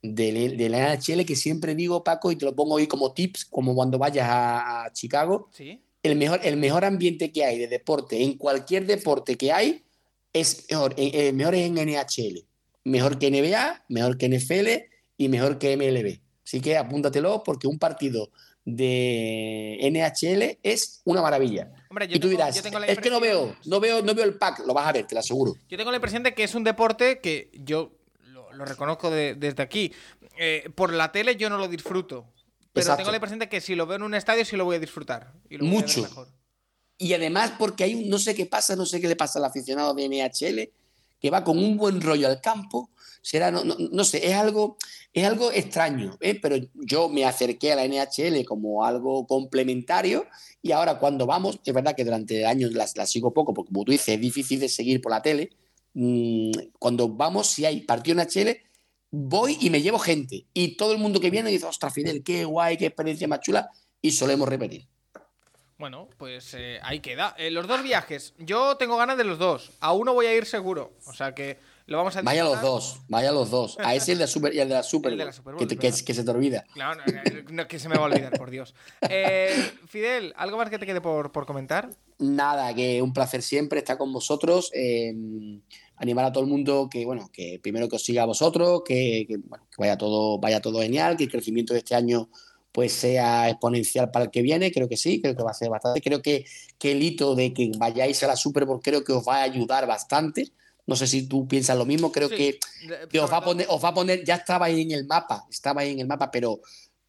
de, 0.00 0.68
la 0.70 0.96
NHL, 0.96 1.26
que 1.26 1.36
siempre 1.36 1.74
digo, 1.74 2.02
Paco, 2.02 2.32
y 2.32 2.36
te 2.36 2.46
lo 2.46 2.56
pongo 2.56 2.78
ahí 2.78 2.86
como 2.86 3.12
tips, 3.12 3.44
como 3.44 3.74
cuando 3.74 3.98
vayas 3.98 4.26
a, 4.30 4.88
Chicago. 4.94 5.50
El, 6.02 6.16
mejor, 6.16 6.40
el 6.42 6.56
mejor 6.56 6.86
ambiente 6.86 7.30
que 7.30 7.44
hay 7.44 7.58
de 7.58 7.68
deporte, 7.68 8.22
en 8.22 8.38
cualquier 8.38 8.86
deporte 8.86 9.36
que 9.36 9.52
hay, 9.52 9.84
es 10.32 10.64
mejor, 10.70 10.94
eh, 10.96 11.10
eh, 11.12 11.32
mejor 11.34 11.54
es 11.54 11.66
en 11.66 11.74
NHL. 11.74 12.46
Mejor 12.84 13.18
que 13.18 13.30
NBA, 13.30 13.84
mejor 13.88 14.16
que 14.16 14.30
NFL 14.30 14.68
y 15.18 15.28
mejor 15.28 15.58
que 15.58 15.76
MLB. 15.76 16.22
Así 16.46 16.62
que 16.62 16.78
apúntatelo 16.78 17.42
porque 17.44 17.66
un 17.66 17.78
partido 17.78 18.30
de 18.64 19.78
NHL 19.82 20.58
es 20.62 21.00
una 21.04 21.20
maravilla. 21.20 21.72
y 22.08 22.20
tú 22.20 22.28
dirás, 22.28 22.56
es 22.56 22.98
que 22.98 23.10
no 23.10 23.20
veo, 23.20 23.56
no 23.64 23.80
veo, 23.80 24.02
no 24.02 24.14
veo 24.14 24.24
el 24.24 24.34
pack, 24.34 24.60
lo 24.66 24.72
vas 24.72 24.86
a 24.86 24.92
ver, 24.92 25.06
te 25.06 25.14
lo 25.14 25.20
aseguro. 25.20 25.56
Yo 25.68 25.76
tengo 25.76 25.90
la 25.90 25.96
impresión 25.96 26.22
de 26.22 26.34
que 26.34 26.44
es 26.44 26.54
un 26.54 26.64
deporte 26.64 27.20
que 27.20 27.50
yo 27.52 27.92
lo, 28.52 28.64
reconozco 28.64 29.10
desde 29.10 29.62
aquí. 29.62 29.92
Eh, 30.38 30.70
por 30.74 30.92
la 30.92 31.12
tele 31.12 31.36
yo 31.36 31.50
no 31.50 31.58
lo 31.58 31.68
disfruto. 31.68 32.32
Pero 32.72 32.96
tengo 32.96 33.10
la 33.10 33.16
impresión 33.16 33.38
de 33.38 33.48
que 33.48 33.60
si 33.60 33.74
lo 33.74 33.86
veo 33.86 33.96
en 33.96 34.02
un 34.02 34.14
estadio 34.14 34.44
sí 34.44 34.56
lo 34.56 34.64
voy 34.64 34.76
a 34.76 34.78
disfrutar. 34.78 35.32
Mucho. 35.60 36.08
Y 36.96 37.12
además 37.14 37.52
porque 37.58 37.84
hay 37.84 37.94
un, 37.94 38.08
no 38.08 38.18
sé 38.18 38.34
qué 38.34 38.46
pasa, 38.46 38.76
no 38.76 38.86
sé 38.86 39.00
qué 39.00 39.08
le 39.08 39.16
pasa 39.16 39.38
al 39.38 39.44
aficionado 39.44 39.92
de 39.92 40.08
NHL, 40.08 40.72
que 41.20 41.30
va 41.30 41.44
con 41.44 41.58
un 41.58 41.76
buen 41.76 42.00
rollo 42.00 42.28
al 42.28 42.40
campo, 42.40 42.90
será, 43.22 43.50
no, 43.50 43.64
no, 43.64 44.04
sé, 44.04 44.26
es 44.26 44.34
algo, 44.34 44.76
es 45.12 45.24
algo 45.24 45.52
extraño, 45.52 46.18
¿eh? 46.20 46.38
pero 46.40 46.56
yo 46.74 47.08
me 47.08 47.24
acerqué 47.24 47.72
a 47.72 47.76
la 47.76 47.86
NHL 47.86 48.44
como 48.44 48.84
algo 48.84 49.26
complementario 49.26 50.26
y 50.60 50.72
ahora 50.72 50.98
cuando 50.98 51.24
vamos, 51.24 51.60
es 51.64 51.72
verdad 51.72 51.94
que 51.94 52.04
durante 52.04 52.44
años 52.44 52.72
la, 52.72 52.86
la 52.96 53.06
sigo 53.06 53.32
poco, 53.32 53.54
porque 53.54 53.72
como 53.72 53.84
tú 53.84 53.92
dices, 53.92 54.08
es 54.08 54.20
difícil 54.20 54.60
de 54.60 54.68
seguir 54.68 55.00
por 55.00 55.12
la 55.12 55.22
tele, 55.22 55.50
mm, 55.94 56.50
cuando 56.78 57.08
vamos, 57.08 57.46
si 57.46 57.64
hay 57.64 57.80
partido 57.82 58.20
NHL, 58.20 58.56
voy 59.12 59.56
y 59.60 59.70
me 59.70 59.80
llevo 59.80 59.98
gente 59.98 60.46
y 60.52 60.76
todo 60.76 60.92
el 60.92 60.98
mundo 60.98 61.20
que 61.20 61.30
viene 61.30 61.50
dice, 61.50 61.66
ostras, 61.66 61.94
Fidel, 61.94 62.24
qué 62.24 62.44
guay, 62.44 62.76
qué 62.76 62.86
experiencia 62.86 63.28
más 63.28 63.40
chula 63.40 63.70
y 64.00 64.10
solemos 64.10 64.48
repetir. 64.48 64.88
Bueno, 65.78 66.08
pues 66.16 66.54
eh, 66.54 66.78
ahí 66.82 67.00
queda. 67.00 67.34
Eh, 67.38 67.50
los 67.50 67.66
dos 67.66 67.82
viajes, 67.82 68.34
yo 68.38 68.76
tengo 68.76 68.96
ganas 68.96 69.16
de 69.18 69.24
los 69.24 69.38
dos. 69.38 69.72
A 69.80 69.92
uno 69.92 70.14
voy 70.14 70.26
a 70.26 70.36
ir 70.36 70.46
seguro. 70.46 70.92
O 71.06 71.12
sea 71.12 71.34
que 71.34 71.58
lo 71.86 71.96
vamos 71.96 72.16
a 72.16 72.22
Vaya 72.22 72.44
los 72.44 72.60
dos, 72.60 73.00
vaya 73.08 73.32
los 73.32 73.50
dos. 73.50 73.78
A 73.78 73.94
ese 73.94 74.12
el 74.12 74.18
de 74.18 74.24
la 74.24 74.28
Super, 74.28 74.54
y 74.54 74.60
el 74.60 74.68
de 74.68 74.74
la 74.74 74.82
Super, 74.82 75.16
que, 75.16 75.92
se 75.92 76.24
te 76.24 76.30
olvida. 76.30 76.64
Claro, 76.72 77.00
no, 77.50 77.66
que 77.66 77.78
se 77.78 77.88
me 77.88 77.96
va 77.96 78.02
a 78.02 78.06
olvidar, 78.06 78.32
por 78.38 78.50
Dios. 78.50 78.74
Eh, 79.08 79.72
Fidel, 79.86 80.32
¿algo 80.36 80.56
más 80.56 80.70
que 80.70 80.78
te 80.78 80.86
quede 80.86 81.00
por, 81.00 81.30
comentar? 81.46 81.90
Nada, 82.18 82.74
que 82.74 83.02
un 83.02 83.12
placer 83.12 83.42
siempre 83.42 83.80
estar 83.80 83.98
con 83.98 84.12
vosotros. 84.12 84.70
animar 85.96 86.24
a 86.24 86.32
todo 86.32 86.44
el 86.44 86.50
mundo 86.50 86.88
que, 86.90 87.04
bueno, 87.04 87.30
que 87.32 87.60
primero 87.62 87.88
que 87.88 87.96
os 87.96 88.04
siga 88.04 88.22
a 88.22 88.26
vosotros, 88.26 88.82
que, 88.84 89.26
que 89.28 89.38
vaya, 89.78 89.96
todo, 89.96 90.38
vaya 90.38 90.60
todo 90.60 90.80
genial, 90.80 91.16
que 91.16 91.24
el 91.24 91.30
crecimiento 91.30 91.72
de 91.72 91.80
este 91.80 91.94
año 91.94 92.28
pues 92.72 92.92
sea 92.92 93.50
exponencial 93.50 94.10
para 94.10 94.24
el 94.24 94.30
que 94.30 94.42
viene, 94.42 94.72
creo 94.72 94.88
que 94.88 94.96
sí, 94.96 95.20
creo 95.20 95.36
que 95.36 95.42
va 95.42 95.50
a 95.50 95.54
ser 95.54 95.68
bastante. 95.68 96.00
Creo 96.00 96.22
que, 96.22 96.46
que 96.78 96.92
el 96.92 97.02
hito 97.02 97.34
de 97.34 97.52
que 97.52 97.70
vayáis 97.78 98.22
a 98.22 98.26
la 98.26 98.36
Super 98.36 98.64
Bowl 98.64 98.80
creo 98.82 99.04
que 99.04 99.12
os 99.12 99.28
va 99.28 99.36
a 99.36 99.42
ayudar 99.42 99.86
bastante. 99.86 100.48
No 100.86 100.96
sé 100.96 101.06
si 101.06 101.28
tú 101.28 101.46
piensas 101.46 101.76
lo 101.76 101.86
mismo, 101.86 102.10
creo 102.10 102.28
que, 102.28 102.58
os, 103.20 103.32
va 103.32 103.36
a 103.36 103.44
poner, 103.44 103.66
os 103.70 103.82
va 103.82 103.90
a 103.90 103.94
poner, 103.94 104.24
ya 104.24 104.36
estaba 104.36 104.66
ahí 104.66 104.82
en 104.82 104.90
el 104.90 105.06
mapa, 105.06 105.46
estaba 105.50 105.82
ahí 105.82 105.92
en 105.92 106.00
el 106.00 106.08
mapa, 106.08 106.30
pero 106.30 106.60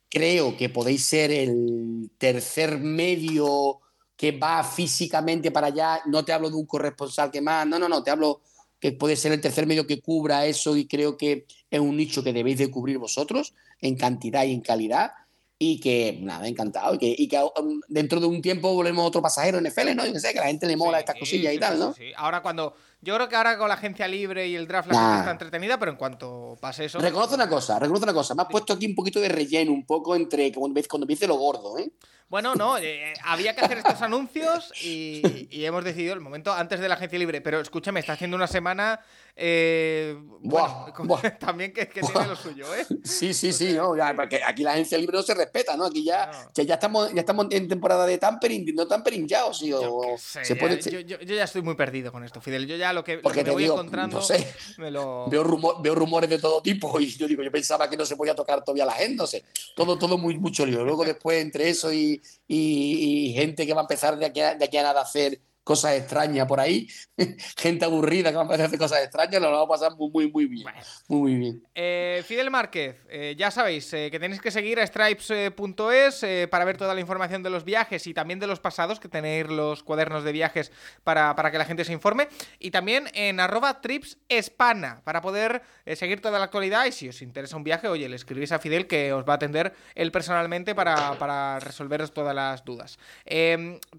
creo 0.10 0.56
que 0.56 0.70
podéis 0.70 1.06
ser 1.06 1.32
el 1.32 2.12
tercer 2.18 2.78
medio 2.80 3.80
que 4.16 4.32
va 4.32 4.64
físicamente 4.64 5.50
para 5.50 5.68
allá. 5.68 6.02
No 6.06 6.24
te 6.24 6.34
hablo 6.34 6.50
de 6.50 6.56
un 6.56 6.68
corresponsal 6.68 7.32
que 7.32 7.42
más, 7.42 7.66
no, 7.66 7.80
no, 7.80 7.90
no, 7.90 8.04
te 8.04 8.12
hablo 8.12 8.42
que 8.80 8.92
puede 8.92 9.16
ser 9.16 9.32
el 9.32 9.42
tercer 9.42 9.66
medio 9.66 9.88
que 9.88 10.02
cubra 10.02 10.46
eso 10.46 10.76
y 10.76 10.88
creo 10.88 11.18
que 11.18 11.46
es 11.72 11.80
un 11.80 11.96
nicho 11.98 12.24
que 12.24 12.34
debéis 12.34 12.58
de 12.58 12.70
cubrir 12.70 12.98
vosotros 12.98 13.56
en 13.80 13.96
cantidad 13.96 14.44
y 14.44 14.52
en 14.52 14.62
calidad 14.62 15.14
y 15.58 15.80
que, 15.80 16.20
nada, 16.22 16.48
encantado. 16.48 16.96
Y 16.96 16.98
que, 16.98 17.16
y 17.18 17.28
que 17.28 17.38
um, 17.38 17.80
dentro 17.88 18.20
de 18.20 18.26
un 18.28 18.42
tiempo 18.42 18.74
volvemos 18.74 19.08
otro 19.08 19.22
pasajero 19.22 19.58
en 19.58 19.68
FL, 19.68 19.96
¿no? 19.96 20.06
Yo 20.06 20.20
sé, 20.20 20.34
que 20.34 20.40
a 20.40 20.44
la 20.44 20.48
gente 20.50 20.68
le 20.68 20.76
mola 20.76 21.00
estas 21.00 21.18
cosillas 21.18 21.54
y 21.54 21.60
tal, 21.60 21.80
¿no? 21.80 21.94
Sí, 21.94 22.12
ahora 22.16 22.42
cuando. 22.42 22.76
Yo 23.04 23.16
creo 23.16 23.28
que 23.28 23.36
ahora 23.36 23.58
con 23.58 23.68
la 23.68 23.74
agencia 23.74 24.08
libre 24.08 24.48
y 24.48 24.56
el 24.56 24.66
draft 24.66 24.90
la 24.90 24.98
gente 24.98 25.20
está 25.20 25.32
entretenida, 25.32 25.78
pero 25.78 25.92
en 25.92 25.98
cuanto 25.98 26.58
pase 26.62 26.86
eso. 26.86 27.00
Reconoce 27.00 27.36
una 27.36 27.50
cosa, 27.50 27.78
reconoce 27.78 28.04
una 28.04 28.14
cosa. 28.14 28.34
Me 28.34 28.44
has 28.44 28.48
puesto 28.48 28.72
aquí 28.72 28.86
un 28.86 28.96
poquito 28.96 29.20
de 29.20 29.28
relleno, 29.28 29.74
un 29.74 29.86
poco 29.86 30.16
entre 30.16 30.54
cuando, 30.54 30.80
cuando 30.90 31.04
empiece 31.04 31.28
lo 31.28 31.36
gordo, 31.36 31.78
¿eh? 31.78 31.92
Bueno, 32.34 32.56
no, 32.56 32.80
eh, 32.80 33.14
había 33.26 33.54
que 33.54 33.62
hacer 33.62 33.78
estos 33.78 34.02
anuncios 34.02 34.74
y, 34.84 35.22
y, 35.52 35.66
hemos 35.66 35.84
decidido 35.84 36.16
el 36.16 36.20
momento 36.20 36.52
antes 36.52 36.80
de 36.80 36.90
la 36.90 36.96
agencia 36.96 37.20
libre. 37.20 37.42
Pero 37.42 37.60
escúchame, 37.60 38.00
está 38.00 38.14
haciendo 38.14 38.36
una 38.36 38.48
semana 38.48 39.02
eh, 39.36 40.16
también 41.40 41.74
que, 41.74 41.88
tiene 41.88 42.28
lo 42.28 42.36
suyo, 42.36 42.74
¿eh? 42.76 42.86
Sí, 43.04 43.34
sí, 43.34 43.52
sí, 43.52 43.74
no, 43.74 43.96
porque 44.16 44.44
aquí 44.44 44.62
la 44.62 44.74
agencia 44.74 44.98
libre 44.98 45.18
no 45.18 45.24
se 45.24 45.34
respeta, 45.34 45.76
¿no? 45.76 45.86
Aquí 45.86 46.04
ya, 46.04 46.50
ya, 46.54 46.76
estamos, 46.76 47.12
ya 47.14 47.22
estamos 47.22 47.48
en 47.50 47.68
temporada 47.68 48.06
de 48.06 48.20
tampering, 48.20 48.76
no 48.76 48.86
tampering 48.88 49.28
ya, 49.28 49.46
o 49.46 49.54
sí, 49.54 49.70
yo, 49.70 50.02
se 50.18 50.56
puede... 50.56 50.80
yo, 50.82 51.00
yo, 51.00 51.18
ya 51.18 51.44
estoy 51.44 51.64
muy 51.64 51.76
perdido 51.76 52.12
con 52.12 52.24
esto, 52.24 52.42
Fidel. 52.42 52.68
Yo 52.68 52.76
ya 52.76 52.94
lo 52.94 53.04
que, 53.04 53.18
porque 53.18 53.44
me 53.44 53.52
voy 53.52 53.66
encontrando. 53.66 54.18
No 54.18 54.24
sé, 54.24 54.54
me 54.78 54.92
lo... 54.92 55.28
veo, 55.30 55.82
veo 55.82 55.96
rumores 55.96 56.30
de 56.30 56.38
todo 56.38 56.62
tipo 56.62 57.00
y 57.00 57.08
yo 57.16 57.28
digo, 57.28 57.42
yo 57.42 57.52
pensaba 57.52 57.90
que 57.90 57.98
no 57.98 58.06
se 58.06 58.16
podía 58.16 58.36
tocar 58.36 58.64
todavía 58.64 58.86
la 58.86 58.94
gente, 58.94 59.16
no 59.16 59.28
sé. 59.28 59.44
Todo, 59.76 59.98
todo 59.98 60.18
muy, 60.20 60.38
mucho 60.38 60.64
lío. 60.64 60.84
Luego, 60.84 61.06
después, 61.06 61.42
entre 61.42 61.70
eso 61.70 61.92
y, 61.92 62.22
y, 62.48 63.34
gente 63.36 63.66
que 63.66 63.74
va 63.74 63.82
a 63.82 63.84
empezar 63.84 64.18
de 64.18 64.26
aquí 64.26 64.40
de 64.42 64.66
aquí 64.66 64.78
a 64.78 64.84
nada 64.84 65.02
a 65.02 65.04
hacer 65.04 65.42
cosas 65.64 65.94
extrañas 65.94 66.46
por 66.46 66.60
ahí, 66.60 66.88
gente 67.58 67.86
aburrida 67.86 68.32
que 68.32 68.38
va 68.38 68.44
a 68.44 68.66
hacer 68.66 68.78
cosas 68.78 69.04
extrañas, 69.04 69.42
lo 69.42 69.52
vamos 69.52 69.66
a 69.66 69.70
pasar 69.70 69.98
muy, 69.98 70.10
muy, 70.10 70.32
muy 70.32 70.46
bien. 70.46 70.68
Muy, 71.08 71.36
bien. 71.36 71.64
Eh, 71.74 72.22
Fidel 72.26 72.52
Márquez, 72.52 72.98
eh, 73.10 73.36
ya 73.38 73.50
sabéis 73.50 73.92
eh, 73.94 74.10
que 74.12 74.20
tenéis 74.20 74.42
que 74.42 74.52
seguir 74.52 74.80
a 74.80 74.86
stripes.es 74.86 76.26
para 76.50 76.66
ver 76.66 76.78
toda 76.78 76.94
la 76.94 77.00
información 77.00 77.44
de 77.44 77.50
los 77.50 77.64
viajes 77.64 78.08
y 78.08 78.14
también 78.14 78.40
de 78.40 78.48
los 78.48 78.60
pasados, 78.60 79.00
que 79.00 79.08
tenéis 79.08 79.48
los 79.48 79.84
cuadernos 79.84 80.24
de 80.24 80.32
viajes 80.32 80.72
para, 81.04 81.34
que 81.52 81.58
la 81.58 81.66
gente 81.66 81.86
se 81.86 81.94
informe. 81.94 82.28
Y 82.60 82.72
también 82.72 83.06
en 83.14 83.40
arroba 83.40 83.82
tripsespana 83.82 85.02
para 85.04 85.22
poder 85.22 85.62
seguir 85.96 86.22
toda 86.22 86.40
la 86.40 86.46
actualidad. 86.46 86.86
Y 86.86 86.92
si 86.92 87.10
os 87.10 87.22
interesa 87.22 87.56
un 87.56 87.64
viaje, 87.64 87.88
oye, 87.88 88.10
le 88.10 88.16
escribís 88.16 88.52
a 88.52 88.60
Fidel 88.60 88.88
que 88.88 89.14
os 89.14 89.24
va 89.28 89.34
a 89.34 89.36
atender 89.38 89.74
él 89.96 90.12
personalmente 90.12 90.76
para, 90.76 91.18
para 91.18 91.60
resolveros 91.60 92.14
todas 92.14 92.36
las 92.36 92.66
dudas. 92.66 92.98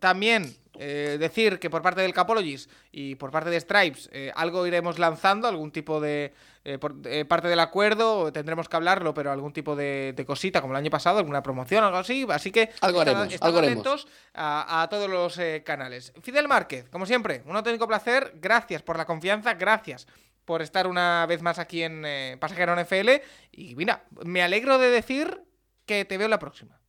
también 0.01 0.57
eh, 0.79 1.17
decir 1.19 1.59
que 1.59 1.71
por 1.71 1.83
parte 1.83 2.01
del 2.01 2.13
Capologist 2.13 2.71
y 2.91 3.15
por 3.15 3.31
parte 3.31 3.51
de 3.51 3.61
Stripes 3.61 4.09
eh, 4.13 4.33
algo 4.35 4.67
iremos 4.67 4.99
lanzando, 4.99 5.49
algún 5.49 5.71
tipo 5.71 6.01
de 6.01 6.33
eh, 6.65 6.79
por, 6.79 6.95
parte 7.29 7.49
del 7.49 7.61
acuerdo, 7.61 8.33
tendremos 8.33 8.69
que 8.69 8.77
hablarlo, 8.77 9.13
pero 9.15 9.31
algún 9.31 9.53
tipo 9.53 9.77
de, 9.77 10.15
cosita 10.27 10.61
como 10.61 10.73
el 10.73 10.79
año 10.79 10.91
pasado, 10.91 11.19
alguna 11.19 11.43
promoción, 11.43 11.85
algo 11.85 11.99
así. 11.99 12.27
Así 12.31 12.51
que 12.51 12.71
algo 12.81 13.01
haremos, 13.01 13.35
atentos 13.41 14.09
a, 14.33 14.87
todos 14.91 15.11
los 15.11 15.39
canales. 15.65 16.13
Fidel 16.23 16.49
Márquez, 16.49 16.89
como 16.89 17.07
siempre, 17.07 17.43
un 17.47 17.57
auténtico 17.57 17.87
placer. 17.87 18.33
Gracias 18.37 18.83
por 18.83 18.97
la 18.97 19.05
confianza, 19.05 19.55
gracias 19.55 20.07
por 20.45 20.63
estar 20.63 20.87
una 20.87 21.27
vez 21.27 21.43
más 21.43 21.59
aquí 21.59 21.83
en 21.83 22.05
eh, 22.05 22.37
Pasajero 22.39 22.77
NFL. 22.77 23.11
Y 23.53 23.75
mira, 23.77 24.05
me 24.25 24.43
alegro 24.43 24.79
de 24.79 24.91
decir 24.91 25.43
que 25.87 26.05
te 26.05 26.19
veo 26.19 26.29
la 26.29 26.39
próxima. 26.39 26.81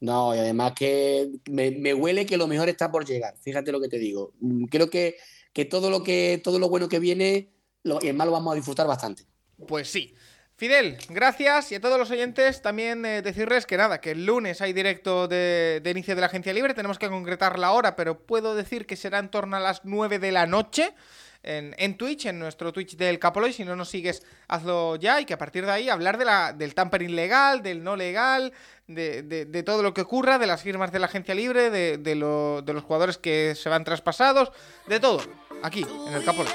No, 0.00 0.34
y 0.34 0.38
además 0.38 0.72
que 0.74 1.30
me, 1.50 1.94
huele 1.94 2.24
que 2.24 2.38
lo 2.38 2.46
mejor 2.46 2.68
está 2.68 2.90
por 2.90 3.04
llegar. 3.04 3.34
Fíjate 3.42 3.70
lo 3.70 3.80
que 3.80 3.88
te 3.88 3.98
digo. 3.98 4.32
Mm, 4.40 4.64
creo 4.64 4.88
que, 4.88 5.16
que 5.52 5.66
todo 5.66 5.90
lo 5.90 6.02
que 6.02 6.40
todo 6.42 6.58
lo 6.58 6.68
bueno 6.68 6.88
que 6.88 6.98
viene, 6.98 7.50
lo, 7.82 8.00
el 8.00 8.14
malo 8.14 8.32
vamos 8.32 8.52
a 8.52 8.56
disfrutar 8.56 8.86
bastante. 8.86 9.24
Pues 9.68 9.88
sí. 9.88 10.14
Fidel, 10.56 10.98
gracias 11.08 11.72
y 11.72 11.76
a 11.76 11.80
todos 11.80 11.98
los 11.98 12.10
oyentes 12.10 12.60
también 12.60 13.06
eh, 13.06 13.22
decirles 13.22 13.64
que 13.64 13.78
nada, 13.78 14.02
que 14.02 14.10
el 14.10 14.26
lunes 14.26 14.60
hay 14.60 14.74
directo 14.74 15.26
de, 15.26 15.80
de, 15.82 15.90
inicio 15.90 16.14
de 16.14 16.20
la 16.20 16.26
agencia 16.26 16.52
libre, 16.52 16.74
tenemos 16.74 16.98
que 16.98 17.08
concretar 17.08 17.58
la 17.58 17.72
hora, 17.72 17.96
pero 17.96 18.26
puedo 18.26 18.54
decir 18.54 18.84
que 18.84 18.96
será 18.96 19.20
en 19.20 19.30
torno 19.30 19.56
a 19.56 19.60
las 19.60 19.86
9 19.86 20.18
de 20.18 20.32
la 20.32 20.46
noche 20.46 20.92
en, 21.42 21.96
Twitch, 21.96 22.26
en 22.26 22.38
nuestro 22.38 22.72
Twitch 22.72 22.96
del 22.96 23.18
Capoloy. 23.18 23.52
Si 23.52 23.64
no 23.64 23.76
nos 23.76 23.88
sigues, 23.88 24.22
hazlo 24.48 24.96
ya 24.96 25.20
y 25.20 25.24
que 25.24 25.34
a 25.34 25.38
partir 25.38 25.66
de 25.66 25.72
ahí 25.72 25.88
hablar 25.88 26.18
de 26.18 26.24
la, 26.24 26.52
del 26.52 26.74
tampering 26.74 27.14
legal, 27.14 27.62
del 27.62 27.82
no 27.82 27.96
legal, 27.96 28.52
de, 28.86 29.62
todo 29.64 29.82
lo 29.82 29.94
que 29.94 30.02
ocurra, 30.02 30.38
de 30.38 30.46
las 30.46 30.62
firmas 30.62 30.92
de 30.92 30.98
la 30.98 31.06
agencia 31.06 31.34
libre, 31.34 31.70
de, 31.70 31.98
de, 31.98 32.14
los 32.14 32.84
jugadores 32.84 33.18
que 33.18 33.54
se 33.54 33.68
van 33.68 33.84
traspasados, 33.84 34.52
de 34.86 35.00
todo, 35.00 35.22
aquí, 35.62 35.86
en 36.08 36.14
el 36.14 36.24
Capoloy. 36.24 36.52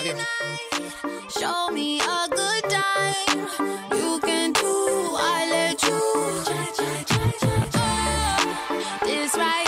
Adiós. 0.00 0.18
right 9.38 9.67